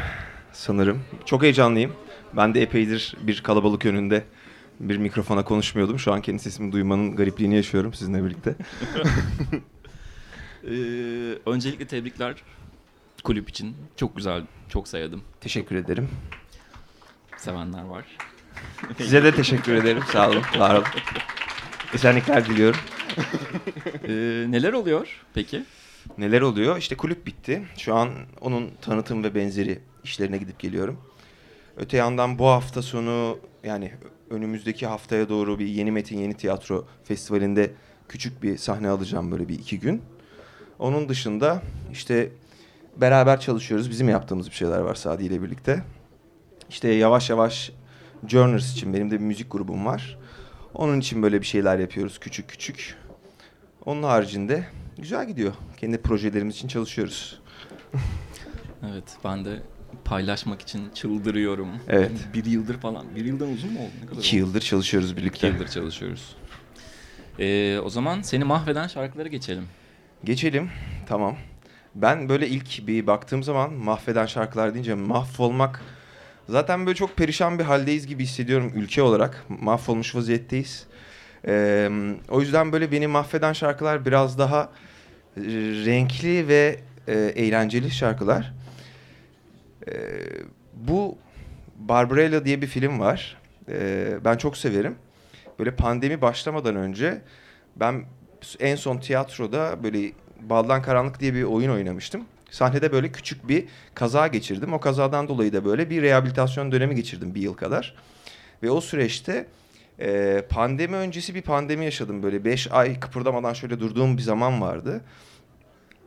sanırım. 0.52 1.02
Çok 1.24 1.42
heyecanlıyım. 1.42 1.92
Ben 2.36 2.54
de 2.54 2.62
epeydir 2.62 3.14
bir 3.20 3.42
kalabalık 3.42 3.86
önünde 3.86 4.24
bir 4.80 4.96
mikrofona 4.96 5.44
konuşmuyordum. 5.44 5.98
Şu 5.98 6.12
an 6.12 6.22
kendi 6.22 6.42
sesimi 6.42 6.72
duymanın 6.72 7.16
garipliğini 7.16 7.56
yaşıyorum 7.56 7.94
sizinle 7.94 8.24
birlikte. 8.24 8.54
Ee, 10.64 10.70
öncelikle 11.46 11.86
tebrikler 11.86 12.34
kulüp 13.24 13.48
için. 13.48 13.76
Çok 13.96 14.16
güzel, 14.16 14.42
çok 14.68 14.88
sevdim. 14.88 15.22
Teşekkür 15.40 15.76
ederim. 15.76 16.08
Sevenler 17.36 17.82
var. 17.82 18.04
Size 18.98 19.24
de 19.24 19.34
teşekkür 19.34 19.74
ederim. 19.74 20.02
Sağ 20.12 20.30
olun, 20.30 20.42
var 20.58 20.74
olun. 20.74 20.84
Esenlikler 21.94 22.46
diliyorum. 22.46 22.80
Ee, 24.08 24.46
neler 24.48 24.72
oluyor 24.72 25.08
peki? 25.34 25.64
Neler 26.18 26.40
oluyor? 26.40 26.76
İşte 26.76 26.96
kulüp 26.96 27.26
bitti. 27.26 27.62
Şu 27.76 27.94
an 27.94 28.10
onun 28.40 28.70
tanıtım 28.82 29.24
ve 29.24 29.34
benzeri 29.34 29.78
işlerine 30.04 30.38
gidip 30.38 30.58
geliyorum. 30.58 31.00
Öte 31.76 31.96
yandan 31.96 32.38
bu 32.38 32.46
hafta 32.46 32.82
sonu 32.82 33.38
yani 33.64 33.92
önümüzdeki 34.30 34.86
haftaya 34.86 35.28
doğru 35.28 35.58
bir 35.58 35.66
Yeni 35.66 35.92
Metin 35.92 36.18
Yeni 36.18 36.34
Tiyatro 36.34 36.86
Festivali'nde 37.04 37.70
küçük 38.08 38.42
bir 38.42 38.56
sahne 38.56 38.88
alacağım 38.88 39.32
böyle 39.32 39.48
bir 39.48 39.58
iki 39.58 39.80
gün. 39.80 40.02
Onun 40.78 41.08
dışında 41.08 41.62
işte 41.92 42.32
beraber 42.96 43.40
çalışıyoruz. 43.40 43.90
Bizim 43.90 44.08
yaptığımız 44.08 44.46
bir 44.50 44.54
şeyler 44.54 44.78
var 44.78 44.94
Sadi 44.94 45.24
ile 45.24 45.42
birlikte. 45.42 45.84
İşte 46.68 46.88
yavaş 46.88 47.30
yavaş 47.30 47.72
Journers 48.26 48.72
için 48.72 48.94
benim 48.94 49.10
de 49.10 49.14
bir 49.14 49.24
müzik 49.24 49.52
grubum 49.52 49.86
var. 49.86 50.18
Onun 50.74 51.00
için 51.00 51.22
böyle 51.22 51.40
bir 51.40 51.46
şeyler 51.46 51.78
yapıyoruz 51.78 52.18
küçük 52.20 52.48
küçük. 52.48 52.96
Onun 53.84 54.02
haricinde 54.02 54.66
güzel 54.98 55.26
gidiyor. 55.26 55.52
Kendi 55.76 55.98
projelerimiz 55.98 56.54
için 56.54 56.68
çalışıyoruz. 56.68 57.40
Evet, 58.92 59.04
ben 59.24 59.44
de 59.44 59.62
paylaşmak 60.04 60.62
için 60.62 60.90
çıldırıyorum. 60.94 61.68
Evet. 61.88 62.10
Bir 62.34 62.44
yıldır 62.44 62.78
falan. 62.78 63.06
Bir 63.16 63.24
yıldan 63.24 63.48
uzun 63.52 63.72
mu 63.72 63.78
oldu? 63.80 63.90
Ne 64.02 64.06
kadar 64.06 64.18
İki 64.20 64.36
oldu? 64.36 64.46
yıldır 64.46 64.60
çalışıyoruz 64.60 65.10
İki 65.10 65.20
birlikte. 65.20 65.46
yıldır 65.46 65.68
çalışıyoruz. 65.68 66.36
Ee, 67.38 67.78
o 67.84 67.90
zaman 67.90 68.22
seni 68.22 68.44
mahveden 68.44 68.86
şarkılara 68.86 69.28
geçelim. 69.28 69.64
Geçelim. 70.24 70.70
Tamam. 71.08 71.36
Ben 71.94 72.28
böyle 72.28 72.48
ilk 72.48 72.86
bir 72.86 73.06
baktığım 73.06 73.42
zaman 73.42 73.72
mahveden 73.72 74.26
şarkılar 74.26 74.74
deyince 74.74 74.94
mahvolmak 74.94 75.82
zaten 76.48 76.86
böyle 76.86 76.96
çok 76.96 77.16
perişan 77.16 77.58
bir 77.58 77.64
haldeyiz 77.64 78.06
gibi 78.06 78.22
hissediyorum 78.22 78.72
ülke 78.74 79.02
olarak. 79.02 79.44
Mahvolmuş 79.48 80.14
vaziyetteyiz. 80.14 80.86
Ee, 81.46 81.90
o 82.28 82.40
yüzden 82.40 82.72
böyle 82.72 82.92
beni 82.92 83.06
mahveden 83.06 83.52
şarkılar 83.52 84.06
biraz 84.06 84.38
daha 84.38 84.70
renkli 85.86 86.48
ve 86.48 86.80
e, 87.08 87.12
eğlenceli 87.18 87.90
şarkılar. 87.90 88.52
Ee, 89.88 89.92
bu 90.74 91.18
Barbarella 91.76 92.44
diye 92.44 92.62
bir 92.62 92.66
film 92.66 93.00
var. 93.00 93.36
Ee, 93.68 94.18
ben 94.24 94.36
çok 94.36 94.56
severim. 94.56 94.94
Böyle 95.58 95.76
pandemi 95.76 96.20
başlamadan 96.20 96.76
önce 96.76 97.22
ben 97.76 98.04
en 98.60 98.76
son 98.76 98.98
tiyatroda 98.98 99.82
böyle 99.82 100.12
Baldan 100.40 100.82
Karanlık 100.82 101.20
diye 101.20 101.34
bir 101.34 101.42
oyun 101.42 101.70
oynamıştım. 101.70 102.24
Sahnede 102.50 102.92
böyle 102.92 103.12
küçük 103.12 103.48
bir 103.48 103.68
kaza 103.94 104.26
geçirdim. 104.26 104.72
O 104.72 104.80
kazadan 104.80 105.28
dolayı 105.28 105.52
da 105.52 105.64
böyle 105.64 105.90
bir 105.90 106.02
rehabilitasyon 106.02 106.72
dönemi 106.72 106.94
geçirdim 106.94 107.34
bir 107.34 107.40
yıl 107.40 107.54
kadar. 107.54 107.94
Ve 108.62 108.70
o 108.70 108.80
süreçte 108.80 109.46
e, 110.00 110.42
pandemi 110.48 110.96
öncesi 110.96 111.34
bir 111.34 111.42
pandemi 111.42 111.84
yaşadım. 111.84 112.22
Böyle 112.22 112.44
beş 112.44 112.72
ay 112.72 113.00
kıpırdamadan 113.00 113.52
şöyle 113.52 113.80
durduğum 113.80 114.16
bir 114.16 114.22
zaman 114.22 114.60
vardı. 114.60 115.00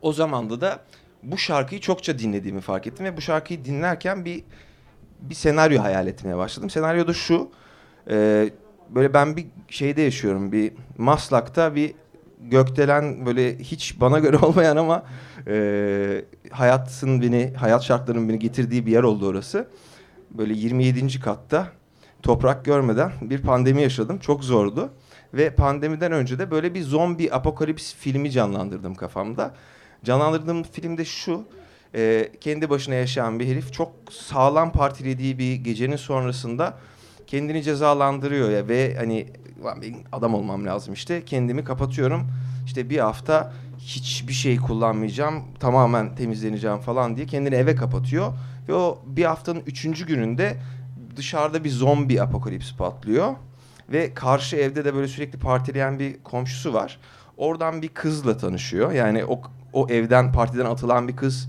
O 0.02 0.12
zamanda 0.12 0.60
da 0.60 0.84
bu 1.24 1.38
şarkıyı 1.38 1.80
çokça 1.80 2.18
dinlediğimi 2.18 2.60
fark 2.60 2.86
ettim. 2.86 3.06
Ve 3.06 3.16
bu 3.16 3.20
şarkıyı 3.20 3.64
dinlerken 3.64 4.24
bir 4.24 4.44
bir 5.20 5.34
senaryo 5.34 5.82
hayal 5.82 6.06
etmeye 6.06 6.36
başladım. 6.36 6.70
Senaryo 6.70 7.06
da 7.06 7.12
şu. 7.12 7.50
e, 8.10 8.50
böyle 8.90 9.14
ben 9.14 9.36
bir 9.36 9.46
şeyde 9.68 10.02
yaşıyorum. 10.02 10.52
Bir 10.52 10.72
Maslak'ta 10.98 11.74
bir 11.74 11.94
gökdelen 12.40 13.26
böyle 13.26 13.58
hiç 13.58 14.00
bana 14.00 14.18
göre 14.18 14.36
olmayan 14.42 14.76
ama 14.76 15.02
e, 15.46 16.24
hayatın 16.50 17.22
beni, 17.22 17.52
hayat 17.56 17.82
şartlarının 17.82 18.28
beni 18.28 18.38
getirdiği 18.38 18.86
bir 18.86 18.92
yer 18.92 19.02
oldu 19.02 19.26
orası. 19.26 19.68
Böyle 20.30 20.54
27. 20.54 21.20
katta 21.20 21.68
toprak 22.22 22.64
görmeden 22.64 23.12
bir 23.20 23.42
pandemi 23.42 23.82
yaşadım. 23.82 24.18
Çok 24.18 24.44
zordu. 24.44 24.90
Ve 25.34 25.50
pandemiden 25.50 26.12
önce 26.12 26.38
de 26.38 26.50
böyle 26.50 26.74
bir 26.74 26.82
zombi 26.82 27.32
apokalips 27.32 27.94
filmi 27.94 28.30
canlandırdım 28.30 28.94
kafamda. 28.94 29.54
Canlandırdığım 30.04 30.62
filmde 30.62 31.04
şu. 31.04 31.44
e, 31.94 32.30
kendi 32.40 32.70
başına 32.70 32.94
yaşayan 32.94 33.40
bir 33.40 33.46
herif 33.46 33.72
çok 33.72 33.92
sağlam 34.10 34.72
partilediği 34.72 35.38
bir 35.38 35.54
gecenin 35.54 35.96
sonrasında 35.96 36.78
kendini 37.26 37.62
cezalandırıyor 37.62 38.50
ya 38.50 38.68
ve 38.68 38.94
hani 38.96 39.26
"Ulan 39.62 39.82
benim 39.82 39.98
adam 40.12 40.34
olmam 40.34 40.66
lazım 40.66 40.94
işte 40.94 41.24
kendimi 41.24 41.64
kapatıyorum 41.64 42.26
işte 42.66 42.90
bir 42.90 42.98
hafta 42.98 43.52
hiçbir 43.78 44.32
şey 44.32 44.56
kullanmayacağım 44.56 45.42
tamamen 45.60 46.14
temizleneceğim 46.16 46.78
falan 46.78 47.16
diye 47.16 47.26
kendini 47.26 47.54
eve 47.54 47.74
kapatıyor 47.74 48.32
ve 48.68 48.74
o 48.74 48.98
bir 49.06 49.24
haftanın 49.24 49.62
üçüncü 49.66 50.06
gününde 50.06 50.56
dışarıda 51.16 51.64
bir 51.64 51.70
zombi 51.70 52.22
apokalips 52.22 52.74
patlıyor 52.76 53.34
ve 53.92 54.14
karşı 54.14 54.56
evde 54.56 54.84
de 54.84 54.94
böyle 54.94 55.08
sürekli 55.08 55.38
partileyen 55.38 55.98
bir 55.98 56.22
komşusu 56.22 56.72
var. 56.74 56.98
Oradan 57.36 57.82
bir 57.82 57.88
kızla 57.88 58.36
tanışıyor. 58.36 58.92
Yani 58.92 59.24
o 59.24 59.40
o 59.74 59.88
evden 59.88 60.32
partiden 60.32 60.64
atılan 60.64 61.08
bir 61.08 61.16
kız 61.16 61.48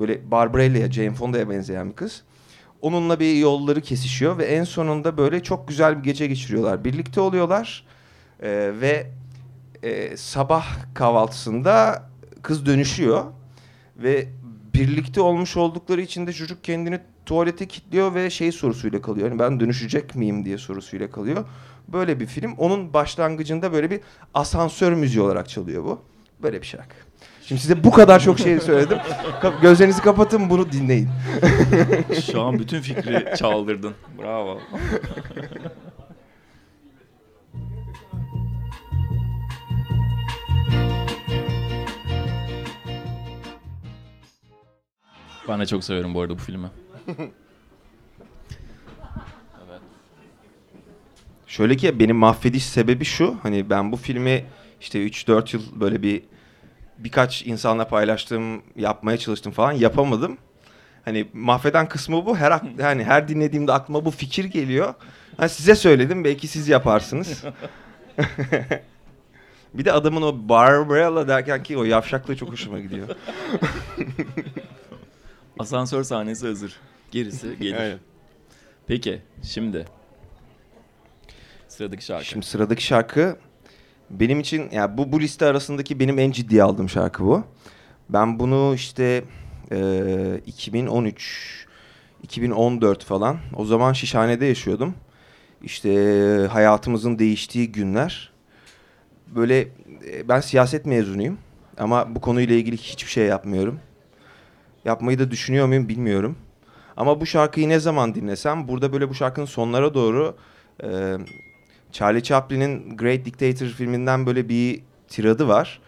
böyle 0.00 0.30
Barbarella'ya, 0.30 0.92
Jane 0.92 1.14
Fonda'ya 1.14 1.50
benzeyen 1.50 1.90
bir 1.90 1.96
kız. 1.96 2.22
Onunla 2.80 3.20
bir 3.20 3.34
yolları 3.34 3.80
kesişiyor 3.80 4.38
ve 4.38 4.44
en 4.44 4.64
sonunda 4.64 5.16
böyle 5.16 5.42
çok 5.42 5.68
güzel 5.68 5.98
bir 5.98 6.02
gece 6.02 6.26
geçiriyorlar. 6.26 6.84
Birlikte 6.84 7.20
oluyorlar 7.20 7.84
Ee, 8.42 8.72
ve 8.80 9.06
e, 9.82 10.16
sabah 10.16 10.94
kahvaltısında 10.94 12.02
kız 12.42 12.66
dönüşüyor 12.66 13.24
ve 13.96 14.28
birlikte 14.74 15.20
olmuş 15.20 15.56
oldukları 15.56 16.00
için 16.00 16.26
de 16.26 16.32
çocuk 16.32 16.64
kendini 16.64 17.00
tuvalete 17.26 17.68
kilitliyor 17.68 18.14
ve 18.14 18.30
şey 18.30 18.52
sorusuyla 18.52 19.02
kalıyor. 19.02 19.28
Yani 19.28 19.38
ben 19.38 19.60
dönüşecek 19.60 20.14
miyim 20.14 20.44
diye 20.44 20.58
sorusuyla 20.58 21.10
kalıyor. 21.10 21.44
Böyle 21.88 22.20
bir 22.20 22.26
film. 22.26 22.54
Onun 22.58 22.92
başlangıcında 22.92 23.72
böyle 23.72 23.90
bir 23.90 24.00
asansör 24.34 24.92
müziği 24.92 25.22
olarak 25.22 25.48
çalıyor 25.48 25.84
bu. 25.84 26.00
Böyle 26.42 26.62
bir 26.62 26.66
şarkı. 26.66 26.96
Şimdi 27.48 27.60
size 27.60 27.84
bu 27.84 27.90
kadar 27.90 28.20
çok 28.20 28.38
şey 28.38 28.60
söyledim. 28.60 28.98
Gözlerinizi 29.62 30.02
kapatın 30.02 30.50
bunu 30.50 30.72
dinleyin. 30.72 31.08
Şu 32.32 32.42
an 32.42 32.58
bütün 32.58 32.80
fikri 32.80 33.36
çaldırdın. 33.36 33.94
Bravo. 34.18 34.60
Ben 45.48 45.60
de 45.60 45.66
çok 45.66 45.84
seviyorum 45.84 46.14
bu 46.14 46.20
arada 46.20 46.34
bu 46.34 46.38
filmi. 46.42 46.68
Şöyle 51.46 51.76
ki 51.76 51.98
benim 52.00 52.16
mahvediş 52.16 52.64
sebebi 52.64 53.04
şu. 53.04 53.36
Hani 53.42 53.70
ben 53.70 53.92
bu 53.92 53.96
filmi 53.96 54.44
işte 54.80 55.06
3-4 55.06 55.56
yıl 55.56 55.80
böyle 55.80 56.02
bir 56.02 56.22
birkaç 57.04 57.46
insanla 57.46 57.88
paylaştım, 57.88 58.62
yapmaya 58.76 59.18
çalıştım 59.18 59.52
falan 59.52 59.72
yapamadım. 59.72 60.38
Hani 61.04 61.28
mahveden 61.32 61.88
kısmı 61.88 62.26
bu. 62.26 62.36
Her 62.36 62.60
yani 62.78 63.04
her 63.04 63.28
dinlediğimde 63.28 63.72
aklıma 63.72 64.04
bu 64.04 64.10
fikir 64.10 64.44
geliyor. 64.44 64.94
Ha, 65.36 65.48
size 65.48 65.74
söyledim 65.74 66.24
belki 66.24 66.48
siz 66.48 66.68
yaparsınız. 66.68 67.44
bir 69.74 69.84
de 69.84 69.92
adamın 69.92 70.22
o 70.22 70.48
Barbarella 70.48 71.28
derken 71.28 71.62
ki 71.62 71.78
o 71.78 71.84
yavşaklığı 71.84 72.36
çok 72.36 72.52
hoşuma 72.52 72.80
gidiyor. 72.80 73.08
Asansör 75.58 76.02
sahnesi 76.02 76.46
hazır. 76.46 76.76
Gerisi 77.10 77.56
gelir. 77.60 77.80
Aynen. 77.80 77.98
Peki 78.86 79.22
şimdi 79.42 79.84
sıradaki 81.68 82.04
şarkı. 82.04 82.24
Şimdi 82.24 82.46
sıradaki 82.46 82.84
şarkı 82.84 83.36
benim 84.20 84.40
için 84.40 84.68
yani 84.72 84.98
bu 84.98 85.12
bu 85.12 85.20
liste 85.20 85.46
arasındaki 85.46 86.00
benim 86.00 86.18
en 86.18 86.30
ciddiye 86.30 86.62
aldığım 86.62 86.88
şarkı 86.88 87.24
bu. 87.24 87.44
Ben 88.08 88.38
bunu 88.38 88.72
işte 88.74 89.24
e, 89.72 90.40
2013 90.46 91.66
2014 92.22 93.04
falan 93.04 93.38
o 93.56 93.64
zaman 93.64 93.92
Şişhane'de 93.92 94.46
yaşıyordum. 94.46 94.94
İşte 95.62 96.48
hayatımızın 96.50 97.18
değiştiği 97.18 97.72
günler. 97.72 98.32
Böyle 99.26 99.68
ben 100.28 100.40
siyaset 100.40 100.86
mezunuyum 100.86 101.38
ama 101.78 102.14
bu 102.14 102.20
konuyla 102.20 102.56
ilgili 102.56 102.76
hiçbir 102.76 103.10
şey 103.10 103.26
yapmıyorum. 103.26 103.80
Yapmayı 104.84 105.18
da 105.18 105.30
düşünüyor 105.30 105.66
muyum 105.66 105.88
bilmiyorum. 105.88 106.36
Ama 106.96 107.20
bu 107.20 107.26
şarkıyı 107.26 107.68
ne 107.68 107.78
zaman 107.78 108.14
dinlesem 108.14 108.68
burada 108.68 108.92
böyle 108.92 109.08
bu 109.08 109.14
şarkının 109.14 109.46
sonlara 109.46 109.94
doğru 109.94 110.36
e, 110.82 111.16
Charlie 111.94 112.22
Chaplin'in 112.22 112.96
Great 112.96 113.24
Dictator 113.24 113.66
filminden 113.66 114.26
böyle 114.26 114.48
bir 114.48 114.82
tiradı 115.08 115.48
var. 115.48 115.80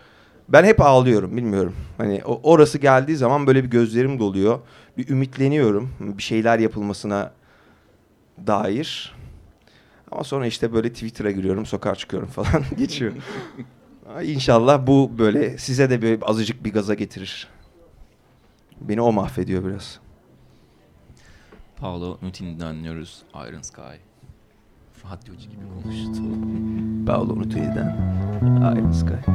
Ben 0.49 0.65
hep 0.65 0.81
ağlıyorum 0.81 1.37
bilmiyorum. 1.37 1.75
Hani 1.99 2.23
orası 2.25 2.79
geldiği 2.79 3.17
zaman 3.17 3.47
böyle 3.47 3.65
bir 3.65 3.71
gözlerim 3.71 4.19
doluyor. 4.19 4.59
Bir 4.99 5.09
ümitleniyorum 5.09 5.91
bir 6.01 6.23
şeyler 6.23 6.59
yapılmasına 6.59 7.33
dair. 8.47 9.15
Ama 10.11 10.25
sonra 10.25 10.47
işte 10.47 10.73
böyle 10.73 10.93
Twitter'a 10.93 11.31
giriyorum, 11.31 11.67
sokağa 11.67 11.95
çıkıyorum 11.95 12.29
falan 12.29 12.65
geçiyor. 12.79 13.13
İnşallah 14.23 14.87
bu 14.87 15.11
böyle 15.19 15.59
size 15.59 15.91
de 15.91 16.03
böyle 16.03 16.25
azıcık 16.25 16.65
bir 16.65 16.73
gaza 16.73 16.95
getirir. 16.95 17.49
Beni 18.81 19.01
o 19.01 19.13
mahvediyor 19.13 19.65
biraz. 19.65 20.01
Paolo 21.77 22.19
Nutini'den 22.23 22.77
dinliyoruz 22.77 23.23
Iron 23.49 23.63
Sky. 23.63 23.97
Radyocu 25.05 25.51
gibi 25.51 25.63
konuştu. 25.83 26.23
Paolo 27.07 27.39
Nutini'den 27.39 27.97
Iron 28.77 28.93
Sky. 28.93 29.15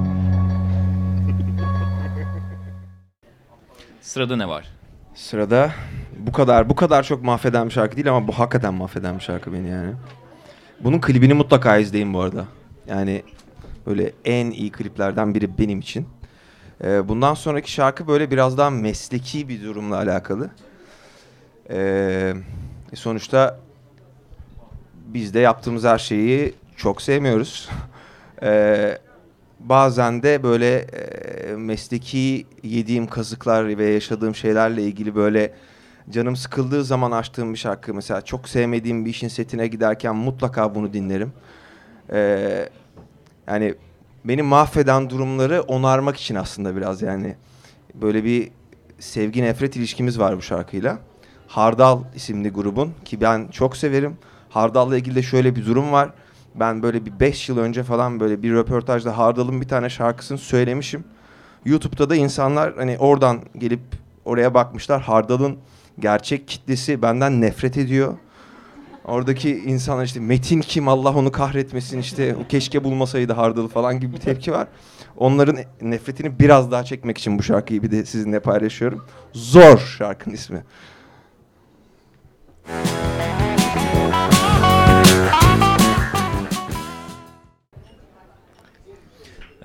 Sırada 4.01 4.35
ne 4.35 4.47
var? 4.47 4.67
Sırada 5.15 5.71
bu 6.17 6.31
kadar 6.31 6.69
bu 6.69 6.75
kadar 6.75 7.03
çok 7.03 7.23
mahveden 7.23 7.65
bir 7.65 7.71
şarkı 7.73 7.95
değil 7.95 8.09
ama 8.09 8.27
bu 8.27 8.31
hakikaten 8.31 8.73
mahveden 8.73 9.15
bir 9.15 9.23
şarkı 9.23 9.53
beni 9.53 9.69
yani. 9.69 9.93
Bunun 10.79 11.01
klibini 11.01 11.33
mutlaka 11.33 11.77
izleyin 11.77 12.13
bu 12.13 12.21
arada. 12.21 12.45
Yani 12.87 13.23
böyle 13.87 14.13
en 14.25 14.51
iyi 14.51 14.71
kliplerden 14.71 15.35
biri 15.35 15.57
benim 15.57 15.79
için. 15.79 16.07
Ee, 16.83 17.07
bundan 17.07 17.33
sonraki 17.33 17.71
şarkı 17.71 18.07
böyle 18.07 18.31
biraz 18.31 18.57
daha 18.57 18.69
mesleki 18.69 19.49
bir 19.49 19.63
durumla 19.63 19.97
alakalı. 19.97 20.49
Ee, 21.69 22.33
sonuçta 22.93 23.59
biz 25.13 25.33
de 25.33 25.39
yaptığımız 25.39 25.83
her 25.83 25.97
şeyi 25.97 26.53
çok 26.77 27.01
sevmiyoruz. 27.01 27.69
Ee, 28.43 28.97
bazen 29.59 30.23
de 30.23 30.43
böyle 30.43 30.77
e, 30.77 31.55
mesleki 31.55 32.45
yediğim 32.63 33.07
kazıklar 33.07 33.77
ve 33.77 33.85
yaşadığım 33.85 34.35
şeylerle 34.35 34.83
ilgili 34.83 35.15
böyle 35.15 35.53
canım 36.09 36.35
sıkıldığı 36.35 36.83
zaman 36.83 37.11
açtığım 37.11 37.53
bir 37.53 37.59
şarkı. 37.59 37.93
Mesela 37.93 38.21
çok 38.21 38.49
sevmediğim 38.49 39.05
bir 39.05 39.09
işin 39.09 39.27
setine 39.27 39.67
giderken 39.67 40.15
mutlaka 40.15 40.75
bunu 40.75 40.93
dinlerim. 40.93 41.33
Ee, 42.13 42.69
yani 43.47 43.75
beni 44.25 44.41
mahveden 44.41 45.09
durumları 45.09 45.61
onarmak 45.61 46.17
için 46.17 46.35
aslında 46.35 46.75
biraz 46.75 47.01
yani. 47.01 47.35
Böyle 47.93 48.23
bir 48.23 48.51
sevgi 48.99 49.43
nefret 49.43 49.75
ilişkimiz 49.75 50.19
var 50.19 50.37
bu 50.37 50.41
şarkıyla. 50.41 50.99
Hardal 51.47 52.03
isimli 52.15 52.49
grubun 52.49 52.93
ki 53.05 53.21
ben 53.21 53.47
çok 53.47 53.77
severim. 53.77 54.17
Hardal'la 54.51 54.97
ilgili 54.97 55.15
de 55.15 55.21
şöyle 55.21 55.55
bir 55.55 55.65
durum 55.65 55.91
var. 55.91 56.09
Ben 56.55 56.83
böyle 56.83 57.05
bir 57.05 57.19
5 57.19 57.49
yıl 57.49 57.57
önce 57.57 57.83
falan 57.83 58.19
böyle 58.19 58.43
bir 58.43 58.53
röportajda 58.53 59.17
Hardal'ın 59.17 59.61
bir 59.61 59.67
tane 59.67 59.89
şarkısını 59.89 60.37
söylemişim. 60.37 61.03
YouTube'da 61.65 62.09
da 62.09 62.15
insanlar 62.15 62.73
hani 62.75 62.97
oradan 62.97 63.39
gelip 63.57 63.79
oraya 64.25 64.53
bakmışlar. 64.53 65.01
Hardal'ın 65.01 65.57
gerçek 65.99 66.47
kitlesi 66.47 67.01
benden 67.01 67.41
nefret 67.41 67.77
ediyor. 67.77 68.13
Oradaki 69.05 69.57
insanlar 69.57 70.05
işte 70.05 70.19
Metin 70.19 70.61
kim 70.61 70.87
Allah 70.87 71.15
onu 71.15 71.31
kahretmesin 71.31 71.99
işte 71.99 72.35
keşke 72.49 72.83
bulmasaydı 72.83 73.33
Hardal'ı 73.33 73.67
falan 73.67 73.99
gibi 73.99 74.13
bir 74.13 74.19
tepki 74.19 74.51
var. 74.51 74.67
Onların 75.17 75.57
nefretini 75.81 76.39
biraz 76.39 76.71
daha 76.71 76.83
çekmek 76.83 77.17
için 77.17 77.39
bu 77.39 77.43
şarkıyı 77.43 77.83
bir 77.83 77.91
de 77.91 78.05
sizinle 78.05 78.39
paylaşıyorum. 78.39 79.05
Zor 79.33 79.77
şarkının 79.77 80.35
ismi. 80.35 80.63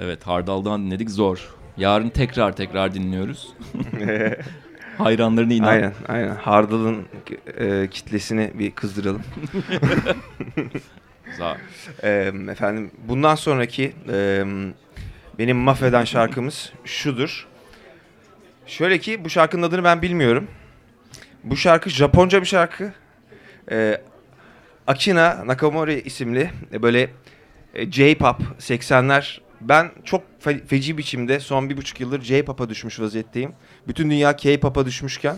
Evet 0.01 0.27
Hardal'dan 0.27 0.87
dinledik 0.87 1.11
zor. 1.11 1.55
Yarın 1.77 2.09
tekrar 2.09 2.57
tekrar 2.57 2.95
dinliyoruz. 2.95 3.55
Hayranlarını 4.99 5.55
inan. 5.55 5.69
Aynen, 5.69 5.93
aynen. 6.09 6.35
Hardal'ın 6.37 7.07
e, 7.59 7.89
kitlesini 7.91 8.51
bir 8.55 8.71
kızdıralım. 8.71 9.23
Güzel. 11.25 11.57
Ee, 12.03 12.33
efendim 12.51 12.91
bundan 13.09 13.35
sonraki 13.35 13.93
e, 14.13 14.45
benim 15.39 15.57
mahveden 15.57 16.05
şarkımız 16.05 16.73
şudur. 16.85 17.47
Şöyle 18.67 18.99
ki 18.99 19.25
bu 19.25 19.31
şarkının 19.31 19.63
adını 19.63 19.85
ben 19.85 20.03
bilmiyorum. 20.03 20.49
Bu 21.45 21.57
şarkı 21.57 21.91
Japonca 21.91 22.41
bir 22.41 22.47
şarkı. 22.47 22.93
Ee, 23.71 24.01
Akina 24.87 25.47
Nakamori 25.47 26.01
isimli 26.01 26.51
e, 26.73 26.83
böyle 26.83 27.11
e, 27.75 27.91
J-pop 27.91 28.41
80'ler. 28.59 29.41
Ben 29.61 29.91
çok 30.05 30.23
fe- 30.45 30.67
feci 30.67 30.99
biçimde 30.99 31.41
son 31.41 31.71
bir 31.71 31.77
buçuk 31.77 32.01
yıldır 32.01 32.23
J-pop'a 32.23 32.69
düşmüş 32.69 33.01
vaziyetteyim. 33.01 33.53
Bütün 33.89 34.11
dünya 34.11 34.37
K-pop'a 34.37 34.87
düşmüşken. 34.87 35.37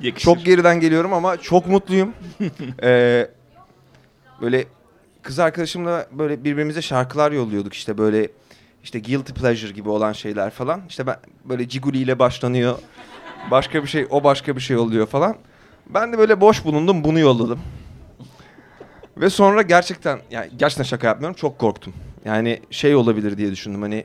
Yakışır. 0.00 0.24
Çok 0.24 0.44
geriden 0.44 0.80
geliyorum 0.80 1.12
ama 1.12 1.36
çok 1.36 1.66
mutluyum. 1.66 2.12
Ee, 2.82 3.28
böyle 4.40 4.64
kız 5.22 5.38
arkadaşımla 5.38 6.06
böyle 6.12 6.44
birbirimize 6.44 6.82
şarkılar 6.82 7.32
yolluyorduk 7.32 7.74
işte 7.74 7.98
böyle 7.98 8.28
işte 8.84 8.98
guilty 9.00 9.32
pleasure 9.32 9.72
gibi 9.72 9.88
olan 9.88 10.12
şeyler 10.12 10.50
falan. 10.50 10.82
İşte 10.88 11.06
ben 11.06 11.16
böyle 11.44 11.68
Ciguli 11.68 11.98
ile 11.98 12.18
başlanıyor. 12.18 12.78
Başka 13.50 13.82
bir 13.82 13.88
şey 13.88 14.06
o 14.10 14.24
başka 14.24 14.56
bir 14.56 14.60
şey 14.60 14.76
oluyor 14.76 15.06
falan. 15.06 15.36
Ben 15.86 16.12
de 16.12 16.18
böyle 16.18 16.40
boş 16.40 16.64
bulundum 16.64 17.04
bunu 17.04 17.18
yolladım. 17.18 17.60
Ve 19.16 19.30
sonra 19.30 19.62
gerçekten 19.62 20.20
yani 20.30 20.50
gerçekten 20.56 20.84
şaka 20.84 21.06
yapmıyorum 21.06 21.36
çok 21.36 21.58
korktum. 21.58 21.92
Yani 22.24 22.60
şey 22.70 22.94
olabilir 22.94 23.36
diye 23.36 23.50
düşündüm 23.50 23.82
hani 23.82 24.04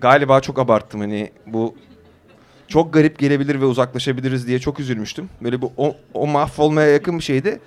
galiba 0.00 0.40
çok 0.40 0.58
abarttım 0.58 1.00
hani 1.00 1.30
bu 1.46 1.74
çok 2.68 2.92
garip 2.92 3.18
gelebilir 3.18 3.60
ve 3.60 3.64
uzaklaşabiliriz 3.64 4.46
diye 4.46 4.58
çok 4.58 4.80
üzülmüştüm. 4.80 5.30
Böyle 5.40 5.62
bu 5.62 5.72
o, 5.76 5.96
o 6.14 6.26
mahvolmaya 6.26 6.88
yakın 6.88 7.18
bir 7.18 7.24
şeydi. 7.24 7.60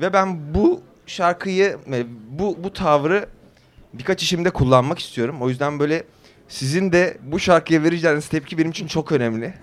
Ve 0.00 0.12
ben 0.12 0.54
bu 0.54 0.80
şarkıyı 1.06 1.78
e, 1.92 2.04
bu 2.38 2.58
bu 2.64 2.72
tavrı 2.72 3.28
birkaç 3.92 4.22
işimde 4.22 4.50
kullanmak 4.50 4.98
istiyorum. 4.98 5.36
O 5.40 5.48
yüzden 5.48 5.78
böyle 5.78 6.04
sizin 6.48 6.92
de 6.92 7.16
bu 7.22 7.38
şarkıya 7.38 7.82
vereceğiniz 7.82 8.28
tepki 8.28 8.58
benim 8.58 8.70
için 8.70 8.86
çok 8.86 9.12
önemli. 9.12 9.54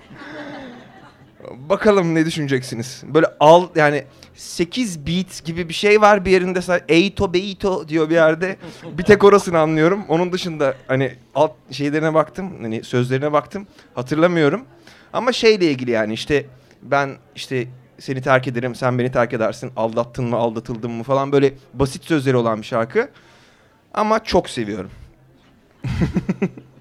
Bakalım 1.69 2.15
ne 2.15 2.25
düşüneceksiniz. 2.25 3.03
Böyle 3.07 3.27
al 3.39 3.67
yani 3.75 4.03
8 4.35 5.07
beat 5.07 5.45
gibi 5.45 5.69
bir 5.69 5.73
şey 5.73 6.01
var 6.01 6.25
bir 6.25 6.31
yerinde 6.31 6.59
sa- 6.59 6.81
Eito 6.87 7.33
Beito 7.33 7.87
diyor 7.87 8.09
bir 8.09 8.15
yerde. 8.15 8.57
Bir 8.97 9.03
tek 9.03 9.23
orasını 9.23 9.59
anlıyorum. 9.59 10.05
Onun 10.07 10.31
dışında 10.31 10.75
hani 10.87 11.15
alt 11.35 11.51
şeylerine 11.71 12.13
baktım. 12.13 12.51
Hani 12.61 12.83
sözlerine 12.83 13.31
baktım. 13.31 13.67
Hatırlamıyorum. 13.95 14.65
Ama 15.13 15.31
şeyle 15.31 15.71
ilgili 15.71 15.91
yani 15.91 16.13
işte 16.13 16.45
ben 16.81 17.11
işte 17.35 17.67
seni 17.99 18.21
terk 18.21 18.47
ederim, 18.47 18.75
sen 18.75 18.99
beni 18.99 19.11
terk 19.11 19.33
edersin. 19.33 19.71
Aldattın 19.75 20.25
mı, 20.25 20.35
aldatıldın 20.35 20.91
mı 20.91 21.03
falan 21.03 21.31
böyle 21.31 21.53
basit 21.73 22.05
sözleri 22.05 22.35
olan 22.35 22.61
bir 22.61 22.65
şarkı. 22.67 23.09
Ama 23.93 24.23
çok 24.23 24.49
seviyorum. 24.49 24.91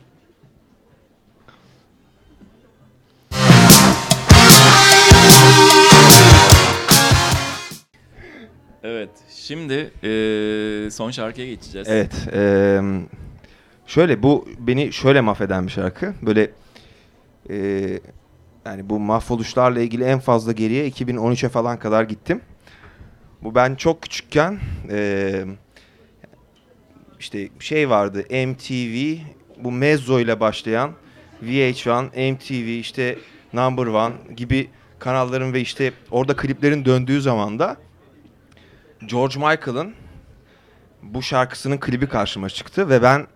Evet. 8.82 9.10
Şimdi 9.30 9.90
eee, 10.02 10.90
son 10.90 11.10
şarkıya 11.10 11.46
geçeceğiz. 11.46 11.88
Evet. 11.90 12.12
eee, 12.32 12.80
şöyle 13.86 14.22
bu 14.22 14.48
beni 14.58 14.92
şöyle 14.92 15.20
mahveden 15.20 15.66
bir 15.66 15.72
şarkı. 15.72 16.14
Böyle 16.22 16.50
eee, 17.48 18.00
yani 18.66 18.90
bu 18.90 18.98
mahvoluşlarla 19.00 19.80
ilgili 19.80 20.04
en 20.04 20.18
fazla 20.18 20.52
geriye 20.52 20.86
2013'e 20.90 21.48
falan 21.48 21.78
kadar 21.78 22.02
gittim. 22.04 22.40
Bu 23.42 23.54
ben 23.54 23.74
çok 23.74 24.02
küçükken 24.02 24.58
eee, 24.90 25.44
işte 27.20 27.48
şey 27.60 27.90
vardı 27.90 28.24
MTV 28.46 29.16
bu 29.64 29.72
Mezzo 29.72 30.20
ile 30.20 30.40
başlayan 30.40 30.90
VH1, 31.42 32.32
MTV 32.32 32.66
işte 32.78 33.18
Number 33.52 33.86
One 33.86 34.14
gibi 34.36 34.70
kanalların 34.98 35.52
ve 35.52 35.60
işte 35.60 35.92
orada 36.10 36.36
kliplerin 36.36 36.84
döndüğü 36.84 37.20
zaman 37.20 37.58
da 37.58 37.76
George 39.06 39.38
Michael'ın 39.38 39.94
bu 41.02 41.22
şarkısının 41.22 41.78
klibi 41.78 42.08
karşıma 42.08 42.48
çıktı 42.48 42.88
ve 42.88 43.02
ben 43.02 43.26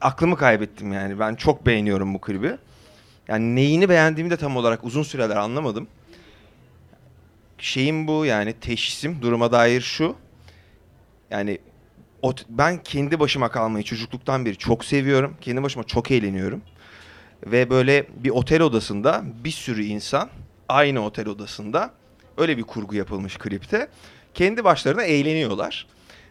aklımı 0.00 0.36
kaybettim 0.36 0.92
yani. 0.92 1.18
Ben 1.18 1.34
çok 1.34 1.66
beğeniyorum 1.66 2.14
bu 2.14 2.20
klibi. 2.20 2.56
Yani 3.28 3.56
neyini 3.56 3.88
beğendiğimi 3.88 4.30
de 4.30 4.36
tam 4.36 4.56
olarak 4.56 4.84
uzun 4.84 5.02
süreler 5.02 5.36
anlamadım. 5.36 5.88
Şeyim 7.58 8.08
bu 8.08 8.26
yani 8.26 8.52
teşhisim 8.52 9.22
duruma 9.22 9.52
dair 9.52 9.80
şu. 9.80 10.16
Yani 11.30 11.58
ben 12.48 12.82
kendi 12.82 13.20
başıma 13.20 13.48
kalmayı 13.48 13.84
çocukluktan 13.84 14.46
beri 14.46 14.56
çok 14.56 14.84
seviyorum. 14.84 15.36
Kendi 15.40 15.62
başıma 15.62 15.84
çok 15.84 16.10
eğleniyorum. 16.10 16.62
Ve 17.46 17.70
böyle 17.70 18.06
bir 18.16 18.30
otel 18.30 18.62
odasında 18.62 19.24
bir 19.44 19.50
sürü 19.50 19.84
insan 19.84 20.28
aynı 20.68 21.04
otel 21.04 21.28
odasında 21.28 21.90
öyle 22.36 22.58
bir 22.58 22.62
kurgu 22.62 22.94
yapılmış 22.94 23.36
klipte. 23.36 23.88
Kendi 24.34 24.64
başlarına 24.64 25.02
eğleniyorlar. 25.02 25.86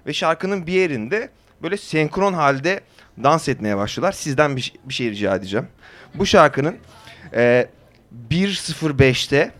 Ve 0.07 0.13
şarkının 0.13 0.67
bir 0.67 0.73
yerinde 0.73 1.29
böyle 1.63 1.77
senkron 1.77 2.33
halde 2.33 2.81
dans 3.23 3.49
etmeye 3.49 3.77
başlıyorlar. 3.77 4.11
Sizden 4.11 4.55
bir, 4.55 4.73
bir 4.85 4.93
şey 4.93 5.11
rica 5.11 5.35
edeceğim. 5.35 5.67
Bu 6.15 6.25
şarkının 6.25 6.75
e, 7.33 7.67
1.05'te 8.29 9.51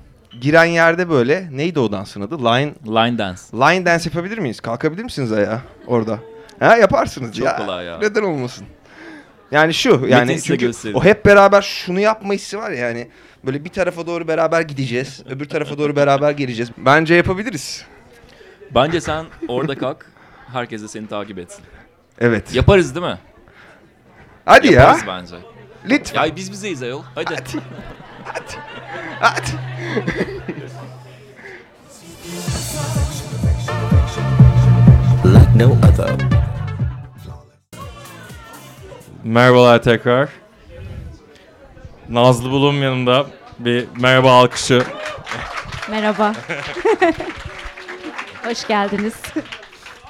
giren 0.41 0.65
yerde 0.65 1.09
böyle 1.09 1.47
neydi 1.51 1.79
o 1.79 1.91
dansın 1.91 2.21
adı? 2.21 2.39
Line 2.39 2.73
Line 2.87 3.17
Dance. 3.17 3.41
line 3.53 3.85
dance 3.85 4.09
yapabilir 4.09 4.37
miyiz? 4.37 4.59
Kalkabilir 4.59 5.03
misiniz 5.03 5.31
ayağa 5.31 5.61
orada? 5.87 6.19
Ha 6.59 6.77
yaparsınız 6.77 7.35
Çok 7.35 7.45
ya. 7.45 7.57
kolay 7.57 7.85
ya. 7.85 7.97
Neden 7.97 8.23
olmasın? 8.23 8.67
Yani 9.51 9.73
şu 9.73 10.05
yani 10.07 10.27
Metin 10.27 10.41
çünkü 10.41 10.71
o 10.93 11.03
hep 11.03 11.25
beraber 11.25 11.61
şunu 11.61 11.99
yapma 11.99 12.33
hissi 12.33 12.57
var 12.57 12.71
ya 12.71 12.77
yani 12.77 13.07
böyle 13.45 13.65
bir 13.65 13.69
tarafa 13.69 14.07
doğru 14.07 14.27
beraber 14.27 14.61
gideceğiz, 14.61 15.23
öbür 15.29 15.49
tarafa 15.49 15.77
doğru 15.77 15.95
beraber 15.95 16.31
geleceğiz. 16.31 16.71
Bence 16.77 17.15
yapabiliriz. 17.15 17.85
Bence 18.75 19.01
sen 19.01 19.25
orada 19.47 19.77
kalk. 19.77 20.05
Herkes 20.53 20.83
de 20.83 20.87
seni 20.87 21.07
takip 21.07 21.39
etsin. 21.39 21.65
Evet. 22.19 22.55
Yaparız 22.55 22.95
değil 22.95 23.05
mi? 23.05 23.17
Hadi 24.45 24.67
ya. 24.67 24.81
Yaparız 24.81 25.03
bence. 25.07 25.35
Lütfen. 25.89 26.25
Ya 26.25 26.35
biz 26.35 26.51
bizeyiz 26.51 26.83
ayol. 26.83 27.03
Hadi. 27.15 27.35
Hadi. 29.19 29.51
like 35.25 35.57
no 35.59 35.71
other. 35.71 36.09
Merhabalar 39.23 39.83
tekrar. 39.83 40.29
Nazlı 42.09 42.51
Bulum 42.51 42.83
yanında 42.83 43.25
bir 43.59 43.87
merhaba 43.99 44.31
alkışı. 44.31 44.83
Merhaba. 45.89 46.33
Hoş 48.45 48.67
geldiniz. 48.67 49.13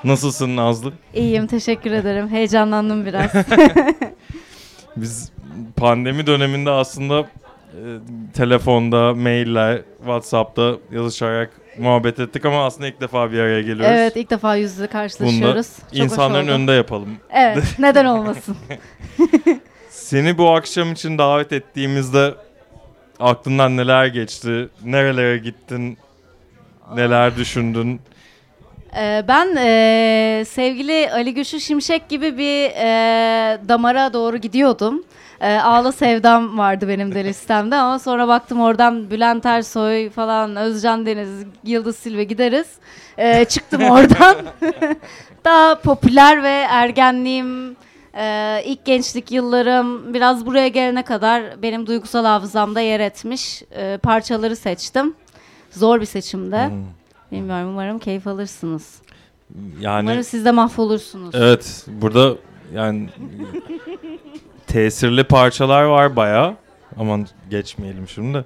Nasılsın 0.03 0.55
Nazlı? 0.55 0.93
İyiyim, 1.13 1.47
teşekkür 1.47 1.91
ederim. 1.91 2.29
Heyecanlandım 2.29 3.05
biraz. 3.05 3.32
Biz 4.95 5.32
pandemi 5.75 6.27
döneminde 6.27 6.71
aslında 6.71 7.19
e, 7.19 7.27
telefonda, 8.34 9.13
mailler, 9.13 9.82
WhatsApp'ta 9.97 10.73
yazışarak 10.91 11.49
muhabbet 11.79 12.19
ettik 12.19 12.45
ama 12.45 12.65
aslında 12.65 12.88
ilk 12.88 13.01
defa 13.01 13.32
bir 13.32 13.39
araya 13.39 13.61
geliyoruz. 13.61 13.86
evet, 13.97 14.15
ilk 14.15 14.29
defa 14.29 14.55
yüz 14.55 14.71
yüze 14.71 14.88
karşılaşıyoruz. 14.88 15.67
Çok 15.77 15.91
hoş 15.91 15.99
insanların 15.99 16.47
önünde 16.47 16.71
yapalım. 16.71 17.09
Evet, 17.34 17.63
neden 17.79 18.05
olmasın? 18.05 18.57
Seni 19.89 20.38
bu 20.38 20.49
akşam 20.49 20.91
için 20.91 21.17
davet 21.17 21.53
ettiğimizde 21.53 22.34
aklından 23.19 23.77
neler 23.77 24.05
geçti? 24.05 24.69
Nerelere 24.84 25.38
gittin? 25.38 25.97
Neler 26.95 27.36
düşündün? 27.36 27.99
Ee, 28.98 29.24
ben 29.28 29.56
ee, 29.58 30.44
sevgili 30.48 31.12
Ali 31.14 31.34
Güçlü 31.34 31.62
Şimşek 31.62 32.10
gibi 32.10 32.38
bir 32.38 32.72
ee, 32.76 33.60
damara 33.68 34.14
doğru 34.14 34.38
gidiyordum. 34.38 35.04
Ee, 35.42 35.56
Ağla 35.56 35.92
Sevdam 35.92 36.58
vardı 36.58 36.88
benim 36.88 37.16
de 37.16 37.24
listemde 37.24 37.76
ama 37.76 38.00
sonra 38.00 38.28
baktım 38.28 38.62
oradan 38.62 39.12
Bülent 39.12 39.46
Ersoy 39.46 40.10
falan, 40.10 40.56
Özcan 40.56 41.06
Deniz, 41.06 41.30
Yıldız 41.64 41.96
Silve 41.96 42.24
gideriz. 42.24 42.68
Ee, 43.18 43.46
çıktım 43.46 43.84
oradan. 43.84 44.36
Daha 45.46 45.76
popüler 45.76 46.44
ve 46.44 46.66
ergenliğim, 46.70 47.76
ee, 48.16 48.62
ilk 48.66 48.86
gençlik 48.86 49.32
yıllarım 49.32 50.14
biraz 50.14 50.46
buraya 50.46 50.68
gelene 50.68 51.04
kadar 51.04 51.62
benim 51.62 51.88
duygusal 51.88 52.26
hafızamda 52.26 52.82
yer 52.82 53.00
etmiş 53.00 53.64
ee, 53.76 54.00
parçaları 54.04 54.56
seçtim. 54.56 55.14
Zor 55.72 56.02
bir 56.02 56.06
seçimde. 56.06 56.68
Hmm. 56.68 57.01
Bilmiyorum 57.32 57.69
umarım 57.69 57.99
keyif 57.99 58.27
alırsınız. 58.27 59.01
Yani 59.79 60.01
Umarım 60.09 60.23
siz 60.23 60.45
de 60.45 60.51
mahvolursunuz. 60.51 61.36
evet 61.36 61.86
burada 61.88 62.36
yani 62.73 63.09
tesirli 64.67 65.23
parçalar 65.23 65.84
var 65.84 66.15
bayağı. 66.15 66.55
Aman 66.99 67.27
geçmeyelim 67.49 68.07
şimdi. 68.07 68.45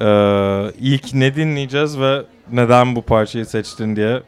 Ee, 0.00 0.72
ilk 0.80 1.14
ne 1.14 1.36
dinleyeceğiz 1.36 2.00
ve 2.00 2.22
neden 2.52 2.96
bu 2.96 3.02
parçayı 3.02 3.46
seçtin 3.46 3.96
diye 3.96 4.22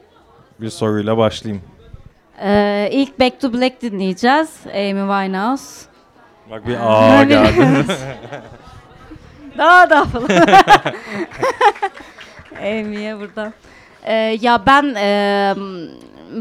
bir 0.61 0.71
soruyla 0.71 1.17
başlayayım. 1.17 1.63
Ee, 2.43 2.89
ilk 2.93 3.21
Back 3.21 3.41
to 3.41 3.53
Black 3.53 3.83
dinleyeceğiz. 3.83 4.51
Amy 4.67 5.01
Winehouse. 5.01 5.87
Bak 6.51 6.67
bir 6.67 6.77
aa 6.81 7.25
geldi. 7.35 7.85
Daha 9.59 9.91
da 9.91 10.05
falan. 10.05 10.29
Amy'ye 12.63 13.19
buradan. 13.21 13.53
Ee, 14.05 14.39
ya 14.41 14.67
ben 14.67 14.95
e, 14.95 15.55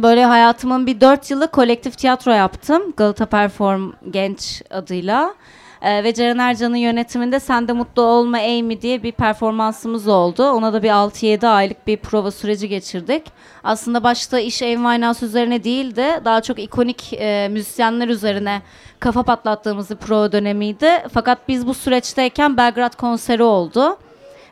böyle 0.04 0.26
hayatımın 0.26 0.88
bir 0.88 1.02
dört 1.02 1.32
yılı 1.32 1.48
kolektif 1.48 1.98
tiyatro 1.98 2.32
yaptım. 2.32 2.94
Galata 2.98 3.26
Perform 3.26 3.92
Genç 4.10 4.62
adıyla. 4.70 5.36
Ee, 5.82 6.04
ve 6.04 6.14
Ceren 6.14 6.38
Ercan'ın 6.38 6.76
yönetiminde 6.76 7.40
Sen 7.40 7.68
de 7.68 7.74
Mutlu 7.74 8.02
Olma 8.02 8.38
Amy 8.38 8.82
diye 8.82 9.04
bir 9.04 9.12
performansımız 9.12 10.08
oldu. 10.08 10.50
Ona 10.50 10.74
da 10.74 10.84
bir 10.84 10.90
6-7 10.90 11.48
aylık 11.48 11.88
bir 11.88 11.98
prova 11.98 12.32
süreci 12.32 12.70
geçirdik. 12.70 13.24
Aslında 13.64 14.04
başta 14.04 14.40
iş 14.40 14.62
Amy 14.62 14.76
Winehouse 14.76 15.26
üzerine 15.26 15.64
değil 15.64 15.96
de 15.96 16.22
daha 16.26 16.42
çok 16.42 16.60
ikonik 16.60 17.14
e, 17.14 17.48
müzisyenler 17.52 18.08
üzerine 18.08 18.62
kafa 19.00 19.24
patlattığımız 19.24 19.90
bir 19.90 19.96
prova 19.96 20.32
dönemiydi. 20.32 20.90
Fakat 21.14 21.48
biz 21.48 21.68
bu 21.68 21.74
süreçteyken 21.74 22.58
Belgrad 22.58 22.96
konseri 22.96 23.44
oldu. 23.44 23.98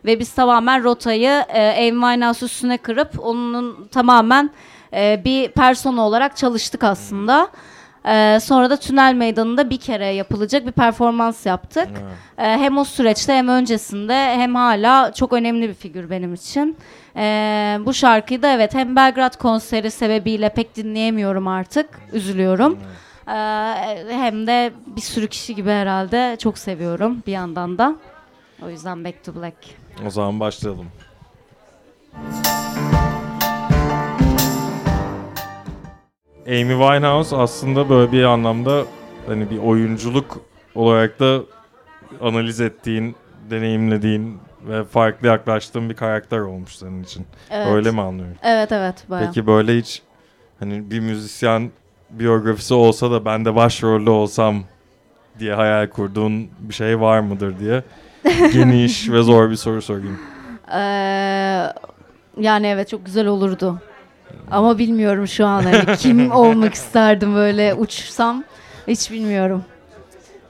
Ve 0.05 0.19
biz 0.19 0.33
tamamen 0.33 0.83
rotayı 0.83 1.45
e, 1.49 1.69
Amy 1.89 2.01
Winehouse 2.01 2.45
üstüne 2.45 2.77
kırıp 2.77 3.19
onun 3.19 3.87
tamamen 3.91 4.49
e, 4.93 5.21
bir 5.25 5.51
persona 5.51 6.01
olarak 6.07 6.37
çalıştık 6.37 6.83
aslında. 6.83 7.49
E, 8.05 8.39
sonra 8.41 8.69
da 8.69 8.77
Tünel 8.77 9.13
Meydanı'nda 9.13 9.69
bir 9.69 9.77
kere 9.77 10.05
yapılacak 10.05 10.65
bir 10.65 10.71
performans 10.71 11.45
yaptık. 11.45 11.87
E, 12.37 12.43
hem 12.43 12.77
o 12.77 12.83
süreçte 12.83 13.33
hem 13.33 13.47
öncesinde 13.47 14.13
hem 14.15 14.55
hala 14.55 15.13
çok 15.13 15.33
önemli 15.33 15.69
bir 15.69 15.73
figür 15.73 16.09
benim 16.09 16.33
için. 16.33 16.77
E, 17.15 17.21
bu 17.85 17.93
şarkıyı 17.93 18.41
da 18.41 18.53
evet 18.53 18.73
hem 18.75 18.95
Belgrad 18.95 19.37
konseri 19.37 19.91
sebebiyle 19.91 20.49
pek 20.49 20.75
dinleyemiyorum 20.75 21.47
artık. 21.47 21.89
Üzülüyorum. 22.13 22.79
E, 23.27 23.33
hem 24.09 24.47
de 24.47 24.71
bir 24.87 25.01
sürü 25.01 25.27
kişi 25.27 25.55
gibi 25.55 25.69
herhalde 25.69 26.37
çok 26.39 26.57
seviyorum 26.57 27.23
bir 27.27 27.31
yandan 27.31 27.77
da. 27.77 27.95
O 28.65 28.69
yüzden 28.69 29.05
Back 29.05 29.23
to 29.23 29.35
Black. 29.35 29.55
O 30.07 30.09
zaman 30.09 30.39
başlayalım. 30.39 30.85
Amy 36.47 36.69
Winehouse 36.69 37.35
aslında 37.35 37.89
böyle 37.89 38.11
bir 38.11 38.23
anlamda 38.23 38.83
hani 39.27 39.49
bir 39.49 39.57
oyunculuk 39.57 40.41
olarak 40.75 41.19
da 41.19 41.41
analiz 42.21 42.61
ettiğin, 42.61 43.15
deneyimlediğin 43.49 44.39
ve 44.67 44.83
farklı 44.83 45.27
yaklaştığın 45.27 45.89
bir 45.89 45.95
karakter 45.95 46.39
olmuş 46.39 46.75
senin 46.75 47.03
için. 47.03 47.25
Evet. 47.49 47.67
Öyle 47.67 47.91
mi 47.91 48.01
anlıyorum? 48.01 48.35
Evet 48.43 48.71
evet 48.71 49.05
bayağı. 49.09 49.27
Peki 49.27 49.47
böyle 49.47 49.77
hiç 49.77 50.01
hani 50.59 50.91
bir 50.91 50.99
müzisyen 50.99 51.71
biyografisi 52.09 52.73
olsa 52.73 53.11
da 53.11 53.25
ben 53.25 53.45
de 53.45 53.55
başrolde 53.55 54.09
olsam 54.09 54.63
diye 55.39 55.53
hayal 55.53 55.87
kurduğun 55.87 56.49
bir 56.59 56.73
şey 56.73 57.01
var 57.01 57.19
mıdır 57.19 57.59
diye 57.59 57.83
geniş 58.53 59.09
ve 59.09 59.21
zor 59.21 59.49
bir 59.49 59.55
soru 59.55 59.81
sorayım. 59.81 60.19
Ee, 60.73 60.79
yani 62.39 62.67
evet 62.67 62.89
çok 62.89 63.05
güzel 63.05 63.27
olurdu. 63.27 63.81
Ama 64.51 64.77
bilmiyorum 64.77 65.27
şu 65.27 65.45
an 65.45 65.63
hani 65.63 65.97
kim 65.97 66.31
olmak 66.35 66.73
isterdim 66.73 67.35
böyle 67.35 67.73
uçsam 67.73 68.43
hiç 68.87 69.11
bilmiyorum. 69.11 69.63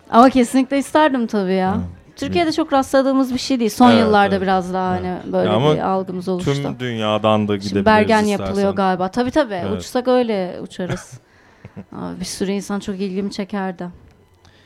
Ama 0.09 0.29
kesinlikle 0.29 0.77
isterdim 0.77 1.27
tabii 1.27 1.53
ya. 1.53 1.77
Türkiye'de 2.15 2.51
çok 2.51 2.73
rastladığımız 2.73 3.33
bir 3.33 3.39
şey 3.39 3.59
değil. 3.59 3.69
Son 3.69 3.91
Evet, 3.91 3.99
yıllarda 3.99 4.35
evet. 4.35 4.41
biraz 4.41 4.73
daha 4.73 4.89
hani 4.89 5.13
böyle 5.33 5.49
Ya 5.49 5.59
bir 5.75 5.79
algımız 5.89 6.27
oluştu. 6.27 6.53
Tüm 6.53 6.79
dünyadan 6.79 7.47
da 7.47 7.55
gidebiliriz 7.55 7.69
Şimdi 7.69 7.85
Bergen 7.85 8.23
istersen. 8.23 8.45
yapılıyor 8.45 8.73
galiba. 8.73 9.07
Tabii 9.11 9.31
tabii. 9.31 9.53
Evet. 9.53 9.81
Uçsak 9.81 10.07
öyle 10.07 10.55
uçarız. 10.61 11.13
Abi, 11.95 12.19
bir 12.19 12.25
sürü 12.25 12.51
insan 12.51 12.79
çok 12.79 12.95
ilgimi 12.95 13.31
çekerdi. 13.31 13.87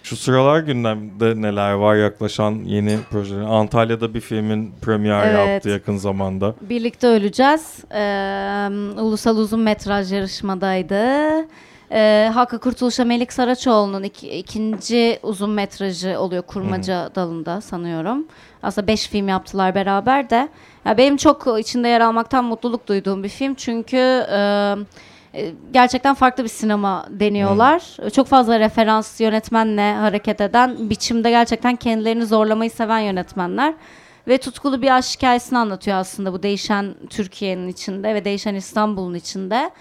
Şu 0.04 0.16
sıralar 0.16 0.60
gündemde 0.60 1.42
neler 1.42 1.72
var 1.74 1.96
yaklaşan 1.96 2.52
yeni 2.66 2.98
projeler? 3.12 3.42
Antalya'da 3.42 4.14
bir 4.14 4.22
filmin 4.22 4.72
premier 4.82 5.28
Evet. 5.28 5.50
yaptı 5.50 5.70
yakın 5.70 5.98
zamanda. 5.98 6.56
Birlikte 6.62 7.08
öleceğiz. 7.08 7.78
Ee, 7.92 8.68
ulusal 9.02 9.38
uzun 9.38 9.60
metraj 9.60 10.14
yarışmadaydı. 10.14 10.98
Ee, 11.92 12.30
Hakkı 12.34 12.60
Kurtuluş'a 12.60 13.06
Melik 13.06 13.34
Saraçoğlu'nun 13.34 14.04
iki- 14.04 14.30
ikinci 14.30 15.20
uzun 15.24 15.50
metrajı 15.50 16.20
oluyor 16.20 16.44
kurmaca 16.44 17.10
dalında 17.16 17.62
sanıyorum. 17.62 18.28
Aslında 18.64 18.88
beş 18.88 19.08
film 19.08 19.28
yaptılar 19.28 19.76
beraber 19.76 20.30
de. 20.30 20.50
Ya 20.86 20.98
benim 20.98 21.18
çok 21.18 21.60
içinde 21.60 21.88
yer 21.88 22.02
almaktan 22.02 22.46
mutluluk 22.46 22.88
duyduğum 22.88 23.24
bir 23.24 23.30
film 23.30 23.54
çünkü 23.54 23.98
e, 24.32 24.76
gerçekten 25.72 26.14
farklı 26.14 26.44
bir 26.44 26.50
sinema 26.50 27.06
deniyorlar. 27.10 27.98
Çok 28.14 28.28
fazla 28.28 28.60
referans 28.60 29.22
yönetmenle 29.22 29.94
hareket 29.94 30.42
eden, 30.42 30.90
biçimde 30.90 31.30
gerçekten 31.30 31.76
kendilerini 31.76 32.26
zorlamayı 32.26 32.72
seven 32.72 33.00
yönetmenler. 33.00 33.74
Ve 34.28 34.38
tutkulu 34.38 34.82
bir 34.82 34.98
aşk 34.98 35.18
hikayesini 35.18 35.58
anlatıyor 35.58 35.98
aslında 35.98 36.34
bu 36.34 36.44
değişen 36.44 36.96
Türkiye'nin 37.10 37.68
içinde 37.68 38.16
ve 38.16 38.26
değişen 38.26 38.56
İstanbul'un 38.56 39.14
içinde. 39.14 39.72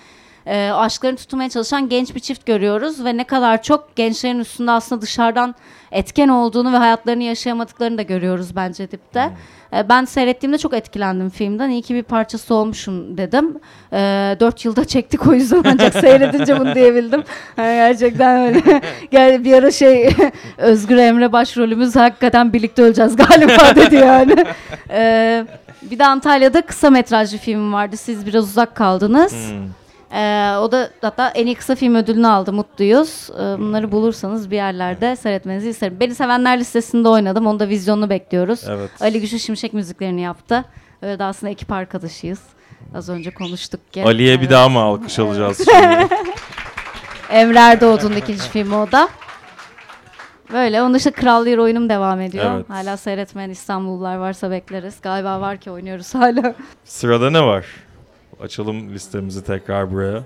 Ee, 0.46 0.70
aşklarını 0.70 1.16
tutmaya 1.16 1.50
çalışan 1.50 1.88
genç 1.88 2.14
bir 2.14 2.20
çift 2.20 2.46
görüyoruz 2.46 3.04
ve 3.04 3.16
ne 3.16 3.24
kadar 3.24 3.62
çok 3.62 3.96
gençlerin 3.96 4.38
üstünde 4.40 4.70
aslında 4.70 5.02
dışarıdan 5.02 5.54
etken 5.92 6.28
olduğunu 6.28 6.72
ve 6.72 6.76
hayatlarını 6.76 7.22
yaşayamadıklarını 7.22 7.98
da 7.98 8.02
görüyoruz 8.02 8.56
bence 8.56 8.90
dipte. 8.90 9.30
Ee, 9.72 9.88
ben 9.88 10.04
seyrettiğimde 10.04 10.58
çok 10.58 10.74
etkilendim 10.74 11.30
filmden. 11.30 11.70
İyi 11.70 11.82
ki 11.82 11.94
bir 11.94 12.02
parçası 12.02 12.54
olmuşum 12.54 13.18
dedim. 13.18 13.56
Ee, 13.92 14.36
dört 14.40 14.64
yılda 14.64 14.84
çektik 14.84 15.26
o 15.26 15.32
yüzden 15.32 15.62
ancak 15.64 15.94
seyredince 15.94 16.60
bunu 16.60 16.74
diyebildim. 16.74 17.22
Yani 17.56 17.74
gerçekten 17.74 18.40
öyle. 18.40 18.82
Gel 19.10 19.44
bir 19.44 19.52
ara 19.52 19.70
şey 19.70 20.10
Özgür 20.58 20.96
Emre 20.96 21.32
başrolümüz 21.32 21.96
hakikaten 21.96 22.52
birlikte 22.52 22.82
öleceğiz 22.82 23.16
galiba 23.16 23.76
dedi 23.76 23.94
yani. 23.94 24.36
Ee, 24.90 25.44
bir 25.82 25.98
de 25.98 26.06
Antalya'da 26.06 26.62
kısa 26.62 26.90
metrajlı 26.90 27.38
film 27.38 27.72
vardı. 27.72 27.96
Siz 27.96 28.26
biraz 28.26 28.44
uzak 28.44 28.74
kaldınız. 28.74 29.32
Hmm. 29.32 29.81
Ee, 30.14 30.54
o 30.60 30.72
da 30.72 30.90
hatta 31.00 31.28
en 31.28 31.46
iyi 31.46 31.54
kısa 31.54 31.74
film 31.74 31.94
ödülünü 31.94 32.26
aldı. 32.26 32.52
Mutluyuz. 32.52 33.30
Ee, 33.34 33.38
bunları 33.38 33.92
bulursanız 33.92 34.50
bir 34.50 34.56
yerlerde 34.56 35.16
seyretmenizi 35.16 35.68
isterim. 35.68 35.96
Beni 36.00 36.14
sevenler 36.14 36.60
listesinde 36.60 37.08
oynadım. 37.08 37.46
Onu 37.46 37.60
da 37.60 37.68
vizyonunu 37.68 38.10
bekliyoruz. 38.10 38.64
Evet. 38.68 38.90
Ali 39.00 39.20
Güçlü 39.20 39.38
Şimşek 39.38 39.72
müziklerini 39.72 40.20
yaptı. 40.20 40.64
Öyle 41.02 41.18
de 41.18 41.24
aslında 41.24 41.50
ekip 41.50 41.72
arkadaşıyız. 41.72 42.40
Az 42.94 43.08
önce 43.08 43.30
konuştuk 43.34 43.92
ki. 43.92 44.04
Ali'ye 44.04 44.34
bir 44.36 44.40
Evet. 44.40 44.50
daha 44.50 44.68
mı 44.68 44.78
alkış 44.78 45.18
alacağız 45.18 45.58
şimdi? 45.70 46.08
Emre 47.30 47.58
Erdoğdu'nun 47.58 48.16
ikinci 48.16 48.42
filmi 48.48 48.74
o 48.74 48.92
da. 48.92 49.08
Böyle. 50.52 50.82
Onun 50.82 50.94
dışında 50.94 51.14
Kral 51.14 51.46
Lear 51.46 51.58
oyunum 51.58 51.88
devam 51.88 52.20
ediyor. 52.20 52.54
Evet. 52.56 52.70
Hala 52.70 52.96
seyretmeyen 52.96 53.50
İstanbullular 53.50 54.16
varsa 54.16 54.50
bekleriz. 54.50 55.00
Galiba 55.02 55.40
var 55.40 55.56
ki 55.56 55.70
oynuyoruz 55.70 56.14
hala. 56.14 56.54
Sırada 56.84 57.30
ne 57.30 57.42
var? 57.42 57.66
Açalım 58.42 58.94
listemizi 58.94 59.44
tekrar 59.44 59.92
buraya. 59.92 60.22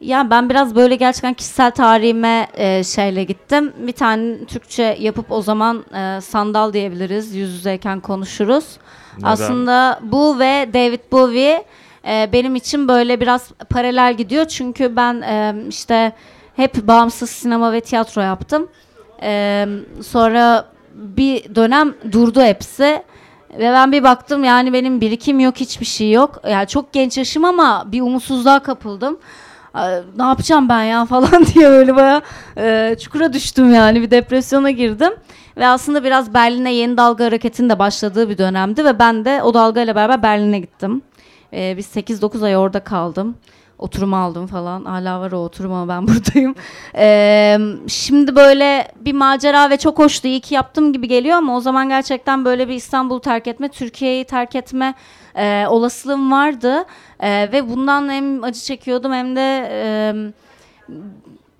Ya 0.00 0.30
ben 0.30 0.50
biraz 0.50 0.74
böyle 0.74 0.96
gerçekten 0.96 1.34
kişisel 1.34 1.70
tarihime 1.70 2.46
e, 2.54 2.84
şeyle 2.84 3.24
gittim. 3.24 3.72
Bir 3.78 3.92
tane 3.92 4.44
Türkçe 4.44 4.96
yapıp 5.00 5.32
o 5.32 5.42
zaman 5.42 5.84
e, 5.94 6.20
sandal 6.20 6.72
diyebiliriz. 6.72 7.34
Yüz 7.34 7.50
yüzeyken 7.54 8.00
konuşuruz. 8.00 8.64
Neden? 9.18 9.28
Aslında 9.28 10.00
bu 10.02 10.38
ve 10.38 10.68
David 10.74 11.00
Bowie 11.12 11.64
e, 12.08 12.28
benim 12.32 12.56
için 12.56 12.88
böyle 12.88 13.20
biraz 13.20 13.52
paralel 13.52 14.14
gidiyor. 14.16 14.44
Çünkü 14.44 14.96
ben 14.96 15.22
e, 15.22 15.54
işte 15.68 16.12
hep 16.56 16.76
bağımsız 16.76 17.30
sinema 17.30 17.72
ve 17.72 17.80
tiyatro 17.80 18.20
yaptım. 18.20 18.68
E, 19.22 19.66
sonra 20.02 20.64
bir 20.94 21.54
dönem 21.54 21.94
durdu 22.12 22.42
hepsi. 22.42 23.02
Ve 23.58 23.72
ben 23.72 23.92
bir 23.92 24.02
baktım 24.02 24.44
yani 24.44 24.72
benim 24.72 25.00
birikim 25.00 25.40
yok 25.40 25.56
hiçbir 25.56 25.86
şey 25.86 26.10
yok. 26.10 26.40
Yani 26.48 26.66
çok 26.66 26.92
genç 26.92 27.18
yaşım 27.18 27.44
ama 27.44 27.84
bir 27.92 28.00
umutsuzluğa 28.00 28.58
kapıldım. 28.58 29.18
Ne 30.16 30.22
yapacağım 30.22 30.68
ben 30.68 30.82
ya 30.82 31.04
falan 31.06 31.46
diye 31.46 31.70
böyle 31.70 31.96
baya 31.96 32.22
çukura 32.96 33.32
düştüm 33.32 33.74
yani 33.74 34.02
bir 34.02 34.10
depresyona 34.10 34.70
girdim. 34.70 35.12
Ve 35.56 35.66
aslında 35.66 36.04
biraz 36.04 36.34
Berlin'e 36.34 36.72
yeni 36.72 36.96
dalga 36.96 37.24
hareketinin 37.24 37.70
de 37.70 37.78
başladığı 37.78 38.28
bir 38.28 38.38
dönemdi 38.38 38.84
ve 38.84 38.98
ben 38.98 39.24
de 39.24 39.42
o 39.42 39.54
dalgayla 39.54 39.94
beraber 39.94 40.22
Berlin'e 40.22 40.58
gittim. 40.58 41.02
Ee, 41.52 41.74
biz 41.76 41.86
8-9 41.86 42.44
ay 42.44 42.56
orada 42.56 42.80
kaldım. 42.80 43.36
Oturum 43.78 44.14
aldım 44.14 44.46
falan. 44.46 44.84
Hala 44.84 45.20
var 45.20 45.32
o 45.32 45.36
oturum 45.36 45.72
ama 45.72 45.88
ben 45.88 46.06
buradayım. 46.08 46.54
Ee, 46.96 47.58
şimdi 47.88 48.36
böyle 48.36 48.88
bir 48.96 49.12
macera 49.12 49.70
ve 49.70 49.76
çok 49.76 49.98
hoştu. 49.98 50.28
İyi 50.28 50.40
ki 50.40 50.54
yaptım 50.54 50.92
gibi 50.92 51.08
geliyor 51.08 51.36
ama 51.36 51.56
o 51.56 51.60
zaman 51.60 51.88
gerçekten 51.88 52.44
böyle 52.44 52.68
bir 52.68 52.74
İstanbul'u 52.74 53.20
terk 53.20 53.46
etme, 53.46 53.68
Türkiye'yi 53.68 54.24
terk 54.24 54.56
etme 54.56 54.94
e, 55.34 55.66
olasılığım 55.68 56.32
vardı. 56.32 56.84
E, 57.20 57.52
ve 57.52 57.68
bundan 57.68 58.08
hem 58.10 58.44
acı 58.44 58.60
çekiyordum 58.60 59.12
hem 59.12 59.36
de 59.36 59.68
e, 59.70 60.14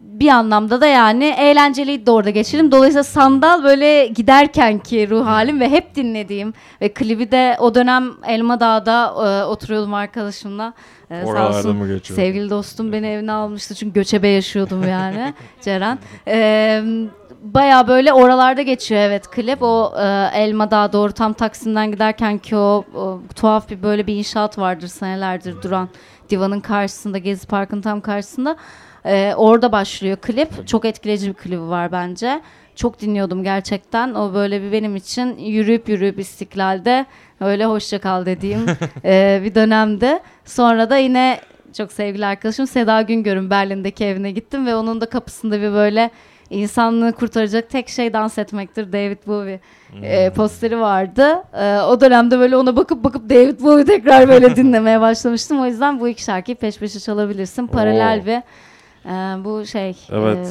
bir 0.07 0.29
anlamda 0.29 0.81
da 0.81 0.87
yani 0.87 1.25
eğlenceliydi 1.25 2.07
de 2.07 2.11
orada 2.11 2.31
geçirdim. 2.31 2.73
Dolayısıyla 2.73 3.05
sandal 3.05 3.65
böyle 3.65 4.07
giderken 4.07 4.79
ki 4.79 5.11
ruh 5.11 5.27
halim 5.27 5.61
ve 5.61 5.71
hep 5.71 5.95
dinlediğim 5.95 6.55
ve 6.81 6.89
klibi 6.89 7.31
de 7.31 7.57
o 7.61 7.75
dönem 7.75 8.13
Elma 8.27 8.61
Dağ'da 8.61 9.07
e, 9.07 9.45
oturuyordum 9.45 9.95
arkadaşımla. 9.95 10.75
E, 11.11 11.27
sağ 11.27 11.49
olsun 11.49 12.01
sevgili 12.03 12.51
dostum 12.51 12.93
beni 12.93 13.07
evine 13.07 13.33
almıştı 13.33 13.75
çünkü 13.75 13.95
göçebe 13.95 14.29
yaşıyordum 14.29 14.89
yani 14.89 15.35
Ceren. 15.61 15.99
E, 16.29 16.83
Baya 17.43 17.89
böyle 17.89 18.13
oralarda 18.13 18.63
geçiyor 18.63 19.01
evet 19.01 19.31
klip. 19.31 19.63
O 19.63 19.95
e, 19.99 20.31
Elma 20.35 20.71
Dağı 20.71 20.93
doğru 20.93 21.13
tam 21.13 21.33
Taksim'den 21.33 21.93
giderken 21.93 22.39
ki 22.39 22.57
o, 22.57 22.85
o 22.97 23.21
tuhaf 23.35 23.71
bir 23.71 23.83
böyle 23.83 24.07
bir 24.07 24.15
inşaat 24.15 24.59
vardır 24.59 24.89
senelerdir 24.89 25.63
duran 25.63 25.89
divanın 26.31 26.61
karşısında 26.61 27.19
Gezi 27.19 27.47
Park'ın 27.47 27.81
tam 27.81 28.01
karşısında. 28.01 28.57
E, 29.07 29.35
orada 29.37 29.73
başlıyor 29.73 30.17
klip. 30.17 30.69
Çok 30.69 30.85
etkileyici 30.85 31.29
bir 31.29 31.35
klibi 31.35 31.69
var 31.69 31.93
bence. 31.93 32.41
Çok 32.77 33.01
dinliyordum 33.01 33.45
gerçekten. 33.45 34.15
O 34.15 34.35
böyle 34.35 34.63
bir 34.63 34.73
benim 34.73 34.97
için 34.97 35.39
yürüyüp 35.39 35.89
yürüyüp 35.89 36.19
istiklalde 36.19 37.07
öyle 37.41 37.65
hoşça 37.65 37.99
kal 37.99 38.27
dediğim 38.27 38.67
e, 39.05 39.41
bir 39.45 39.55
dönemdi. 39.55 40.19
Sonra 40.45 40.91
da 40.91 40.97
yine 40.97 41.41
çok 41.77 41.93
sevgili 41.93 42.27
arkadaşım 42.27 42.67
Seda 42.67 43.03
Güngör'ün 43.03 43.51
Berlin'deki 43.51 44.05
evine 44.05 44.31
gittim 44.31 44.67
ve 44.67 44.77
onun 44.77 45.01
da 45.01 45.07
kapısında 45.07 45.61
bir 45.61 45.73
böyle 45.73 46.11
insanlığı 46.51 47.13
kurtaracak 47.13 47.71
tek 47.71 47.89
şey 47.89 48.13
dans 48.13 48.39
etmektir 48.39 48.93
David 48.93 49.19
Bowie 49.27 49.61
e, 50.03 50.31
posteri 50.31 50.81
vardı. 50.81 51.43
E, 51.61 51.81
o 51.81 52.01
dönemde 52.01 52.39
böyle 52.39 52.57
ona 52.57 52.77
bakıp 52.77 53.05
bakıp 53.05 53.31
David 53.31 53.61
Bowie 53.61 53.85
tekrar 53.85 54.29
böyle 54.29 54.57
dinlemeye 54.57 55.01
başlamıştım. 55.01 55.61
O 55.61 55.67
yüzden 55.67 56.01
bu 56.01 56.09
iki 56.09 56.23
şarkıyı 56.23 56.57
peş 56.57 56.79
peşe 56.79 57.01
çalabilirsin. 57.01 57.67
Paralel 57.67 58.21
Oo. 58.23 58.27
bir 58.27 58.43
e, 59.07 59.45
bu 59.45 59.67
şey 59.67 59.97
Evet. 60.11 60.47
e, 60.47 60.51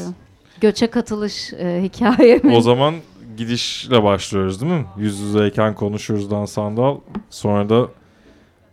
göçe 0.62 0.88
katılış 0.88 1.54
e, 1.54 1.82
hikayemiz. 1.84 2.58
O 2.58 2.62
zaman 2.62 2.96
gidişle 3.38 4.04
başlıyoruz 4.04 4.62
değil 4.62 4.72
mi? 4.74 4.86
Yüz 4.98 5.20
yüzeyken 5.20 5.76
konuşuruz 5.76 6.32
Dan 6.32 6.46
Sandal. 6.46 6.98
Sonra 7.30 7.70
da 7.70 7.88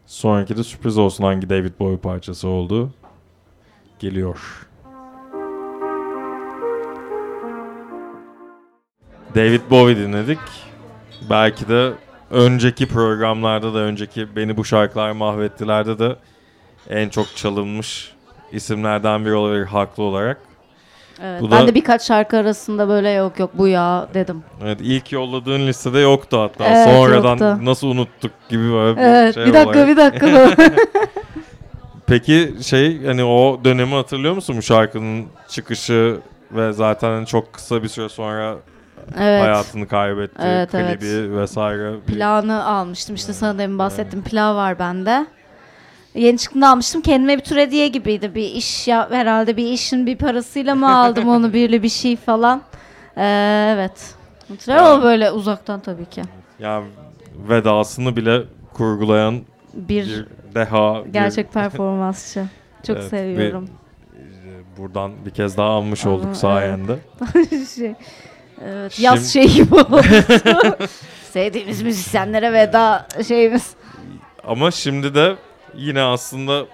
sonraki 0.06 0.56
de 0.56 0.64
sürpriz 0.64 0.98
olsun 0.98 1.24
hangi 1.24 1.50
David 1.50 1.72
Bowie 1.80 1.98
parçası 1.98 2.48
oldu. 2.48 2.90
Geliyor. 3.98 4.68
David 9.34 9.60
Bowie 9.70 9.96
dinledik. 9.96 10.38
Belki 11.30 11.68
de 11.68 11.92
önceki 12.30 12.88
programlarda 12.88 13.74
da 13.74 13.78
önceki 13.78 14.36
Beni 14.36 14.56
Bu 14.56 14.64
Şarkılar 14.64 15.12
Mahvettiler'de 15.12 15.98
de 15.98 16.16
en 16.90 17.08
çok 17.08 17.36
çalınmış 17.36 18.12
isimlerden 18.52 19.24
biri 19.24 19.34
olabilir 19.34 19.64
haklı 19.64 20.02
olarak. 20.02 20.38
Evet, 21.24 21.42
Bu 21.42 21.50
ben 21.50 21.62
da- 21.62 21.66
de 21.66 21.74
birkaç 21.74 22.02
şarkı 22.02 22.36
arasında 22.36 22.88
böyle 22.88 23.10
yok 23.10 23.38
yok 23.38 23.50
bu 23.54 23.68
ya 23.68 24.08
dedim. 24.14 24.42
Evet 24.64 24.78
ilk 24.82 25.12
yolladığın 25.12 25.66
listede 25.66 25.98
yoktu 25.98 26.40
hatta. 26.40 26.64
Evet, 26.68 26.84
Sonradan 26.96 27.30
yoktu. 27.30 27.58
nasıl 27.64 27.86
unuttuk 27.88 28.32
gibi 28.48 28.72
böyle 28.72 28.96
bir 28.96 29.02
Evet 29.02 29.34
şey 29.34 29.44
bir 29.46 29.52
dakika 29.54 29.70
olarak. 29.78 29.88
bir 29.88 29.96
dakika. 29.96 30.50
Peki 32.06 32.54
şey 32.62 33.04
hani 33.06 33.24
o 33.24 33.60
dönemi 33.64 33.94
hatırlıyor 33.94 34.34
musun 34.34 34.56
bu 34.56 34.62
şarkının 34.62 35.26
çıkışı 35.48 36.18
ve 36.52 36.72
zaten 36.72 37.08
hani 37.10 37.26
çok 37.26 37.52
kısa 37.52 37.82
bir 37.82 37.88
süre 37.88 38.08
sonra 38.08 38.56
evet. 39.18 39.42
hayatını 39.42 39.88
kaybetti. 39.88 40.42
Evet, 40.44 40.70
klibi 40.70 41.06
evet. 41.06 41.30
vesaire. 41.30 41.92
Bir- 42.08 42.14
Planı 42.14 42.64
almıştım 42.64 43.14
işte 43.14 43.32
sana 43.32 43.58
demin 43.58 43.78
bahsettim 43.78 44.22
pilav 44.22 44.56
var 44.56 44.78
bende. 44.78 45.26
Yeni 46.14 46.38
çıktığında 46.38 46.68
almıştım 46.68 47.00
kendime 47.02 47.36
bir 47.38 47.42
tür 47.44 47.56
hediye 47.56 47.88
gibiydi. 47.88 48.34
Bir 48.34 48.50
iş 48.50 48.88
ya 48.88 49.10
herhalde 49.10 49.56
bir 49.56 49.66
işin 49.66 50.06
bir 50.06 50.16
parasıyla 50.16 50.74
mı 50.74 50.96
aldım 50.98 51.28
onu 51.28 51.52
birli 51.52 51.82
bir 51.82 51.88
şey 51.88 52.16
falan. 52.16 52.62
Ee, 53.16 53.72
evet. 53.74 54.14
Hatırlıyorum 54.48 54.86
ama 54.90 55.02
böyle 55.02 55.30
uzaktan 55.30 55.80
tabii 55.80 56.04
ki. 56.04 56.22
Yani 56.58 56.86
vedasını 57.48 58.16
bile 58.16 58.42
kurgulayan 58.74 59.40
Bir, 59.74 60.06
bir 60.08 60.26
deha. 60.54 61.04
bir- 61.04 61.12
gerçek 61.12 61.52
performansçı. 61.52 62.44
Çok 62.86 62.96
Evet, 62.96 63.08
seviyorum. 63.10 63.68
e, 64.16 64.78
buradan 64.78 65.12
bir 65.26 65.30
kez 65.30 65.56
daha 65.56 65.68
almış 65.68 66.06
olduk 66.06 66.24
evet. 66.26 66.36
sayende. 66.36 66.98
şey, 67.76 67.94
evet, 68.64 68.92
Şimdi- 68.92 69.06
yaz 69.06 69.32
şey 69.32 69.48
gibi 69.48 69.74
oldu. 69.74 70.00
Sevdiğimiz 71.30 71.82
müzisyenlere 71.82 72.52
veda 72.52 73.06
şeyimiz. 73.28 73.70
Ama 74.44 74.70
şimdi 74.70 75.14
de 75.14 75.36
yine 75.76 76.00
aslında 76.02 76.66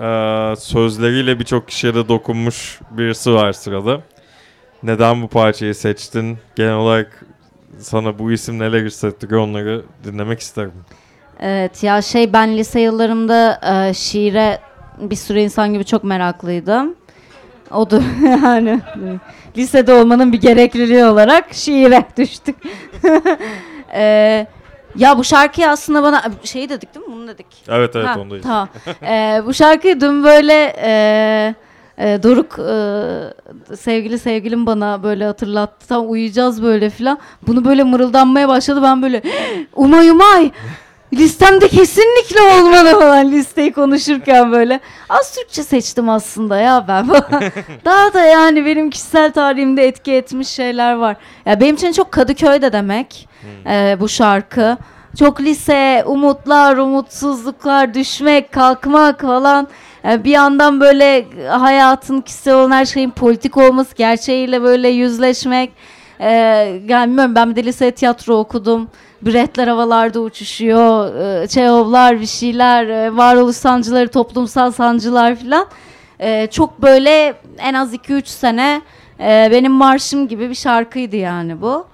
eee, 0.00 0.56
sözleriyle 0.56 1.38
birçok 1.38 1.68
kişiye 1.68 1.94
de 1.94 2.08
dokunmuş 2.08 2.80
birisi 2.90 3.32
var 3.34 3.52
sırada. 3.52 4.00
Neden 4.82 5.22
bu 5.22 5.28
parçayı 5.28 5.74
seçtin? 5.74 6.38
Genel 6.56 6.74
olarak 6.74 7.24
sana 7.78 8.18
bu 8.18 8.32
isim 8.32 8.58
neler 8.58 8.84
hissettiriyor 8.84 9.40
onları 9.40 9.82
dinlemek 10.04 10.40
isterim. 10.40 10.72
Evet 11.40 11.82
ya 11.82 12.02
şey 12.02 12.32
ben 12.32 12.56
lise 12.56 12.80
yıllarımda 12.80 13.60
e, 13.88 13.94
şiire 13.94 14.58
bir 15.00 15.16
sürü 15.16 15.38
insan 15.40 15.72
gibi 15.72 15.84
çok 15.84 16.04
meraklıydım. 16.04 16.94
O 17.70 17.90
da 17.90 18.02
yani 18.22 18.80
lisede 19.56 19.92
olmanın 19.94 20.32
bir 20.32 20.40
gerekliliği 20.40 21.04
olarak 21.04 21.54
şiire 21.54 22.04
düştük. 22.16 22.56
E, 23.94 24.46
ya 24.96 25.18
bu 25.18 25.24
şarkıyı 25.24 25.68
aslında 25.68 26.02
bana 26.02 26.22
şey 26.44 26.68
dedik 26.68 26.94
değil 26.94 27.06
mi? 27.06 27.12
Bunu 27.12 27.28
dedik. 27.28 27.46
Evet 27.68 27.96
evet 27.96 28.06
Ha, 28.08 28.20
ondayız. 28.20 28.44
Tamam. 28.44 28.68
E, 29.02 29.42
bu 29.46 29.54
şarkıyı 29.54 30.00
dün 30.00 30.24
böyle 30.24 30.74
e, 30.82 31.54
e, 31.98 32.22
Doruk 32.22 32.58
e, 32.58 33.76
sevgili 33.76 34.18
sevgilim 34.18 34.66
bana 34.66 35.02
böyle 35.02 35.24
hatırlattı. 35.24 35.88
Tam 35.88 36.10
uyuyacağız 36.10 36.62
böyle 36.62 36.90
filan. 36.90 37.18
Bunu 37.46 37.64
böyle 37.64 37.82
mırıldanmaya 37.82 38.48
başladı. 38.48 38.80
Ben 38.82 39.02
böyle 39.02 39.22
umay 39.74 40.08
umay 40.10 40.50
listemde 41.12 41.68
kesinlikle 41.68 42.40
olmalı 42.40 43.00
falan 43.00 43.32
listeyi 43.32 43.72
konuşurken 43.72 44.52
böyle. 44.52 44.80
Az 45.08 45.34
Türkçe 45.34 45.62
seçtim 45.62 46.08
aslında 46.08 46.56
ya 46.56 46.84
ben. 46.88 47.08
Daha 47.84 48.14
da 48.14 48.20
yani 48.24 48.66
benim 48.66 48.90
kişisel 48.90 49.32
tarihimde 49.32 49.86
etki 49.86 50.12
etmiş 50.12 50.48
şeyler 50.48 50.94
var. 50.94 51.16
Ya 51.46 51.60
benim 51.60 51.74
için 51.74 51.92
çok 51.92 52.12
Kadıköy'de 52.12 52.72
demek 52.72 53.28
e, 53.66 53.96
bu 54.00 54.08
şarkı. 54.08 54.76
Çok 55.18 55.40
lise, 55.40 56.04
umutlar, 56.06 56.76
umutsuzluklar, 56.76 57.94
düşmek, 57.94 58.52
kalkmak 58.52 59.20
falan. 59.20 59.68
E, 60.04 60.24
bir 60.24 60.30
yandan 60.30 60.80
böyle 60.80 61.26
hayatın 61.48 62.20
kişisel 62.20 62.54
olan 62.54 62.70
her 62.70 62.84
şeyin 62.84 63.10
politik 63.10 63.56
olması, 63.56 63.94
gerçeğiyle 63.94 64.62
böyle 64.62 64.88
yüzleşmek. 64.88 65.72
E, 66.20 66.30
yani 66.88 67.10
bilmiyorum 67.10 67.34
ben 67.34 67.50
bir 67.50 67.56
de 67.56 67.64
lise 67.64 67.90
tiyatro 67.90 68.34
okudum. 68.34 68.90
Biretler 69.22 69.68
havalarda 69.68 70.20
uçuşuyor. 70.20 71.14
E, 71.42 71.46
Çehovlar 71.46 72.20
bir 72.20 72.26
şeyler. 72.26 72.86
E, 72.86 73.16
varoluş 73.16 73.56
sancıları, 73.56 74.08
toplumsal 74.08 74.70
sancılar 74.70 75.34
falan. 75.34 75.66
E, 76.20 76.46
çok 76.50 76.82
böyle 76.82 77.34
en 77.58 77.74
az 77.74 77.94
2-3 77.94 78.26
sene 78.26 78.82
e, 79.20 79.48
benim 79.52 79.72
marşım 79.72 80.28
gibi 80.28 80.50
bir 80.50 80.54
şarkıydı 80.54 81.16
yani 81.16 81.60
bu. 81.60 81.86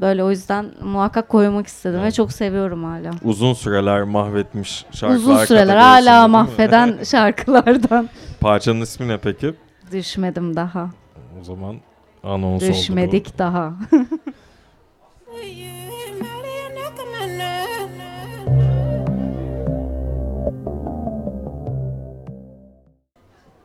Böyle 0.00 0.24
o 0.24 0.30
yüzden 0.30 0.66
muhakkak 0.82 1.28
koymak 1.28 1.66
istedim 1.66 2.02
ve 2.02 2.10
çok 2.10 2.32
seviyorum 2.32 2.84
hala. 2.84 3.10
Uzun 3.24 3.54
süreler 3.54 4.02
mahvetmiş 4.02 4.84
şarkılar 4.92 5.16
Uzun 5.16 5.36
süreler 5.44 5.76
hala 5.76 6.28
mahveden 6.28 6.98
şarkılardan 7.04 8.08
Parçanın 8.40 8.80
ismi 8.80 9.08
ne 9.08 9.18
peki? 9.18 9.54
düşmedim 9.92 10.56
daha. 10.56 10.90
O 11.40 11.44
zaman 11.44 11.76
anons 12.22 12.62
oldu 12.62 12.70
bu. 12.70 12.74
Düşmedik 12.74 13.38
daha. 13.38 13.72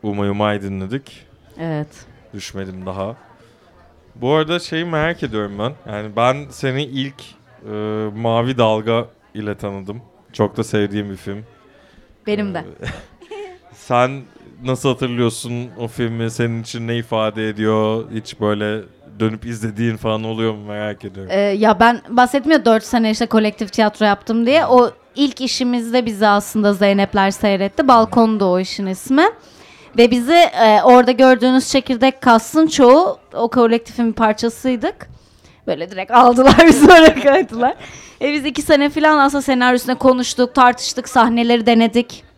Umay 0.02 0.28
Umay 0.28 0.62
dinledik. 0.62 1.26
evet. 1.58 2.06
Düşmedim 2.34 2.86
daha. 2.86 3.16
Bu 4.14 4.32
arada 4.32 4.58
şeyi 4.58 4.84
merak 4.84 5.22
ediyorum 5.22 5.58
ben. 5.58 5.92
Yani 5.92 6.16
ben 6.16 6.46
seni 6.50 6.82
ilk 6.82 7.22
e, 7.66 7.72
Mavi 8.16 8.58
Dalga 8.58 9.06
ile 9.34 9.54
tanıdım. 9.54 10.02
Çok 10.32 10.56
da 10.56 10.64
sevdiğim 10.64 11.10
bir 11.10 11.16
film. 11.16 11.44
Benim 12.26 12.54
de. 12.54 12.64
Sen 13.72 14.22
nasıl 14.64 14.88
hatırlıyorsun 14.88 15.70
o 15.78 15.88
filmi? 15.88 16.30
Senin 16.30 16.62
için 16.62 16.88
ne 16.88 16.96
ifade 16.96 17.48
ediyor? 17.48 18.04
Hiç 18.14 18.40
böyle 18.40 18.82
dönüp 19.20 19.46
izlediğin 19.46 19.96
falan 19.96 20.24
oluyor 20.24 20.54
mu 20.54 20.64
merak 20.64 21.04
ediyorum. 21.04 21.32
Ee, 21.34 21.40
ya 21.40 21.80
ben 21.80 22.00
bahsettim 22.08 22.52
ya 22.52 22.64
4 22.64 22.84
sene 22.84 23.10
işte 23.10 23.26
kolektif 23.26 23.72
tiyatro 23.72 24.06
yaptım 24.06 24.46
diye. 24.46 24.66
O 24.66 24.90
ilk 25.14 25.40
işimizde 25.40 26.06
bizi 26.06 26.26
aslında 26.26 26.72
Zeynepler 26.72 27.30
seyretti. 27.30 27.88
Balkonda 27.88 28.46
o 28.46 28.58
işin 28.58 28.86
ismi. 28.86 29.24
Ve 29.98 30.10
bizi 30.10 30.32
e, 30.32 30.82
orada 30.82 31.10
gördüğünüz 31.10 31.68
çekirdek 31.68 32.20
kastın 32.20 32.66
çoğu 32.66 33.18
o 33.34 33.48
kolektifin 33.48 34.08
bir 34.08 34.12
parçasıydık. 34.12 35.08
Böyle 35.66 35.90
direkt 35.90 36.10
aldılar 36.10 36.58
bizi 36.66 36.86
oraya 36.86 37.14
kaydılar. 37.14 37.74
E 38.20 38.32
biz 38.32 38.44
iki 38.44 38.62
sene 38.62 38.90
falan 38.90 39.18
aslında 39.18 39.42
senaryosuna 39.42 39.94
konuştuk, 39.94 40.54
tartıştık, 40.54 41.08
sahneleri 41.08 41.66
denedik. 41.66 42.29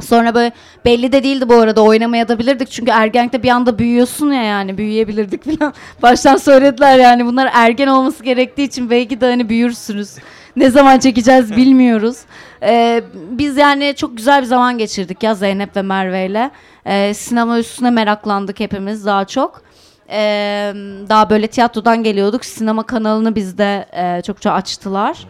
Sonra 0.00 0.34
böyle 0.34 0.52
belli 0.84 1.12
de 1.12 1.22
değildi 1.22 1.48
bu 1.48 1.54
arada 1.54 1.82
oynamaya. 1.82 2.26
Çünkü 2.70 2.90
ergenlikte 2.90 3.42
bir 3.42 3.48
anda 3.48 3.78
büyüyorsun 3.78 4.32
ya 4.32 4.42
yani 4.42 4.78
büyüyebilirdik 4.78 5.44
falan. 5.44 5.74
Baştan 6.02 6.36
söylediler 6.36 6.98
yani 6.98 7.26
bunlar 7.26 7.50
ergen 7.52 7.86
olması 7.86 8.24
gerektiği 8.24 8.62
için 8.62 8.90
belki 8.90 9.20
de 9.20 9.26
hani 9.26 9.48
büyürsünüz. 9.48 10.16
Ne 10.56 10.70
zaman 10.70 10.98
çekeceğiz 10.98 11.56
bilmiyoruz. 11.56 12.18
Ee, 12.62 13.02
biz 13.14 13.56
yani 13.56 13.94
çok 13.96 14.16
güzel 14.16 14.42
bir 14.42 14.46
zaman 14.46 14.78
geçirdik 14.78 15.22
ya 15.22 15.34
Zeynep 15.34 15.76
ve 15.76 15.82
Merve 15.82 16.26
ile. 16.26 16.50
Ee, 16.86 17.14
sinema 17.14 17.58
üstüne 17.58 17.90
meraklandık 17.90 18.60
hepimiz 18.60 19.06
daha 19.06 19.24
çok. 19.24 19.62
Ee, 20.10 20.72
daha 21.08 21.30
böyle 21.30 21.46
tiyatrodan 21.46 22.02
geliyorduk. 22.02 22.44
Sinema 22.44 22.82
kanalını 22.82 23.34
bizde 23.34 23.86
e, 23.92 24.22
çokça 24.22 24.52
açtılar. 24.52 25.26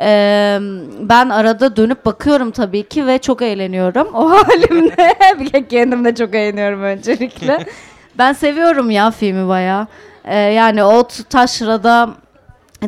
Ee, 0.00 0.58
ben 1.00 1.28
arada 1.28 1.76
dönüp 1.76 2.04
bakıyorum 2.06 2.50
tabii 2.50 2.88
ki 2.88 3.06
ve 3.06 3.18
çok 3.18 3.42
eğleniyorum 3.42 4.08
o 4.14 4.30
halimle. 4.48 5.14
bir 5.40 5.48
kere 5.50 5.68
kendim 5.68 6.04
de 6.04 6.14
çok 6.14 6.34
eğleniyorum 6.34 6.82
öncelikle. 6.82 7.66
ben 8.18 8.32
seviyorum 8.32 8.90
ya 8.90 9.10
filmi 9.10 9.48
bayağı. 9.48 9.86
Ee, 10.24 10.36
yani 10.38 10.84
o 10.84 11.06
t- 11.08 11.22
taşrada 11.22 12.10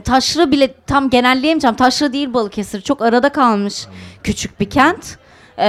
Taşra 0.04 0.50
bile 0.50 0.74
tam 0.86 1.10
genelleyemeyeceğim. 1.10 1.76
Taşra 1.76 2.12
değil 2.12 2.34
Balıkesir. 2.34 2.80
Çok 2.80 3.02
arada 3.02 3.28
kalmış 3.28 3.86
küçük 4.24 4.60
bir 4.60 4.70
kent. 4.70 5.16
Ee, 5.58 5.66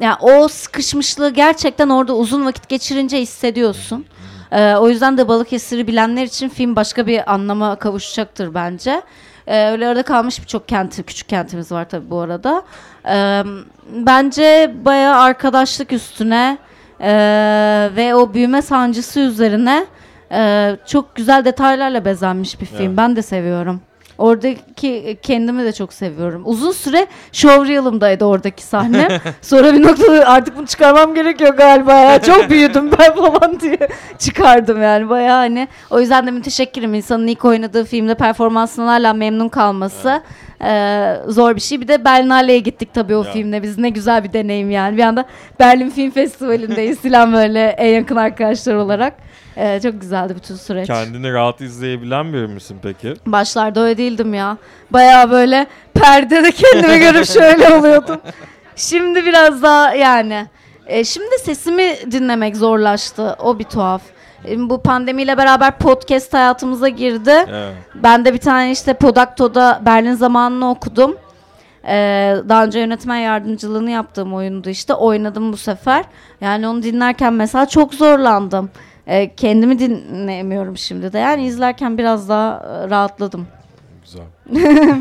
yani 0.00 0.14
o 0.20 0.48
sıkışmışlığı 0.48 1.30
gerçekten 1.30 1.88
orada 1.88 2.14
uzun 2.16 2.46
vakit 2.46 2.68
geçirince 2.68 3.20
hissediyorsun. 3.20 4.06
Ee, 4.52 4.74
o 4.74 4.88
yüzden 4.88 5.18
de 5.18 5.28
Balıkesir'i 5.28 5.86
bilenler 5.86 6.24
için 6.24 6.48
film 6.48 6.76
başka 6.76 7.06
bir 7.06 7.32
anlama 7.32 7.76
kavuşacaktır 7.76 8.54
bence. 8.54 9.02
Ee, 9.46 9.70
öyle 9.70 9.88
arada 9.88 10.02
kalmış 10.02 10.40
birçok 10.40 10.68
kenti, 10.68 11.02
küçük 11.02 11.28
kentimiz 11.28 11.72
var 11.72 11.88
tabii 11.88 12.10
bu 12.10 12.18
arada. 12.18 12.62
Ee, 13.08 13.42
bence 13.92 14.74
bayağı 14.84 15.16
arkadaşlık 15.20 15.92
üstüne 15.92 16.58
e, 17.00 17.10
ve 17.96 18.14
o 18.14 18.34
büyüme 18.34 18.62
sancısı 18.62 19.20
üzerine 19.20 19.86
e, 20.32 20.76
çok 20.86 21.14
güzel 21.14 21.44
detaylarla 21.44 22.04
bezenmiş 22.04 22.60
bir 22.60 22.66
film. 22.66 22.86
Evet. 22.86 22.96
Ben 22.96 23.16
de 23.16 23.22
seviyorum. 23.22 23.80
Oradaki 24.20 25.18
kendimi 25.22 25.64
de 25.64 25.72
çok 25.72 25.92
seviyorum. 25.92 26.42
Uzun 26.44 26.72
süre 26.72 27.06
showreel'ımdaydı 27.32 28.24
oradaki 28.24 28.62
sahne. 28.62 29.08
Sonra 29.42 29.72
bir 29.74 29.82
noktada 29.82 30.26
artık 30.28 30.56
bunu 30.56 30.66
çıkarmam 30.66 31.14
gerekiyor 31.14 31.54
galiba 31.56 31.92
ya. 31.92 32.22
Çok 32.22 32.50
büyüdüm 32.50 32.90
ben 32.98 33.14
falan 33.14 33.60
diye 33.60 33.78
çıkardım 34.18 34.82
yani 34.82 35.08
bayağı 35.08 35.36
hani. 35.36 35.68
O 35.90 36.00
yüzden 36.00 36.26
de 36.26 36.30
müteşekkirim. 36.30 36.94
İnsanın 36.94 37.26
ilk 37.26 37.44
oynadığı 37.44 37.84
filmde 37.84 38.14
performansından 38.14 38.86
hala 38.86 39.12
memnun 39.12 39.48
kalması 39.48 40.22
e, 40.64 41.14
zor 41.26 41.56
bir 41.56 41.60
şey. 41.60 41.80
Bir 41.80 41.88
de 41.88 42.04
Berlinale'ye 42.04 42.58
gittik 42.58 42.94
tabii 42.94 43.16
o 43.16 43.24
Ya. 43.24 43.32
filmde. 43.32 43.62
Biz 43.62 43.78
ne 43.78 43.88
güzel 43.88 44.24
bir 44.24 44.32
deneyim 44.32 44.70
yani. 44.70 44.96
Bir 44.96 45.02
anda 45.02 45.24
Berlin 45.60 45.90
Film 45.90 46.10
Festivali'ndeyiz 46.10 46.98
falan 47.00 47.32
böyle 47.32 47.64
en 47.68 47.94
yakın 47.94 48.16
arkadaşlar 48.16 48.74
olarak. 48.74 49.14
E, 49.56 49.80
çok 49.80 50.00
güzeldi 50.00 50.34
bütün 50.36 50.54
süreç. 50.54 50.86
Kendini 50.86 51.32
rahat 51.32 51.60
izleyebilen 51.60 52.32
biri 52.32 52.46
misin 52.46 52.76
peki? 52.82 53.14
Başlarda 53.26 53.80
öyle 53.80 53.96
değildim 53.98 54.34
ya. 54.34 54.56
Bayağı 54.90 55.30
böyle 55.30 55.66
perdede 55.94 56.52
kendimi 56.52 56.98
görüp 56.98 57.26
şöyle 57.38 57.74
oluyordum. 57.74 58.20
Şimdi 58.76 59.26
biraz 59.26 59.62
daha 59.62 59.94
yani. 59.94 60.46
E, 60.86 61.04
şimdi 61.04 61.38
sesimi 61.38 61.96
dinlemek 62.10 62.56
zorlaştı. 62.56 63.36
O 63.42 63.58
bir 63.58 63.64
tuhaf. 63.64 64.02
E, 64.48 64.70
bu 64.70 64.82
pandemiyle 64.82 65.36
beraber 65.36 65.78
podcast 65.78 66.34
hayatımıza 66.34 66.88
girdi. 66.88 67.32
Evet. 67.48 67.74
Ben 67.94 68.24
de 68.24 68.34
bir 68.34 68.38
tane 68.38 68.70
işte 68.70 68.94
Podakto'da 68.94 69.80
Berlin 69.86 70.14
zamanını 70.14 70.70
okudum. 70.70 71.16
Ee, 71.84 72.36
daha 72.48 72.64
önce 72.64 72.78
yönetmen 72.78 73.16
yardımcılığını 73.16 73.90
yaptığım 73.90 74.34
oyundu 74.34 74.70
işte. 74.70 74.94
Oynadım 74.94 75.52
bu 75.52 75.56
sefer. 75.56 76.04
Yani 76.40 76.68
onu 76.68 76.82
dinlerken 76.82 77.32
mesela 77.32 77.66
çok 77.66 77.94
zorlandım. 77.94 78.70
Ee, 79.06 79.34
kendimi 79.36 79.78
dinleyemiyorum 79.78 80.76
şimdi 80.76 81.12
de. 81.12 81.18
Yani 81.18 81.46
izlerken 81.46 81.98
biraz 81.98 82.28
daha 82.28 82.56
e, 82.56 82.90
rahatladım. 82.90 83.46
Güzel. 84.04 84.24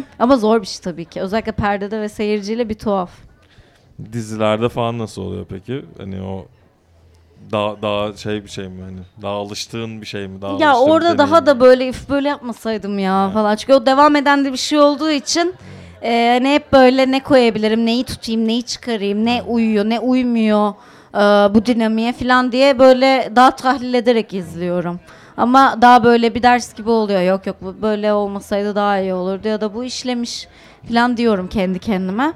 Ama 0.19 0.37
zor 0.37 0.61
bir 0.61 0.67
şey 0.67 0.81
tabii 0.81 1.05
ki. 1.05 1.21
Özellikle 1.21 1.51
perdede 1.51 2.01
ve 2.01 2.09
seyirciyle 2.09 2.69
bir 2.69 2.75
tuhaf. 2.75 3.11
Dizilerde 4.13 4.69
falan 4.69 4.99
nasıl 4.99 5.21
oluyor 5.21 5.45
peki? 5.49 5.85
Hani 5.97 6.21
o 6.21 6.45
daha 7.51 7.81
daha 7.81 8.13
şey 8.13 8.43
bir 8.43 8.49
şey 8.49 8.67
mi 8.67 8.81
hani 8.81 8.99
daha 9.21 9.33
alıştığın 9.33 10.01
bir 10.01 10.05
şey 10.05 10.27
mi? 10.27 10.41
Daha 10.41 10.57
ya 10.59 10.77
orada 10.77 11.17
daha 11.17 11.27
deneyim 11.27 11.45
da 11.45 11.53
mi? 11.53 11.59
böyle 11.59 11.87
if 11.87 12.09
böyle 12.09 12.29
yapmasaydım 12.29 12.99
ya 12.99 13.29
falan. 13.33 13.55
Çünkü 13.55 13.73
o 13.73 13.85
devam 13.85 14.15
eden 14.15 14.45
de 14.45 14.51
bir 14.51 14.57
şey 14.57 14.79
olduğu 14.79 15.09
için 15.09 15.53
e, 16.01 16.29
hani 16.33 16.53
hep 16.53 16.73
böyle 16.73 17.11
ne 17.11 17.23
koyabilirim, 17.23 17.85
neyi 17.85 18.03
tutayım, 18.03 18.47
neyi 18.47 18.63
çıkarayım, 18.63 19.25
ne 19.25 19.41
uyuyor, 19.41 19.85
ne 19.85 19.99
uymuyor 19.99 20.73
e, 21.13 21.17
bu 21.53 21.65
dinamiğe 21.65 22.13
falan 22.13 22.51
diye 22.51 22.79
böyle 22.79 23.31
daha 23.35 23.51
tahlil 23.55 23.93
ederek 23.93 24.33
izliyorum. 24.33 24.99
Ama 25.37 25.77
daha 25.81 26.03
böyle 26.03 26.35
bir 26.35 26.43
ders 26.43 26.73
gibi 26.73 26.89
oluyor. 26.89 27.21
Yok 27.21 27.45
yok 27.47 27.55
bu 27.61 27.81
böyle 27.81 28.13
olmasaydı 28.13 28.75
daha 28.75 28.99
iyi 28.99 29.13
olurdu 29.13 29.47
ya 29.47 29.61
da 29.61 29.73
bu 29.73 29.83
işlemiş 29.83 30.47
falan 30.87 31.17
diyorum 31.17 31.47
kendi 31.47 31.79
kendime. 31.79 32.33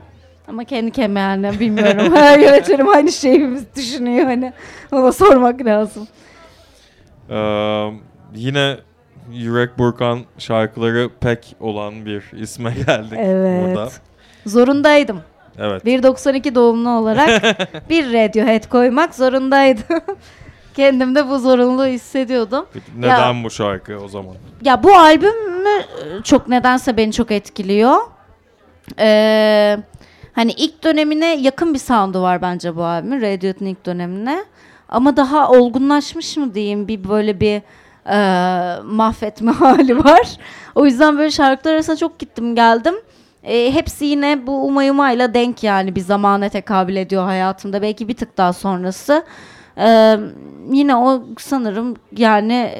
Ama 0.47 0.63
kendi 0.63 0.91
kendime 0.91 1.19
yani 1.19 1.59
bilmiyorum. 1.59 2.15
Her 2.15 2.39
yönetmenim 2.39 2.89
aynı 2.89 3.11
şeyi 3.11 3.59
düşünüyor 3.75 4.25
hani. 4.25 4.53
Ona 4.91 5.11
sormak 5.11 5.65
lazım. 5.65 6.07
Ee, 7.29 7.89
yine 8.35 8.77
Yürek 9.31 9.77
Burkan 9.77 10.19
şarkıları 10.37 11.09
pek 11.21 11.55
olan 11.59 12.05
bir 12.05 12.23
isme 12.33 12.73
geldik 12.87 13.19
Evet. 13.21 13.75
burada. 13.75 13.89
Zorundaydım. 14.45 15.21
Evet. 15.57 15.85
1.92 15.85 16.55
doğumlu 16.55 16.89
olarak 16.89 17.29
bir 17.89 18.13
Radiohead 18.13 18.69
koymak 18.69 19.15
zorundaydım. 19.15 20.01
Kendimde 20.75 21.29
bu 21.29 21.39
zorunluluğu 21.39 21.85
hissediyordum. 21.85 22.65
Neden 22.97 23.43
bu 23.43 23.49
şarkı 23.49 23.97
o 23.97 24.07
zaman? 24.07 24.35
Ya 24.61 24.83
bu 24.83 24.95
albüm 24.95 25.61
mü 25.63 25.83
çok 26.23 26.47
nedense 26.47 26.97
beni 26.97 27.11
çok 27.13 27.31
etkiliyor. 27.31 27.97
Ee, 28.99 29.77
hani 30.33 30.51
ilk 30.51 30.83
dönemine 30.83 31.35
yakın 31.35 31.73
bir 31.73 31.79
sound'u 31.79 32.21
var 32.21 32.41
bence 32.41 32.75
bu 32.75 32.83
albümün. 32.83 33.21
Radiohead'in 33.21 33.65
ilk 33.65 33.85
dönemine. 33.85 34.45
Ama 34.89 35.17
daha 35.17 35.49
olgunlaşmış 35.49 36.37
mı 36.37 36.53
diyeyim 36.53 36.87
bir 36.87 37.09
böyle 37.09 37.39
bir 37.39 37.61
e, 38.09 38.17
mahvetme 38.83 39.51
hali 39.59 40.03
var. 40.03 40.37
O 40.75 40.85
yüzden 40.85 41.17
böyle 41.17 41.31
şarkılar 41.31 41.73
arasında 41.73 41.95
çok 41.95 42.19
gittim 42.19 42.55
geldim. 42.55 42.95
E, 43.43 43.73
hepsi 43.73 44.05
yine 44.05 44.47
bu 44.47 44.65
umayumayla 44.65 45.33
denk 45.33 45.63
yani 45.63 45.95
bir 45.95 46.01
zamana 46.01 46.49
tekabül 46.49 46.95
ediyor 46.95 47.23
hayatımda. 47.23 47.81
Belki 47.81 48.07
bir 48.07 48.13
tık 48.17 48.37
daha 48.37 48.53
sonrası. 48.53 49.25
E, 49.77 50.17
yine 50.71 50.95
o 50.95 51.23
sanırım 51.39 51.95
yani 52.17 52.71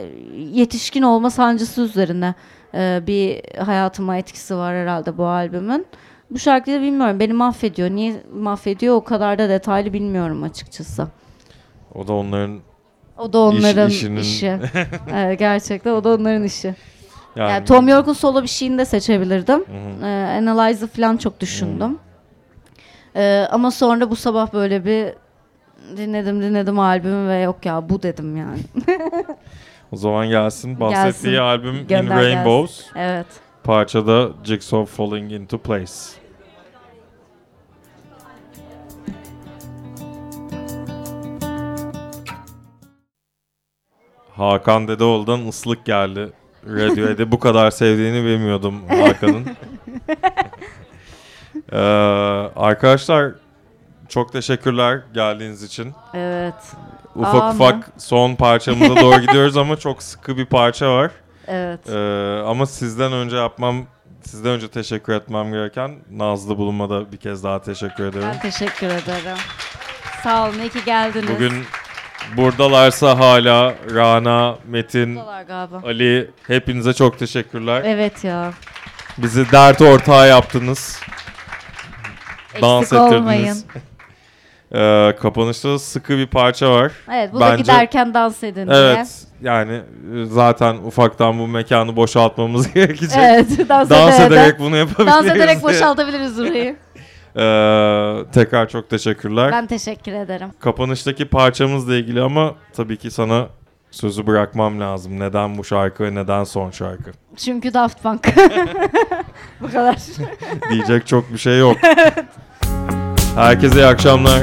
yetişkin 0.54 1.02
olma 1.02 1.30
sancısı 1.30 1.82
üzerine 1.82 2.36
e, 2.74 3.02
bir 3.08 3.42
hayatıma 3.60 4.18
etkisi 4.18 4.56
var 4.56 4.76
herhalde 4.76 5.18
bu 5.18 5.26
albümün. 5.26 5.86
Bu 6.32 6.40
şarkıyı 6.40 6.82
bilmiyorum 6.82 7.20
beni 7.20 7.34
mahvediyor. 7.34 7.90
Niye 7.90 8.16
mahvediyor 8.34 8.96
o 8.96 9.04
kadar 9.04 9.38
da 9.40 9.50
detaylı 9.50 9.94
bilmiyorum 9.94 10.44
açıkçası. 10.44 11.08
O 11.96 12.08
da 12.08 12.14
onların 12.14 12.60
O 13.18 13.34
da 13.34 13.40
onların 13.40 13.90
İş- 13.90 13.96
işinin- 13.96 14.18
işi. 14.22 14.58
evet, 15.14 15.40
gerçekten 15.40 15.92
o 15.92 16.04
da 16.04 16.10
onların 16.10 16.44
işi. 16.44 16.76
Yani, 17.36 17.52
Yani 17.52 17.66
Tom 17.66 17.88
York'un 17.88 18.14
solo 18.14 18.44
bir 18.44 18.48
şeyini 18.48 18.78
de 18.78 18.86
seçebilirdim. 18.86 19.60
Hı 19.60 19.64
hı. 20.02 20.06
Ee, 20.06 20.38
Analyze'ı 20.38 20.88
falan 20.88 21.18
çok 21.18 21.40
düşündüm. 21.40 22.00
Ee, 23.16 23.48
ama 23.52 23.72
sonra 23.72 24.10
bu 24.10 24.16
sabah 24.16 24.54
böyle 24.54 24.86
bir 24.86 25.14
dinledim 25.98 26.42
dinledim 26.42 26.80
albümü 26.80 27.30
ve 27.30 27.40
yok 27.40 27.66
ya 27.66 27.90
bu 27.90 28.04
dedim 28.04 28.38
yani. 28.38 28.60
O 29.92 29.96
zaman 29.96 30.30
gelsin 30.30 30.80
bahsettiği 30.80 31.34
Gelsin. 31.34 31.44
albüm 31.44 31.76
In 31.76 31.88
Gönder 31.88 32.22
gelsin. 32.22 32.36
Rainbows. 32.36 32.82
evet. 32.96 33.26
Parçada 33.64 34.30
Jigsaw 34.44 34.86
Falling 34.86 35.32
Into 35.32 35.58
Place. 35.58 35.92
Hakan 44.36 44.88
Dedeoğlu'dan 44.88 45.48
ıslık 45.48 45.86
geldi. 45.86 46.34
Radiohead'i 46.68 47.32
bu 47.32 47.40
kadar 47.40 47.72
sevdiğini 47.72 48.26
bilmiyordum 48.26 48.82
Hakan'ın. 48.90 49.46
Ee, 51.72 51.78
arkadaşlar 52.56 53.32
çok 54.10 54.34
teşekkürler 54.34 55.02
geldiğiniz 55.14 55.64
için. 55.64 55.94
Evet. 56.14 56.54
Ufak 57.16 57.42
Aa, 57.42 57.52
ufak 57.52 57.90
son 57.98 58.36
parçamıza 58.36 58.96
doğru 58.96 59.22
gidiyoruz 59.22 59.58
ama 59.58 59.78
çok 59.78 60.04
sıkı 60.04 60.38
bir 60.38 60.46
parça 60.46 60.94
var. 60.94 61.12
Evet. 61.48 61.90
Ee, 61.90 62.42
ama 62.46 62.66
sizden 62.66 63.14
önce 63.14 63.36
yapmam, 63.36 63.86
sizden 64.26 64.52
önce 64.52 64.68
teşekkür 64.68 65.14
etmem 65.14 65.52
gereken 65.52 65.92
Nazlı 66.12 66.58
Bulunma'da 66.58 67.12
bir 67.12 67.18
kez 67.18 67.44
daha 67.44 67.62
teşekkür 67.62 68.04
ederim. 68.06 68.28
Ben 68.34 68.40
teşekkür 68.40 68.88
ederim. 68.88 69.38
Sağ 70.24 70.50
olun 70.50 70.60
iyi 70.60 70.70
ki 70.70 70.80
geldiniz. 70.86 71.30
Bugün 71.36 71.54
buradalarsa 72.38 73.20
hala 73.20 73.74
Rana, 73.96 74.56
Metin, 74.68 75.16
Buradalar 75.16 75.42
galiba. 75.44 75.82
Ali 75.86 76.30
hepinize 76.48 76.94
çok 76.94 77.20
teşekkürler. 77.20 77.82
Evet 77.86 78.24
ya. 78.24 78.54
Bizi 79.18 79.52
dert 79.52 79.82
ortağı 79.82 80.28
yaptınız. 80.30 81.00
Dans 82.62 82.84
Eksik 82.84 83.00
olmayın. 83.00 83.42
ettirdiniz. 83.44 83.66
Ee, 84.76 85.16
kapanışta 85.22 85.80
sıkı 85.80 86.18
bir 86.18 86.28
parça 86.28 86.72
var. 86.72 86.92
Evet 87.14 87.34
bu 87.34 87.40
da 87.40 87.46
Bence- 87.52 87.62
giderken 87.62 88.14
dans 88.14 88.44
edin 88.44 88.68
diye. 88.68 88.78
Evet 88.78 89.08
yani 89.42 89.74
e, 89.74 90.26
zaten 90.26 90.76
ufaktan 90.76 91.40
bu 91.40 91.48
mekanı 91.48 91.96
boşaltmamız 91.96 92.74
gerekecek. 92.74 93.18
Evet 93.18 93.70
dans, 93.70 93.90
Dans 93.90 94.16
ederek, 94.20 94.32
ederek 94.32 94.60
bunu 94.60 94.78
yapabiliriz. 94.78 95.14
dans 95.14 95.26
ederek 95.26 95.50
diye. 95.50 95.64
boşaltabiliriz 95.64 96.38
burayı. 96.38 96.76
Ee, 97.36 98.24
tekrar 98.34 98.70
çok 98.70 98.90
teşekkürler. 98.90 99.52
ben 99.52 99.68
teşekkür 99.68 100.12
ederim. 100.14 100.48
Kapanıştaki 100.60 101.26
parçamızla 101.26 101.96
ilgili 101.96 102.22
ama 102.22 102.56
tabii 102.74 102.98
ki 102.98 103.12
sana 103.12 103.48
sözü 103.92 104.28
bırakmam 104.28 104.80
lazım. 104.80 105.20
Neden 105.20 105.58
bu 105.58 105.64
şarkı 105.64 106.04
ve 106.04 106.16
neden 106.16 106.44
son 106.44 106.72
şarkı? 106.72 107.12
Çünkü 107.38 107.74
Daft 107.74 108.04
Punk. 108.04 108.28
bu 109.62 109.68
kadar. 109.68 109.98
Diyecek 110.72 111.08
çok 111.08 111.34
bir 111.34 111.38
şey 111.38 111.60
yok. 111.60 111.78
Herkese 113.36 113.80
iyi 113.80 113.86
akşamlar. 113.86 114.40